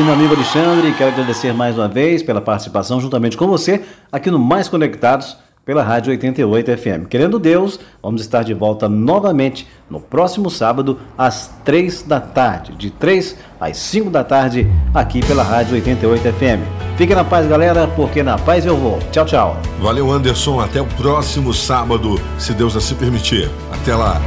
meu 0.09 0.15
amigo 0.15 0.33
Alexandre, 0.33 0.91
quero 0.93 1.11
agradecer 1.11 1.53
mais 1.53 1.77
uma 1.77 1.87
vez 1.87 2.23
pela 2.23 2.41
participação 2.41 2.99
juntamente 2.99 3.37
com 3.37 3.45
você 3.45 3.83
aqui 4.11 4.31
no 4.31 4.39
Mais 4.39 4.67
Conectados 4.67 5.37
pela 5.63 5.83
Rádio 5.83 6.09
88 6.09 6.77
FM. 6.77 7.07
Querendo 7.07 7.37
Deus, 7.37 7.79
vamos 8.01 8.21
estar 8.21 8.43
de 8.43 8.55
volta 8.55 8.89
novamente 8.89 9.67
no 9.87 9.99
próximo 9.99 10.49
sábado 10.49 10.97
às 11.15 11.53
3 11.63 12.01
da 12.01 12.19
tarde, 12.19 12.73
de 12.75 12.89
3 12.89 13.35
às 13.61 13.77
5 13.77 14.09
da 14.09 14.23
tarde, 14.23 14.67
aqui 14.95 15.23
pela 15.23 15.43
Rádio 15.43 15.75
88 15.75 16.23
FM. 16.33 16.97
Fique 16.97 17.13
na 17.13 17.23
paz, 17.23 17.45
galera, 17.47 17.87
porque 17.95 18.23
na 18.23 18.35
paz 18.35 18.65
eu 18.65 18.75
vou. 18.75 18.97
Tchau, 19.11 19.25
tchau. 19.25 19.57
Valeu, 19.79 20.09
Anderson. 20.11 20.59
Até 20.59 20.81
o 20.81 20.87
próximo 20.87 21.53
sábado, 21.53 22.19
se 22.39 22.51
Deus 22.55 22.75
assim 22.75 22.95
permitir. 22.95 23.47
Até 23.71 23.93
lá. 23.93 24.19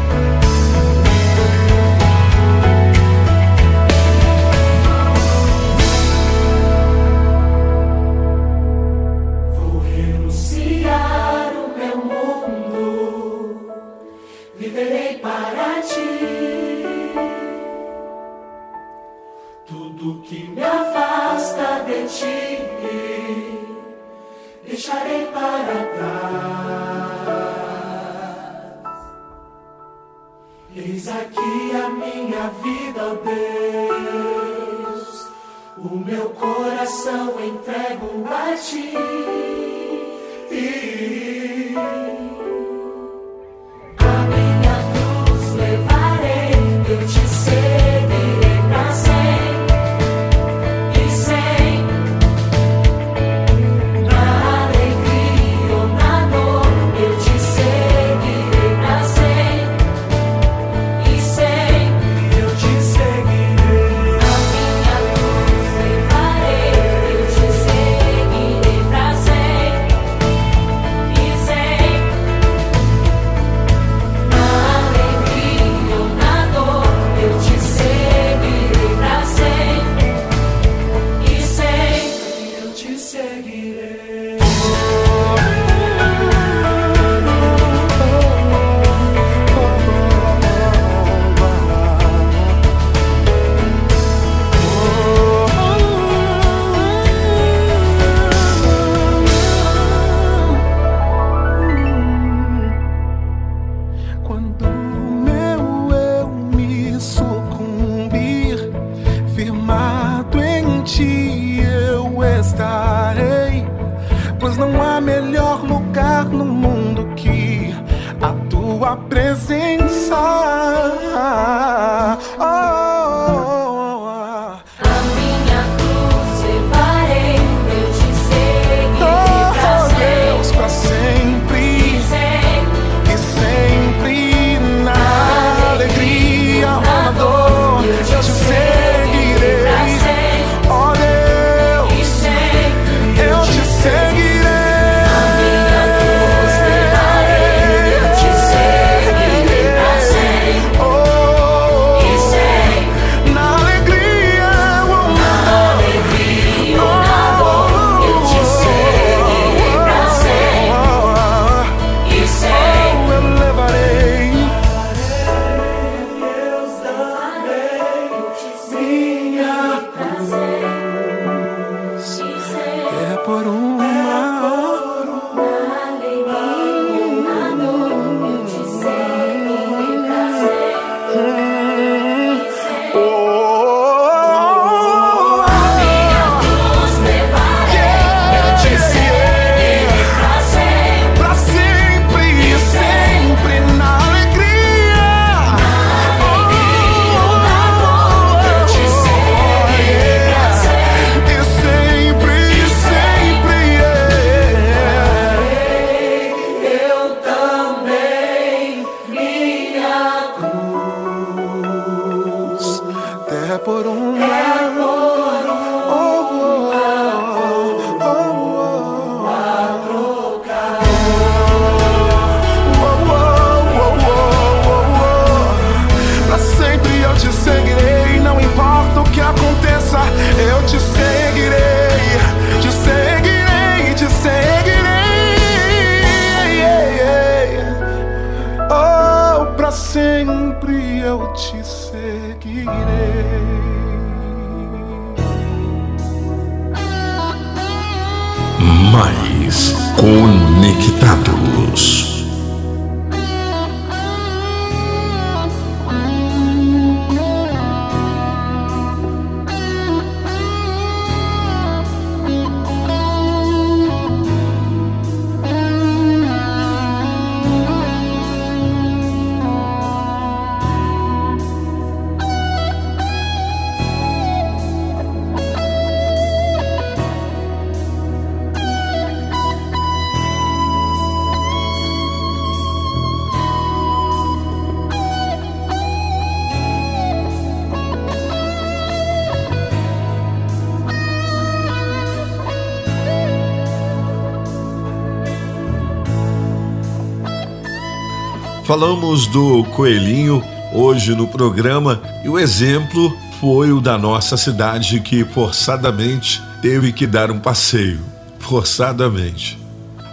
Falamos 298.73 299.27
do 299.27 299.65
coelhinho 299.65 300.43
hoje 300.73 301.15
no 301.15 301.29
programa 301.29 302.01
e 302.25 302.29
o 302.31 302.39
exemplo 302.39 303.15
foi 303.39 303.71
o 303.71 303.83
da 303.83 303.99
nossa 303.99 304.35
cidade 304.39 304.99
que 305.01 305.27
forçadamente 305.27 306.43
teve 306.63 306.91
que 306.91 307.07
dar 307.07 307.31
um 307.31 307.39
passeio. 307.39 308.01
Forçadamente. 308.39 309.59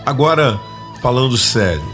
Agora, 0.05 0.59
falando 1.01 1.37
sério, 1.37 1.89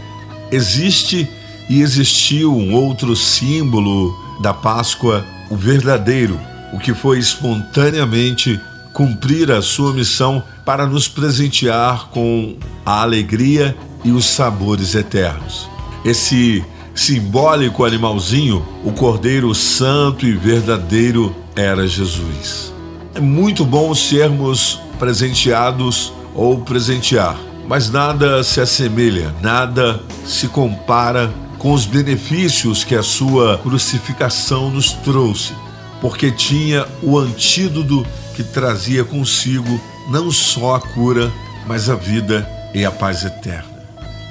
existe 0.50 1.30
e 1.70 1.80
existiu 1.80 2.52
um 2.52 2.74
outro 2.74 3.14
símbolo 3.14 4.12
da 4.42 4.52
Páscoa, 4.52 5.24
o 5.48 5.54
verdadeiro, 5.54 6.36
o 6.72 6.80
que 6.80 6.92
foi 6.92 7.20
espontaneamente 7.20 8.60
cumprir 8.92 9.52
a 9.52 9.62
sua 9.62 9.92
missão 9.92 10.42
para 10.64 10.84
nos 10.84 11.06
presentear 11.06 12.08
com 12.08 12.56
a 12.84 13.02
alegria 13.02 13.76
e 14.04 14.10
os 14.10 14.26
sabores 14.26 14.96
eternos. 14.96 15.75
Esse 16.06 16.64
simbólico 16.94 17.84
animalzinho, 17.84 18.64
o 18.84 18.92
Cordeiro 18.92 19.52
Santo 19.52 20.24
e 20.24 20.36
Verdadeiro, 20.36 21.34
era 21.56 21.84
Jesus. 21.84 22.72
É 23.12 23.18
muito 23.18 23.64
bom 23.64 23.92
sermos 23.92 24.80
presenteados 25.00 26.12
ou 26.32 26.60
presentear, 26.60 27.36
mas 27.66 27.90
nada 27.90 28.44
se 28.44 28.60
assemelha, 28.60 29.34
nada 29.42 30.00
se 30.24 30.46
compara 30.46 31.28
com 31.58 31.72
os 31.72 31.86
benefícios 31.86 32.84
que 32.84 32.94
a 32.94 33.02
sua 33.02 33.58
crucificação 33.58 34.70
nos 34.70 34.92
trouxe, 34.92 35.54
porque 36.00 36.30
tinha 36.30 36.86
o 37.02 37.18
antídoto 37.18 38.06
que 38.36 38.44
trazia 38.44 39.04
consigo 39.04 39.80
não 40.08 40.30
só 40.30 40.76
a 40.76 40.80
cura, 40.80 41.32
mas 41.66 41.90
a 41.90 41.96
vida 41.96 42.48
e 42.72 42.84
a 42.84 42.92
paz 42.92 43.24
eterna. 43.24 43.75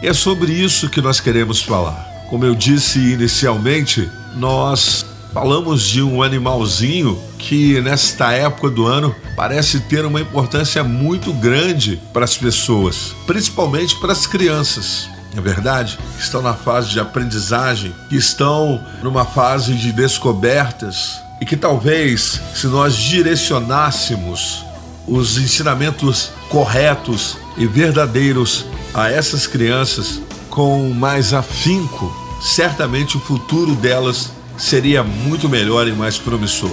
É 0.06 0.14
sobre 0.14 0.52
isso 0.54 0.88
que 0.88 1.02
nós 1.02 1.20
queremos 1.20 1.64
falar. 1.64 2.28
Como 2.30 2.46
eu 2.46 2.54
disse 2.54 3.00
inicialmente, 3.00 4.08
nós 4.36 5.04
falamos 5.34 5.82
de 5.82 6.00
um 6.00 6.22
animalzinho 6.22 7.20
que 7.40 7.82
nesta 7.82 8.32
época 8.32 8.70
do 8.70 8.86
ano 8.86 9.16
parece 9.36 9.80
ter 9.80 10.06
uma 10.06 10.22
importância 10.22 10.84
muito 10.84 11.34
grande 11.34 12.00
para 12.14 12.24
as 12.24 12.38
pessoas, 12.38 13.16
principalmente 13.26 14.00
para 14.00 14.12
as 14.12 14.28
crianças. 14.28 15.10
É 15.36 15.42
verdade? 15.42 15.98
Estão 16.20 16.40
na 16.40 16.54
fase 16.54 16.92
de 16.92 17.00
aprendizagem, 17.00 17.92
estão 18.12 18.80
numa 19.02 19.26
fase 19.26 19.74
de 19.74 19.92
descobertas 19.92 21.20
e 21.42 21.48
que 21.48 21.58
talvez, 21.58 22.40
se 22.54 22.68
nós 22.68 22.94
direcionássemos 22.94 24.64
os 25.08 25.40
ensinamentos 25.40 26.30
corretos 26.48 27.38
e 27.58 27.66
verdadeiros 27.66 28.66
a 28.96 29.12
essas 29.12 29.46
crianças 29.46 30.22
com 30.50 30.90
mais 30.90 31.34
afinco, 31.34 32.16
certamente 32.42 33.18
o 33.18 33.20
futuro 33.20 33.76
delas 33.76 34.32
seria 34.58 35.04
muito 35.04 35.50
melhor 35.50 35.86
e 35.86 35.92
mais 35.92 36.18
promissor. 36.18 36.72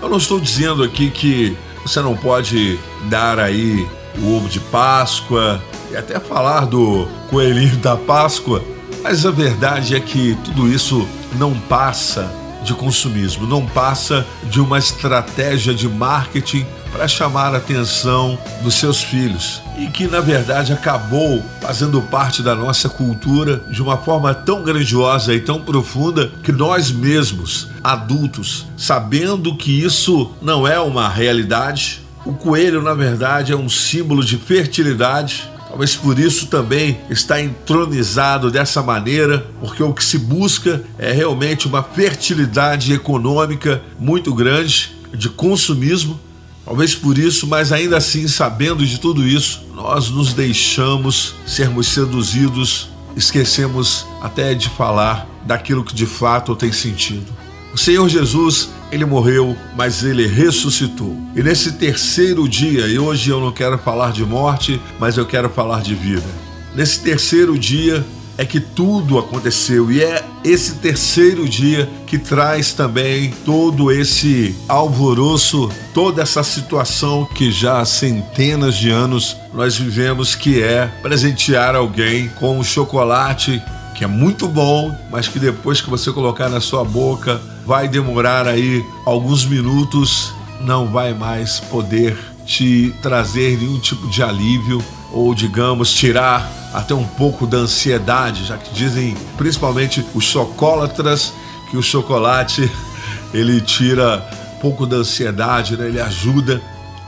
Eu 0.00 0.08
não 0.08 0.18
estou 0.18 0.38
dizendo 0.38 0.84
aqui 0.84 1.10
que 1.10 1.56
você 1.82 2.00
não 2.00 2.16
pode 2.16 2.78
dar 3.10 3.40
aí 3.40 3.84
o 4.18 4.36
ovo 4.36 4.48
de 4.48 4.60
Páscoa 4.60 5.60
e 5.90 5.96
até 5.96 6.20
falar 6.20 6.66
do 6.66 7.08
coelhinho 7.28 7.76
da 7.78 7.96
Páscoa, 7.96 8.62
mas 9.02 9.26
a 9.26 9.32
verdade 9.32 9.96
é 9.96 10.00
que 10.00 10.38
tudo 10.44 10.68
isso 10.68 11.06
não 11.36 11.52
passa 11.52 12.32
de 12.66 12.74
consumismo, 12.74 13.46
não 13.46 13.64
passa 13.64 14.26
de 14.50 14.60
uma 14.60 14.78
estratégia 14.78 15.72
de 15.72 15.88
marketing 15.88 16.66
para 16.92 17.06
chamar 17.06 17.54
a 17.54 17.58
atenção 17.58 18.38
dos 18.62 18.74
seus 18.74 19.02
filhos. 19.02 19.62
E 19.78 19.86
que 19.86 20.06
na 20.08 20.20
verdade 20.20 20.72
acabou 20.72 21.42
fazendo 21.60 22.00
parte 22.02 22.42
da 22.42 22.54
nossa 22.54 22.88
cultura 22.88 23.58
de 23.70 23.82
uma 23.82 23.96
forma 23.96 24.34
tão 24.34 24.62
grandiosa 24.62 25.34
e 25.34 25.40
tão 25.40 25.60
profunda 25.60 26.32
que 26.42 26.52
nós 26.52 26.90
mesmos, 26.90 27.68
adultos, 27.84 28.66
sabendo 28.76 29.54
que 29.56 29.82
isso 29.82 30.32
não 30.42 30.66
é 30.66 30.80
uma 30.80 31.08
realidade, 31.08 32.02
o 32.24 32.32
coelho 32.32 32.82
na 32.82 32.94
verdade 32.94 33.52
é 33.52 33.56
um 33.56 33.68
símbolo 33.68 34.24
de 34.24 34.36
fertilidade 34.36 35.48
Talvez 35.68 35.96
por 35.96 36.18
isso 36.18 36.46
também 36.46 37.00
está 37.10 37.40
entronizado 37.40 38.50
dessa 38.50 38.82
maneira, 38.82 39.46
porque 39.60 39.82
o 39.82 39.92
que 39.92 40.04
se 40.04 40.18
busca 40.18 40.82
é 40.98 41.12
realmente 41.12 41.66
uma 41.66 41.82
fertilidade 41.82 42.92
econômica 42.92 43.82
muito 43.98 44.32
grande, 44.32 44.94
de 45.12 45.28
consumismo. 45.28 46.20
Talvez 46.64 46.94
por 46.94 47.18
isso, 47.18 47.46
mas 47.46 47.72
ainda 47.72 47.96
assim, 47.96 48.26
sabendo 48.26 48.84
de 48.84 48.98
tudo 48.98 49.26
isso, 49.26 49.64
nós 49.74 50.10
nos 50.10 50.32
deixamos 50.32 51.34
sermos 51.46 51.88
seduzidos, 51.88 52.88
esquecemos 53.16 54.06
até 54.20 54.54
de 54.54 54.68
falar 54.68 55.28
daquilo 55.44 55.84
que 55.84 55.94
de 55.94 56.06
fato 56.06 56.56
tem 56.56 56.72
sentido. 56.72 57.26
O 57.72 57.78
Senhor 57.78 58.08
Jesus, 58.08 58.70
ele 58.90 59.04
morreu, 59.04 59.56
mas 59.76 60.02
ele 60.02 60.26
ressuscitou. 60.26 61.16
E 61.34 61.42
nesse 61.42 61.72
terceiro 61.72 62.48
dia, 62.48 62.86
e 62.86 62.98
hoje 62.98 63.30
eu 63.30 63.40
não 63.40 63.52
quero 63.52 63.78
falar 63.78 64.12
de 64.12 64.24
morte, 64.24 64.80
mas 64.98 65.16
eu 65.16 65.26
quero 65.26 65.48
falar 65.50 65.82
de 65.82 65.94
vida. 65.94 66.26
Nesse 66.74 67.00
terceiro 67.00 67.58
dia 67.58 68.04
é 68.38 68.44
que 68.44 68.60
tudo 68.60 69.18
aconteceu 69.18 69.90
e 69.90 70.02
é 70.02 70.22
esse 70.44 70.74
terceiro 70.74 71.48
dia 71.48 71.88
que 72.06 72.18
traz 72.18 72.72
também 72.72 73.32
todo 73.44 73.90
esse 73.90 74.54
alvoroço, 74.68 75.70
toda 75.94 76.22
essa 76.22 76.42
situação 76.44 77.24
que 77.34 77.50
já 77.50 77.80
há 77.80 77.84
centenas 77.84 78.76
de 78.76 78.90
anos 78.90 79.36
nós 79.54 79.76
vivemos, 79.76 80.34
que 80.34 80.62
é 80.62 80.86
presentear 81.02 81.74
alguém 81.74 82.28
com 82.28 82.58
um 82.58 82.62
chocolate 82.62 83.62
que 83.96 84.04
é 84.04 84.06
muito 84.06 84.46
bom, 84.46 84.94
mas 85.10 85.26
que 85.26 85.38
depois 85.38 85.80
que 85.80 85.88
você 85.88 86.12
colocar 86.12 86.50
na 86.50 86.60
sua 86.60 86.84
boca, 86.84 87.40
vai 87.64 87.88
demorar 87.88 88.46
aí 88.46 88.84
alguns 89.06 89.46
minutos, 89.46 90.34
não 90.60 90.86
vai 90.86 91.14
mais 91.14 91.58
poder 91.58 92.14
te 92.44 92.94
trazer 93.00 93.56
nenhum 93.58 93.78
tipo 93.78 94.06
de 94.08 94.22
alívio 94.22 94.84
ou, 95.10 95.34
digamos, 95.34 95.94
tirar 95.94 96.46
até 96.74 96.94
um 96.94 97.06
pouco 97.06 97.46
da 97.46 97.56
ansiedade, 97.56 98.44
já 98.44 98.58
que 98.58 98.72
dizem, 98.74 99.16
principalmente 99.38 100.04
os 100.14 100.24
chocólatras, 100.24 101.32
que 101.70 101.76
o 101.78 101.82
chocolate 101.82 102.70
ele 103.32 103.62
tira 103.62 104.28
um 104.56 104.60
pouco 104.60 104.86
da 104.86 104.96
ansiedade, 104.96 105.74
né? 105.74 105.88
ele 105.88 106.00
ajuda, 106.00 106.60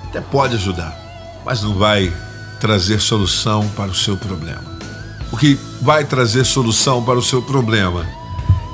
até 0.09 0.23
pode 0.23 0.55
ajudar, 0.55 0.97
mas 1.45 1.63
não 1.63 1.75
vai 1.75 2.11
trazer 2.59 2.99
solução 2.99 3.69
para 3.77 3.91
o 3.91 3.95
seu 3.95 4.17
problema 4.17 4.78
o 5.33 5.37
que 5.37 5.59
vai 5.81 6.05
trazer 6.05 6.45
solução 6.45 7.03
para 7.03 7.19
o 7.19 7.23
seu 7.23 7.43
problema. 7.43 8.07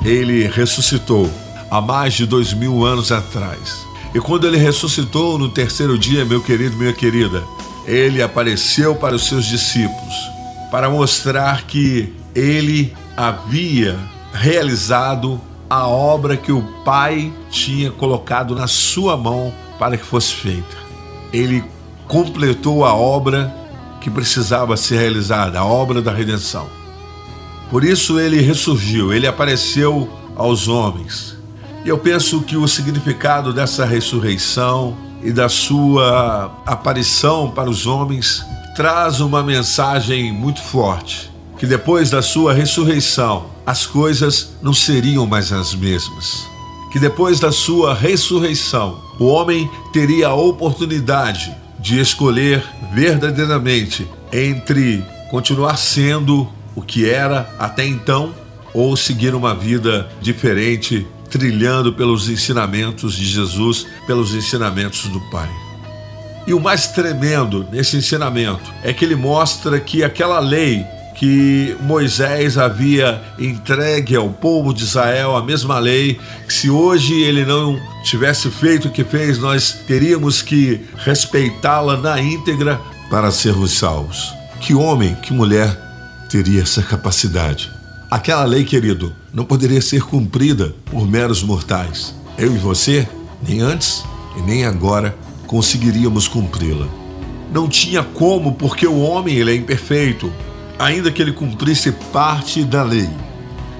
Ele 0.05 0.47
ressuscitou 0.47 1.31
há 1.71 1.81
mais 1.81 2.15
de 2.15 2.27
dois 2.27 2.53
mil 2.53 2.85
anos 2.85 3.11
atrás. 3.11 3.85
E 4.15 4.21
quando 4.21 4.47
ele 4.47 4.57
ressuscitou 4.57 5.39
no 5.39 5.49
terceiro 5.49 5.99
dia, 5.99 6.25
meu 6.25 6.41
querido, 6.41 6.77
minha 6.77 6.93
querida, 6.93 7.43
ele 7.87 8.23
apareceu 8.23 8.95
para 8.95 9.17
os 9.17 9.27
seus 9.27 9.45
discípulos 9.45 10.15
para 10.71 10.91
mostrar 10.91 11.63
que 11.63 12.13
ele 12.35 12.95
havia 13.17 13.97
realizado 14.33 15.41
a 15.69 15.87
obra 15.87 16.37
que 16.37 16.53
o 16.53 16.63
Pai 16.85 17.33
tinha 17.51 17.91
colocado 17.91 18.55
na 18.55 18.67
sua 18.67 19.17
mão 19.17 19.53
para 19.79 19.97
que 19.97 20.05
fosse 20.05 20.35
feita. 20.35 20.77
Ele 21.33 21.65
completou 22.07 22.85
a 22.85 22.95
obra 22.95 23.55
que 24.05 24.11
precisava 24.11 24.77
ser 24.77 24.99
realizada, 24.99 25.59
a 25.59 25.65
obra 25.65 26.03
da 26.03 26.13
redenção. 26.13 26.69
Por 27.71 27.83
isso 27.83 28.21
ele 28.21 28.39
ressurgiu, 28.39 29.15
ele 29.15 29.27
apareceu 29.27 30.11
aos 30.37 30.69
homens. 30.69 31.39
E 31.87 31.89
eu 31.89 31.97
penso 31.97 32.43
que 32.43 32.55
o 32.55 32.69
significado 32.69 33.51
dessa 33.51 33.87
ressurreição 33.87 34.95
e 35.23 35.33
da 35.33 35.49
sua 35.49 36.55
aparição 36.67 37.51
para 37.51 37.71
os 37.71 37.87
homens 37.87 38.45
traz 38.77 39.21
uma 39.21 39.43
mensagem 39.43 40.31
muito 40.31 40.63
forte, 40.63 41.33
que 41.57 41.67
depois 41.67 42.11
da 42.11 42.21
sua 42.21 42.53
ressurreição, 42.53 43.47
as 43.65 43.87
coisas 43.87 44.55
não 44.61 44.75
seriam 44.75 45.25
mais 45.27 45.51
as 45.51 45.75
mesmas. 45.75 46.47
Que 46.93 46.99
depois 46.99 47.41
da 47.41 47.51
sua 47.51 47.95
ressurreição, 47.95 49.01
o 49.19 49.25
homem 49.25 49.71
teria 49.95 50.29
a 50.29 50.35
oportunidade 50.35 51.64
de 51.85 52.01
escolher 52.01 52.65
verdadeiramente 52.95 54.09
entre 54.33 55.05
continuar 55.31 55.77
sendo 55.77 56.51
o 56.75 56.81
que 56.81 57.11
era 57.11 57.55
até 57.59 57.85
então 57.85 58.35
ou 58.73 58.97
seguir 58.97 59.35
uma 59.35 59.55
vida 59.55 60.09
diferente, 60.19 61.07
trilhando 61.29 61.93
pelos 61.93 62.31
ensinamentos 62.31 63.15
de 63.15 63.27
Jesus, 63.27 63.87
pelos 64.07 64.35
ensinamentos 64.35 65.09
do 65.09 65.21
Pai. 65.31 65.51
E 66.47 66.55
o 66.55 66.61
mais 66.61 66.87
tremendo 66.87 67.67
nesse 67.71 67.99
ensinamento 67.99 68.73
é 68.83 68.91
que 68.91 69.05
ele 69.05 69.15
mostra 69.15 69.79
que 69.79 70.03
aquela 70.03 70.41
lei 70.41 70.87
que 71.15 71.77
Moisés 71.81 72.59
havia 72.59 73.23
entregue 73.39 74.17
ao 74.17 74.29
povo 74.29 74.75
de 74.75 74.83
Israel, 74.83 75.37
a 75.37 75.43
mesma 75.43 75.79
lei, 75.79 76.19
que 76.47 76.53
se 76.53 76.69
hoje 76.69 77.15
ele 77.15 77.45
não 77.45 77.81
tivesse 78.03 78.51
feito 78.51 78.89
o 78.89 78.91
que 78.91 79.05
fez, 79.05 79.39
nós 79.39 79.73
teríamos 79.87 80.43
que 80.43 80.81
respeitá-la 80.97 81.97
na 81.97 82.21
íntegra 82.21 82.81
para 83.09 83.31
sermos 83.31 83.73
salvos. 83.73 84.35
Que 84.61 84.75
homem, 84.75 85.15
que 85.17 85.33
mulher 85.33 85.79
teria 86.29 86.63
essa 86.63 86.83
capacidade? 86.83 87.71
Aquela 88.11 88.45
lei, 88.45 88.65
querido, 88.65 89.13
não 89.33 89.45
poderia 89.45 89.81
ser 89.81 90.03
cumprida 90.03 90.75
por 90.87 91.07
meros 91.07 91.43
mortais. 91.43 92.15
Eu 92.37 92.55
e 92.55 92.59
você, 92.59 93.09
nem 93.47 93.61
antes 93.61 94.05
e 94.37 94.43
nem 94.43 94.65
agora, 94.65 95.17
conseguiríamos 95.47 96.27
cumpri-la. 96.27 96.89
Não 97.53 97.69
tinha 97.69 98.03
como, 98.03 98.55
porque 98.55 98.87
o 98.87 99.01
homem 99.01 99.37
ele 99.37 99.53
é 99.53 99.55
imperfeito, 99.55 100.33
ainda 100.79 101.11
que 101.11 101.21
ele 101.23 101.33
cumprisse 101.33 101.93
parte 102.13 102.65
da 102.65 102.83
lei, 102.83 103.09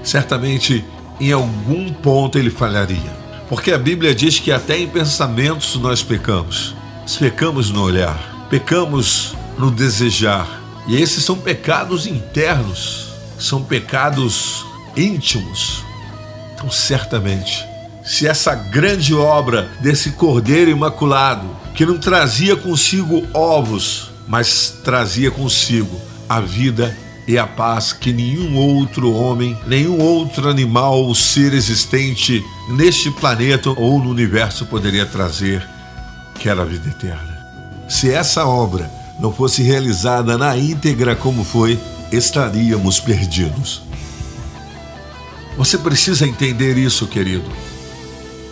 certamente 0.03 0.83
em 1.19 1.31
algum 1.31 1.91
ponto 1.91 2.37
ele 2.37 2.49
falharia. 2.49 3.25
Porque 3.47 3.71
a 3.71 3.77
Bíblia 3.77 4.15
diz 4.15 4.39
que 4.39 4.51
até 4.51 4.77
em 4.77 4.87
pensamentos 4.87 5.75
nós 5.75 6.01
pecamos. 6.01 6.75
Pecamos 7.19 7.69
no 7.69 7.83
olhar, 7.83 8.47
pecamos 8.49 9.35
no 9.57 9.69
desejar. 9.69 10.61
E 10.87 10.99
esses 10.99 11.23
são 11.23 11.37
pecados 11.37 12.07
internos, 12.07 13.09
são 13.37 13.63
pecados 13.63 14.65
íntimos. 14.97 15.83
Então, 16.53 16.69
certamente, 16.71 17.63
se 18.03 18.27
essa 18.27 18.55
grande 18.55 19.13
obra 19.13 19.69
desse 19.81 20.11
Cordeiro 20.11 20.71
Imaculado, 20.71 21.47
que 21.75 21.85
não 21.85 21.97
trazia 21.97 22.55
consigo 22.55 23.27
ovos, 23.33 24.09
mas 24.27 24.79
trazia 24.83 25.29
consigo 25.29 25.99
a 26.27 26.39
vida 26.39 26.95
e 27.27 27.37
a 27.37 27.47
paz 27.47 27.91
que 27.91 28.13
nenhum 28.13 28.55
outro 28.55 29.11
homem, 29.11 29.57
nenhum 29.65 29.99
outro 29.99 30.47
animal 30.49 31.03
ou 31.03 31.15
ser 31.15 31.53
existente 31.53 32.43
neste 32.69 33.09
planeta 33.09 33.69
ou 33.71 33.99
no 33.99 34.09
universo 34.09 34.65
poderia 34.65 35.05
trazer, 35.05 35.67
que 36.39 36.47
era 36.47 36.61
a 36.61 36.65
vida 36.65 36.89
eterna. 36.89 37.35
Se 37.89 38.11
essa 38.11 38.45
obra 38.45 38.89
não 39.19 39.31
fosse 39.31 39.63
realizada 39.63 40.37
na 40.37 40.55
íntegra 40.57 41.15
como 41.15 41.43
foi, 41.43 41.79
estaríamos 42.11 42.99
perdidos. 42.99 43.81
Você 45.57 45.77
precisa 45.77 46.27
entender 46.27 46.77
isso, 46.77 47.07
querido. 47.07 47.49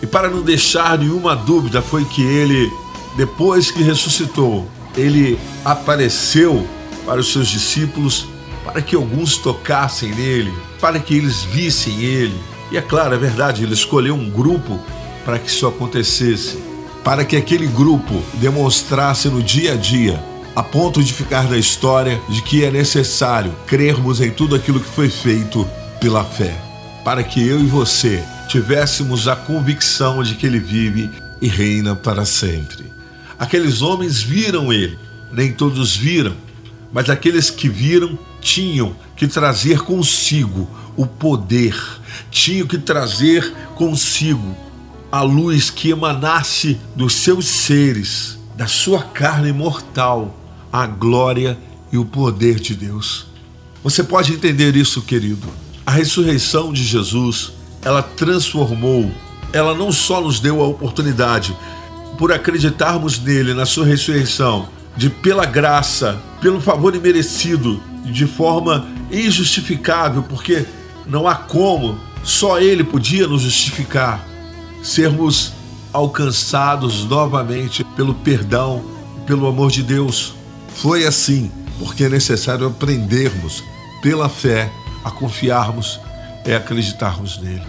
E 0.02 0.06
para 0.06 0.28
não 0.28 0.42
deixar 0.42 0.98
nenhuma 0.98 1.36
dúvida, 1.36 1.82
foi 1.82 2.04
que 2.04 2.22
ele, 2.22 2.70
depois 3.16 3.70
que 3.70 3.82
ressuscitou, 3.82 4.66
ele 4.96 5.38
apareceu 5.64 6.66
para 7.04 7.20
os 7.20 7.32
seus 7.32 7.48
discípulos, 7.48 8.26
para 8.64 8.80
que 8.80 8.96
alguns 8.96 9.36
tocassem 9.36 10.14
nele, 10.14 10.52
para 10.80 10.98
que 10.98 11.14
eles 11.14 11.42
vissem 11.42 12.00
ele. 12.02 12.38
E 12.70 12.76
é 12.76 12.82
claro, 12.82 13.14
é 13.14 13.18
verdade, 13.18 13.62
ele 13.62 13.74
escolheu 13.74 14.14
um 14.14 14.30
grupo 14.30 14.80
para 15.24 15.38
que 15.38 15.48
isso 15.48 15.66
acontecesse, 15.66 16.58
para 17.02 17.24
que 17.24 17.36
aquele 17.36 17.66
grupo 17.66 18.22
demonstrasse 18.34 19.28
no 19.28 19.42
dia 19.42 19.72
a 19.72 19.76
dia, 19.76 20.22
a 20.56 20.62
ponto 20.62 21.02
de 21.02 21.12
ficar 21.12 21.48
na 21.48 21.58
história, 21.58 22.20
de 22.28 22.42
que 22.42 22.64
é 22.64 22.70
necessário 22.70 23.54
crermos 23.66 24.20
em 24.20 24.30
tudo 24.30 24.54
aquilo 24.54 24.80
que 24.80 24.88
foi 24.88 25.10
feito 25.10 25.68
pela 26.00 26.24
fé, 26.24 26.54
para 27.04 27.22
que 27.22 27.46
eu 27.46 27.60
e 27.60 27.66
você 27.66 28.22
tivéssemos 28.48 29.26
a 29.26 29.34
convicção 29.34 30.22
de 30.22 30.34
que 30.34 30.46
ele 30.46 30.60
vive 30.60 31.10
e 31.40 31.48
reina 31.48 31.94
para 31.94 32.24
sempre. 32.24 32.92
Aqueles 33.38 33.82
homens 33.82 34.22
viram 34.22 34.72
ele, 34.72 34.98
nem 35.32 35.52
todos 35.52 35.96
viram, 35.96 36.34
mas 36.94 37.10
aqueles 37.10 37.50
que 37.50 37.68
viram 37.68 38.16
tinham 38.40 38.94
que 39.16 39.26
trazer 39.26 39.80
consigo 39.80 40.70
o 40.96 41.04
poder, 41.04 41.76
tinham 42.30 42.68
que 42.68 42.78
trazer 42.78 43.52
consigo 43.74 44.56
a 45.10 45.20
luz 45.20 45.70
que 45.70 45.90
emanasse 45.90 46.78
dos 46.94 47.14
seus 47.14 47.46
seres 47.46 48.38
da 48.56 48.68
sua 48.68 49.02
carne 49.02 49.52
mortal 49.52 50.38
a 50.72 50.86
glória 50.86 51.58
e 51.92 51.98
o 51.98 52.04
poder 52.04 52.60
de 52.60 52.76
Deus. 52.76 53.26
Você 53.82 54.04
pode 54.04 54.32
entender 54.32 54.76
isso, 54.76 55.02
querido. 55.02 55.48
A 55.84 55.90
ressurreição 55.90 56.72
de 56.72 56.84
Jesus, 56.84 57.52
ela 57.82 58.02
transformou, 58.02 59.12
ela 59.52 59.74
não 59.74 59.90
só 59.90 60.20
nos 60.20 60.38
deu 60.38 60.62
a 60.62 60.68
oportunidade, 60.68 61.56
por 62.16 62.32
acreditarmos 62.32 63.18
nele, 63.18 63.52
na 63.52 63.66
sua 63.66 63.84
ressurreição, 63.84 64.68
de 64.96 65.10
pela 65.10 65.44
graça, 65.44 66.20
pelo 66.40 66.60
favor 66.60 66.94
imerecido, 66.94 67.82
de 68.04 68.26
forma 68.26 68.86
injustificável, 69.10 70.22
porque 70.22 70.66
não 71.06 71.26
há 71.26 71.34
como, 71.34 71.98
só 72.22 72.60
ele 72.60 72.84
podia 72.84 73.26
nos 73.26 73.42
justificar, 73.42 74.26
sermos 74.82 75.52
alcançados 75.92 77.04
novamente 77.04 77.84
pelo 77.96 78.14
perdão, 78.14 78.84
pelo 79.26 79.46
amor 79.46 79.70
de 79.70 79.82
Deus. 79.82 80.34
Foi 80.76 81.06
assim, 81.06 81.50
porque 81.78 82.04
é 82.04 82.08
necessário 82.08 82.66
aprendermos 82.66 83.62
pela 84.02 84.28
fé 84.28 84.70
a 85.04 85.10
confiarmos 85.10 86.00
e 86.44 86.52
acreditarmos 86.52 87.38
nele. 87.38 87.62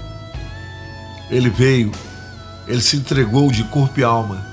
Ele 1.29 1.49
veio, 1.49 1.91
ele 2.67 2.81
se 2.81 2.97
entregou 2.97 3.51
de 3.51 3.63
corpo 3.65 3.99
e 3.99 4.03
alma. 4.03 4.45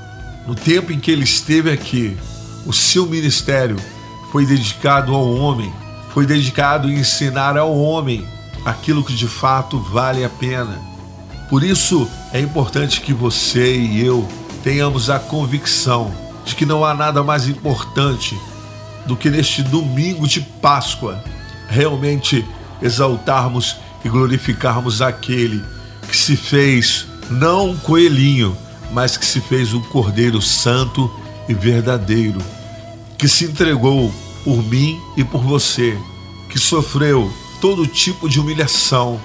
No 0.47 0.55
tempo 0.55 0.93
em 0.93 0.99
que 0.99 1.11
ele 1.11 1.25
esteve 1.25 1.71
aqui, 1.71 2.17
o 2.67 2.73
seu 2.73 3.07
ministério 3.07 3.77
foi 4.31 4.47
dedicado 4.47 5.15
ao 5.15 5.35
homem, 5.35 5.73
foi 6.13 6.27
dedicado 6.27 6.89
a 6.89 6.93
ensinar 6.93 7.57
ao 7.57 7.77
homem 7.77 8.27
aquilo 8.65 9.05
que 9.05 9.15
de 9.15 9.27
fato 9.27 9.79
vale 9.79 10.25
a 10.25 10.29
pena. 10.29 10.79
Por 11.49 11.63
isso 11.63 12.09
é 12.33 12.41
importante 12.41 13.01
que 13.01 13.13
você 13.13 13.77
e 13.77 14.05
eu 14.05 14.27
tenhamos 14.63 15.11
a 15.11 15.19
convicção 15.19 16.15
de 16.45 16.55
que 16.55 16.65
não 16.65 16.85
há 16.85 16.95
nada 16.95 17.23
mais 17.23 17.49
importante 17.49 18.39
do 19.07 19.17
que 19.17 19.29
neste 19.29 19.63
domingo 19.63 20.27
de 20.27 20.41
Páscoa 20.41 21.23
realmente 21.69 22.47
exaltarmos 22.81 23.77
e 24.05 24.09
glorificarmos 24.09 25.03
aquele 25.03 25.63
que 26.09 26.17
se 26.17 26.37
fez 26.37 27.07
não 27.31 27.71
um 27.71 27.77
coelhinho, 27.77 28.57
mas 28.93 29.17
que 29.17 29.25
se 29.25 29.41
fez 29.41 29.73
um 29.73 29.81
cordeiro 29.81 30.41
santo 30.43 31.11
e 31.49 31.55
verdadeiro, 31.55 32.41
que 33.19 33.29
se 33.29 33.45
entregou 33.45 34.13
por 34.45 34.63
mim 34.65 35.01
e 35.17 35.25
por 35.25 35.43
você, 35.43 35.97
que 36.49 36.59
sofreu 36.59 37.33
todo 37.61 37.87
tipo 37.87 38.29
de 38.29 38.41
humilhação, 38.41 39.21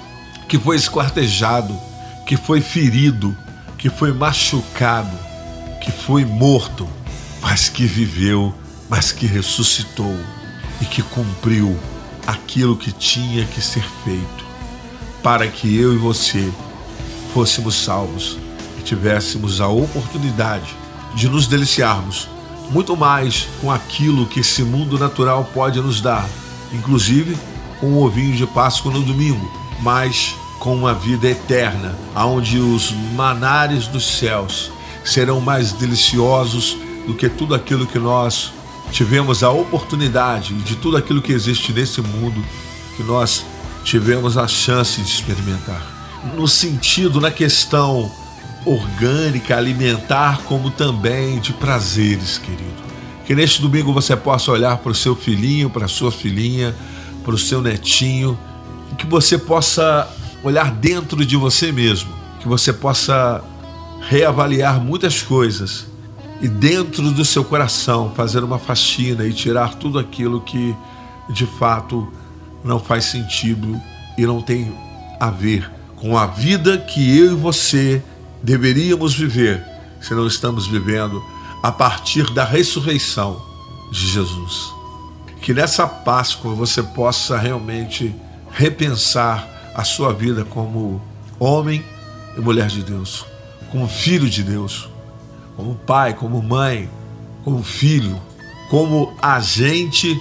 que 0.48 0.58
foi 0.60 0.76
esquartejado, 0.76 1.76
que 2.26 2.38
foi 2.38 2.62
ferido, 2.62 3.36
que 3.78 3.90
foi 3.90 4.14
machucado, 4.14 5.18
que 5.82 5.92
foi 5.92 6.24
morto, 6.24 6.88
mas 7.42 7.70
que 7.70 7.86
viveu, 7.86 8.54
mas 8.88 9.12
que 9.12 9.26
ressuscitou 9.26 10.16
e 10.80 10.86
que 10.86 11.02
cumpriu 11.02 11.78
aquilo 12.26 12.78
que 12.78 12.92
tinha 12.92 13.46
que 13.46 13.62
ser 13.62 13.84
feito, 14.04 14.46
para 15.24 15.48
que 15.48 15.76
eu 15.76 15.94
e 15.94 15.98
você 15.98 16.52
fôssemos 17.34 17.76
salvos 17.76 18.38
e 18.80 18.84
tivéssemos 18.84 19.60
a 19.60 19.68
oportunidade 19.68 20.77
de 21.18 21.28
nos 21.28 21.48
deliciarmos 21.48 22.30
muito 22.70 22.96
mais 22.96 23.48
com 23.60 23.72
aquilo 23.72 24.28
que 24.28 24.42
esse 24.42 24.62
mundo 24.62 25.00
natural 25.00 25.50
pode 25.52 25.82
nos 25.82 26.00
dar, 26.00 26.30
inclusive 26.72 27.36
com 27.80 27.88
o 27.88 28.06
ovinho 28.06 28.36
de 28.36 28.46
Páscoa 28.46 28.92
no 28.92 29.02
domingo, 29.02 29.52
mas 29.82 30.36
com 30.60 30.76
uma 30.76 30.94
vida 30.94 31.28
eterna, 31.28 31.98
onde 32.16 32.60
os 32.60 32.92
manares 33.16 33.88
dos 33.88 34.06
céus 34.06 34.72
serão 35.04 35.42
mais 35.42 35.72
deliciosos 35.72 36.78
do 37.08 37.16
que 37.16 37.28
tudo 37.28 37.56
aquilo 37.56 37.88
que 37.88 37.98
nós 37.98 38.54
tivemos 38.92 39.42
a 39.42 39.50
oportunidade 39.50 40.54
de 40.54 40.76
tudo 40.76 40.98
aquilo 40.98 41.22
que 41.22 41.34
existe 41.34 41.74
nesse 41.74 42.00
mundo 42.00 42.46
que 42.96 43.02
nós 43.02 43.44
tivemos 43.84 44.38
a 44.38 44.48
chance 44.48 45.02
de 45.02 45.10
experimentar. 45.10 45.82
No 46.36 46.48
sentido, 46.48 47.20
na 47.20 47.32
questão 47.32 48.12
orgânica, 48.68 49.58
alimentar, 49.58 50.42
como 50.44 50.70
também 50.70 51.40
de 51.40 51.54
prazeres, 51.54 52.38
querido. 52.38 52.88
Que 53.26 53.36
neste 53.36 53.62
domingo 53.62 53.94
você 53.94 54.16
possa 54.16 54.52
olhar 54.52 54.78
para 54.78 54.92
o 54.92 54.96
seu 54.96 55.16
filhinho, 55.16 55.70
para 55.70 55.86
a 55.86 55.90
sua 55.90 56.12
filhinha, 56.12 56.76
para 57.24 57.36
o 57.36 57.38
seu 57.38 57.62
netinho, 57.62 58.38
que 58.98 59.06
você 59.06 59.38
possa 59.38 60.08
olhar 60.44 60.72
dentro 60.72 61.26
de 61.26 61.36
você 61.36 61.72
mesmo, 61.72 62.10
que 62.40 62.48
você 62.48 62.72
possa 62.72 63.44
reavaliar 64.10 64.80
muitas 64.80 65.22
coisas 65.22 65.88
e 66.42 66.48
dentro 66.48 67.12
do 67.12 67.26
seu 67.26 67.44
coração 67.44 68.14
fazer 68.16 68.44
uma 68.44 68.60
faxina 68.60 69.26
e 69.26 69.34
tirar 69.34 69.76
tudo 69.76 70.00
aquilo 70.00 70.42
que 70.42 70.76
de 71.30 71.46
fato 71.46 72.12
não 72.64 72.80
faz 72.80 73.06
sentido 73.06 73.80
e 74.18 74.26
não 74.26 74.42
tem 74.42 74.74
a 75.20 75.30
ver 75.30 75.70
com 75.96 76.18
a 76.18 76.28
vida 76.28 76.78
que 76.78 77.18
eu 77.18 77.32
e 77.32 77.36
você 77.36 78.02
deveríamos 78.42 79.14
viver 79.14 79.64
se 80.02 80.14
não 80.14 80.28
estamos 80.28 80.68
vivendo 80.68 81.24
a 81.64 81.72
partir 81.72 82.30
da 82.32 82.44
ressurreição 82.44 83.42
de 83.92 84.08
Jesus. 84.08 84.74
Que 85.42 85.54
nessa 85.54 85.88
Páscoa 85.88 86.54
você 86.54 86.82
possa 86.84 87.38
realmente 87.38 88.14
repensar 88.52 89.48
a 89.76 89.84
sua 89.84 90.14
vida 90.14 90.44
como 90.46 91.02
homem 91.40 91.84
e 92.38 92.42
mulher 92.42 92.68
de 92.68 92.84
Deus, 92.84 93.26
como 93.72 93.88
filho 93.88 94.30
de 94.30 94.44
Deus, 94.44 94.90
como 95.56 95.76
pai, 95.76 96.14
como 96.14 96.42
mãe, 96.42 96.90
como 97.44 97.64
filho, 97.64 98.20
como 98.70 99.14
agente 99.22 100.20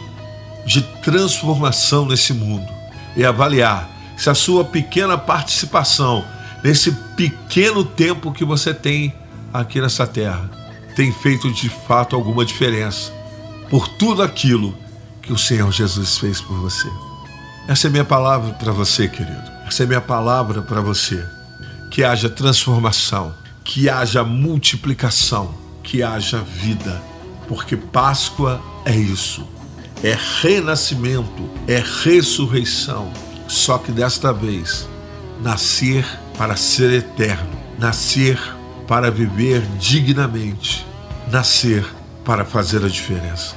de 0.67 0.83
transformação 1.03 2.07
nesse 2.07 2.33
mundo 2.33 2.67
e 3.17 3.25
avaliar 3.25 3.89
se 4.17 4.31
a 4.31 4.35
sua 4.35 4.65
pequena 4.65 5.17
participação 5.17 6.25
nesse 6.67 6.91
pequeno 7.17 7.85
tempo 7.85 8.33
que 8.33 8.45
você 8.45 8.75
tem 8.75 9.15
aqui 9.53 9.81
nessa 9.81 10.07
terra 10.07 10.51
tem 10.97 11.13
feito 11.13 11.51
de 11.53 11.69
fato 11.69 12.17
alguma 12.17 12.45
diferença 12.45 13.13
por 13.71 13.87
tudo 13.87 14.23
aquilo 14.23 14.77
que 15.23 15.33
o 15.33 15.39
Senhor 15.39 15.71
Jesus 15.71 16.19
fez 16.19 16.41
por 16.41 16.57
você. 16.59 16.89
Essa 17.69 17.87
é 17.87 17.91
minha 17.91 18.05
palavra 18.05 18.53
para 18.55 18.73
você, 18.73 19.07
querido. 19.09 19.51
Essa 19.67 19.83
é 19.83 19.87
minha 19.87 20.01
palavra 20.01 20.63
para 20.63 20.81
você. 20.81 21.25
Que 21.91 22.03
haja 22.03 22.29
transformação 22.29 23.33
que 23.67 23.91
haja 23.91 24.23
multiplicação, 24.23 25.53
que 25.83 26.01
haja 26.01 26.39
vida, 26.39 27.03
porque 27.49 27.77
Páscoa 27.77 28.63
é 28.85 28.95
isso. 28.95 29.47
É 30.05 30.17
renascimento, 30.41 31.51
é 31.67 31.83
ressurreição. 32.05 33.13
Só 33.49 33.77
que 33.77 33.91
desta 33.91 34.33
vez, 34.33 34.89
nascer 35.43 36.07
para 36.37 36.57
ser 36.57 36.93
eterno, 36.93 37.51
nascer 37.79 38.39
para 38.87 39.11
viver 39.11 39.63
dignamente, 39.79 40.87
nascer 41.31 41.85
para 42.25 42.45
fazer 42.45 42.85
a 42.85 42.89
diferença. 42.89 43.55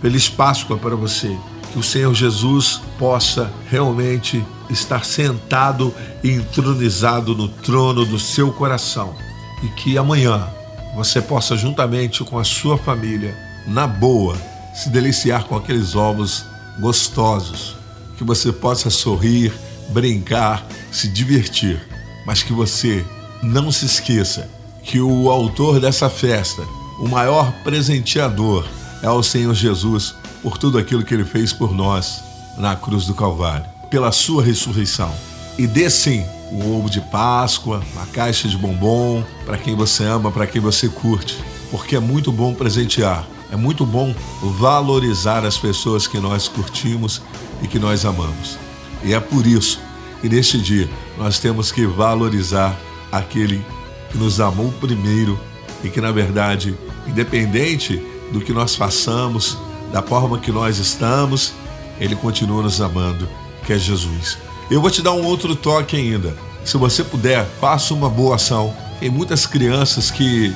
Feliz 0.00 0.28
Páscoa 0.28 0.76
para 0.76 0.96
você. 0.96 1.36
Que 1.72 1.78
o 1.78 1.82
Senhor 1.82 2.12
Jesus 2.12 2.82
possa 2.98 3.50
realmente 3.70 4.44
estar 4.68 5.06
sentado 5.06 5.94
e 6.22 6.30
entronizado 6.30 7.34
no 7.34 7.48
trono 7.48 8.04
do 8.04 8.18
seu 8.18 8.52
coração 8.52 9.14
e 9.62 9.68
que 9.68 9.96
amanhã 9.96 10.46
você 10.94 11.22
possa, 11.22 11.56
juntamente 11.56 12.22
com 12.24 12.38
a 12.38 12.44
sua 12.44 12.76
família, 12.76 13.34
na 13.66 13.86
boa, 13.86 14.36
se 14.74 14.90
deliciar 14.90 15.44
com 15.44 15.56
aqueles 15.56 15.94
ovos 15.94 16.44
gostosos, 16.78 17.74
que 18.18 18.24
você 18.24 18.52
possa 18.52 18.90
sorrir, 18.90 19.50
brincar, 19.90 20.66
se 20.90 21.08
divertir, 21.08 21.80
mas 22.26 22.42
que 22.42 22.52
você 22.52 23.04
não 23.42 23.72
se 23.72 23.86
esqueça 23.86 24.48
que 24.82 25.00
o 25.00 25.30
autor 25.30 25.80
dessa 25.80 26.10
festa, 26.10 26.62
o 26.98 27.08
maior 27.08 27.52
presenteador, 27.62 28.66
é 29.02 29.10
o 29.10 29.22
Senhor 29.22 29.54
Jesus 29.54 30.14
por 30.42 30.58
tudo 30.58 30.78
aquilo 30.78 31.04
que 31.04 31.14
ele 31.14 31.24
fez 31.24 31.52
por 31.52 31.72
nós 31.72 32.22
na 32.58 32.76
cruz 32.76 33.06
do 33.06 33.14
Calvário, 33.14 33.66
pela 33.90 34.12
sua 34.12 34.42
ressurreição. 34.42 35.12
E 35.58 35.66
dê 35.66 35.88
sim 35.88 36.24
o 36.50 36.76
ovo 36.76 36.90
de 36.90 37.00
Páscoa, 37.00 37.82
uma 37.92 38.06
caixa 38.06 38.48
de 38.48 38.56
bombom 38.56 39.24
para 39.44 39.56
quem 39.56 39.74
você 39.74 40.04
ama, 40.04 40.30
para 40.30 40.46
quem 40.46 40.60
você 40.60 40.88
curte, 40.88 41.42
porque 41.70 41.96
é 41.96 42.00
muito 42.00 42.30
bom 42.32 42.54
presentear. 42.54 43.26
É 43.50 43.56
muito 43.56 43.84
bom 43.84 44.14
valorizar 44.58 45.44
as 45.44 45.58
pessoas 45.58 46.06
que 46.06 46.18
nós 46.18 46.48
curtimos 46.48 47.20
e 47.60 47.68
que 47.68 47.78
nós 47.78 48.06
amamos. 48.06 48.56
E 49.04 49.12
é 49.12 49.20
por 49.20 49.46
isso 49.46 49.78
que 50.22 50.28
neste 50.28 50.56
dia 50.56 50.88
nós 51.18 51.40
temos 51.40 51.72
que 51.72 51.84
valorizar 51.84 52.78
aquele 53.10 53.62
que 54.10 54.16
nos 54.16 54.40
amou 54.40 54.72
primeiro 54.80 55.38
e 55.82 55.90
que, 55.90 56.00
na 56.00 56.12
verdade, 56.12 56.78
independente 57.06 58.00
do 58.32 58.40
que 58.40 58.52
nós 58.52 58.76
façamos, 58.76 59.58
da 59.92 60.00
forma 60.00 60.38
que 60.38 60.52
nós 60.52 60.78
estamos, 60.78 61.52
ele 62.00 62.14
continua 62.14 62.62
nos 62.62 62.80
amando, 62.80 63.28
que 63.66 63.72
é 63.72 63.78
Jesus. 63.78 64.38
Eu 64.70 64.80
vou 64.80 64.90
te 64.90 65.02
dar 65.02 65.12
um 65.12 65.24
outro 65.24 65.56
toque 65.56 65.96
ainda. 65.96 66.34
Se 66.64 66.76
você 66.76 67.02
puder, 67.02 67.44
faça 67.60 67.92
uma 67.92 68.08
boa 68.08 68.36
ação. 68.36 68.72
Tem 69.00 69.10
muitas 69.10 69.44
crianças 69.44 70.10
que 70.10 70.54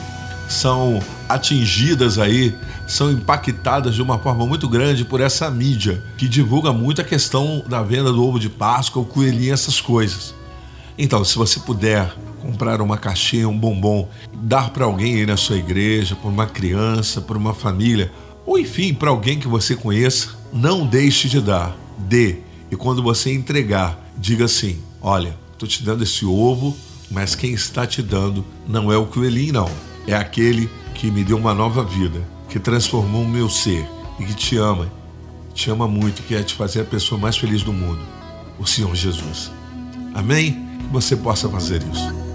são 0.48 1.00
atingidas 1.28 2.18
aí, 2.18 2.54
são 2.86 3.10
impactadas 3.10 3.94
de 3.94 4.02
uma 4.02 4.18
forma 4.18 4.46
muito 4.46 4.68
grande 4.68 5.04
por 5.04 5.20
essa 5.20 5.50
mídia 5.50 6.02
que 6.16 6.28
divulga 6.28 6.72
muito 6.72 7.00
a 7.00 7.04
questão 7.04 7.64
da 7.66 7.82
venda 7.82 8.12
do 8.12 8.24
ovo 8.24 8.38
de 8.38 8.48
Páscoa, 8.48 9.02
o 9.02 9.06
coelhinho, 9.06 9.52
essas 9.52 9.80
coisas. 9.80 10.34
Então, 10.98 11.24
se 11.24 11.36
você 11.36 11.60
puder 11.60 12.14
comprar 12.40 12.80
uma 12.80 12.96
caixinha, 12.96 13.48
um 13.48 13.58
bombom, 13.58 14.08
dar 14.32 14.70
para 14.70 14.84
alguém 14.84 15.16
aí 15.16 15.26
na 15.26 15.36
sua 15.36 15.56
igreja, 15.56 16.14
para 16.14 16.30
uma 16.30 16.46
criança, 16.46 17.20
para 17.20 17.36
uma 17.36 17.52
família, 17.52 18.10
ou 18.46 18.58
enfim, 18.58 18.94
para 18.94 19.10
alguém 19.10 19.38
que 19.38 19.48
você 19.48 19.74
conheça, 19.74 20.30
não 20.52 20.86
deixe 20.86 21.28
de 21.28 21.40
dar, 21.40 21.76
dê. 21.98 22.36
E 22.70 22.76
quando 22.76 23.02
você 23.02 23.32
entregar, 23.32 23.98
diga 24.16 24.44
assim: 24.44 24.78
Olha, 25.02 25.36
estou 25.52 25.68
te 25.68 25.82
dando 25.82 26.04
esse 26.04 26.24
ovo, 26.24 26.76
mas 27.10 27.34
quem 27.34 27.52
está 27.52 27.86
te 27.86 28.02
dando 28.02 28.44
não 28.66 28.92
é 28.92 28.96
o 28.96 29.06
coelhinho, 29.06 29.52
não. 29.52 29.70
É 30.06 30.14
aquele 30.14 30.70
que 30.94 31.10
me 31.10 31.24
deu 31.24 31.36
uma 31.36 31.54
nova 31.54 31.84
vida, 31.84 32.22
que 32.48 32.58
transformou 32.58 33.22
o 33.22 33.28
meu 33.28 33.48
ser 33.48 33.88
e 34.18 34.24
que 34.24 34.34
te 34.34 34.56
ama, 34.56 34.90
te 35.52 35.70
ama 35.70 35.88
muito, 35.88 36.22
que 36.22 36.34
é 36.34 36.42
te 36.42 36.54
fazer 36.54 36.82
a 36.82 36.84
pessoa 36.84 37.20
mais 37.20 37.36
feliz 37.36 37.62
do 37.62 37.72
mundo, 37.72 38.00
o 38.58 38.66
Senhor 38.66 38.94
Jesus. 38.94 39.50
Amém? 40.14 40.66
Que 40.80 40.92
você 40.92 41.16
possa 41.16 41.48
fazer 41.48 41.82
isso. 41.82 42.25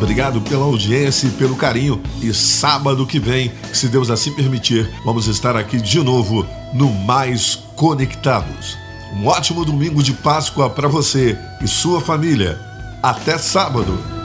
Obrigado 0.00 0.40
pela 0.40 0.64
audiência 0.64 1.26
e 1.26 1.30
pelo 1.32 1.54
carinho. 1.54 2.00
E 2.22 2.32
sábado 2.32 3.06
que 3.06 3.20
vem, 3.20 3.52
se 3.70 3.86
Deus 3.86 4.10
assim 4.10 4.32
permitir, 4.32 4.90
vamos 5.04 5.26
estar 5.26 5.54
aqui 5.54 5.76
de 5.76 6.02
novo 6.02 6.46
no 6.72 6.90
Mais 6.90 7.54
Conectados. 7.76 8.78
Um 9.14 9.26
ótimo 9.26 9.62
domingo 9.62 10.02
de 10.02 10.14
Páscoa 10.14 10.70
para 10.70 10.88
você 10.88 11.38
e 11.60 11.68
sua 11.68 12.00
família. 12.00 12.58
Até 13.02 13.36
sábado! 13.36 14.19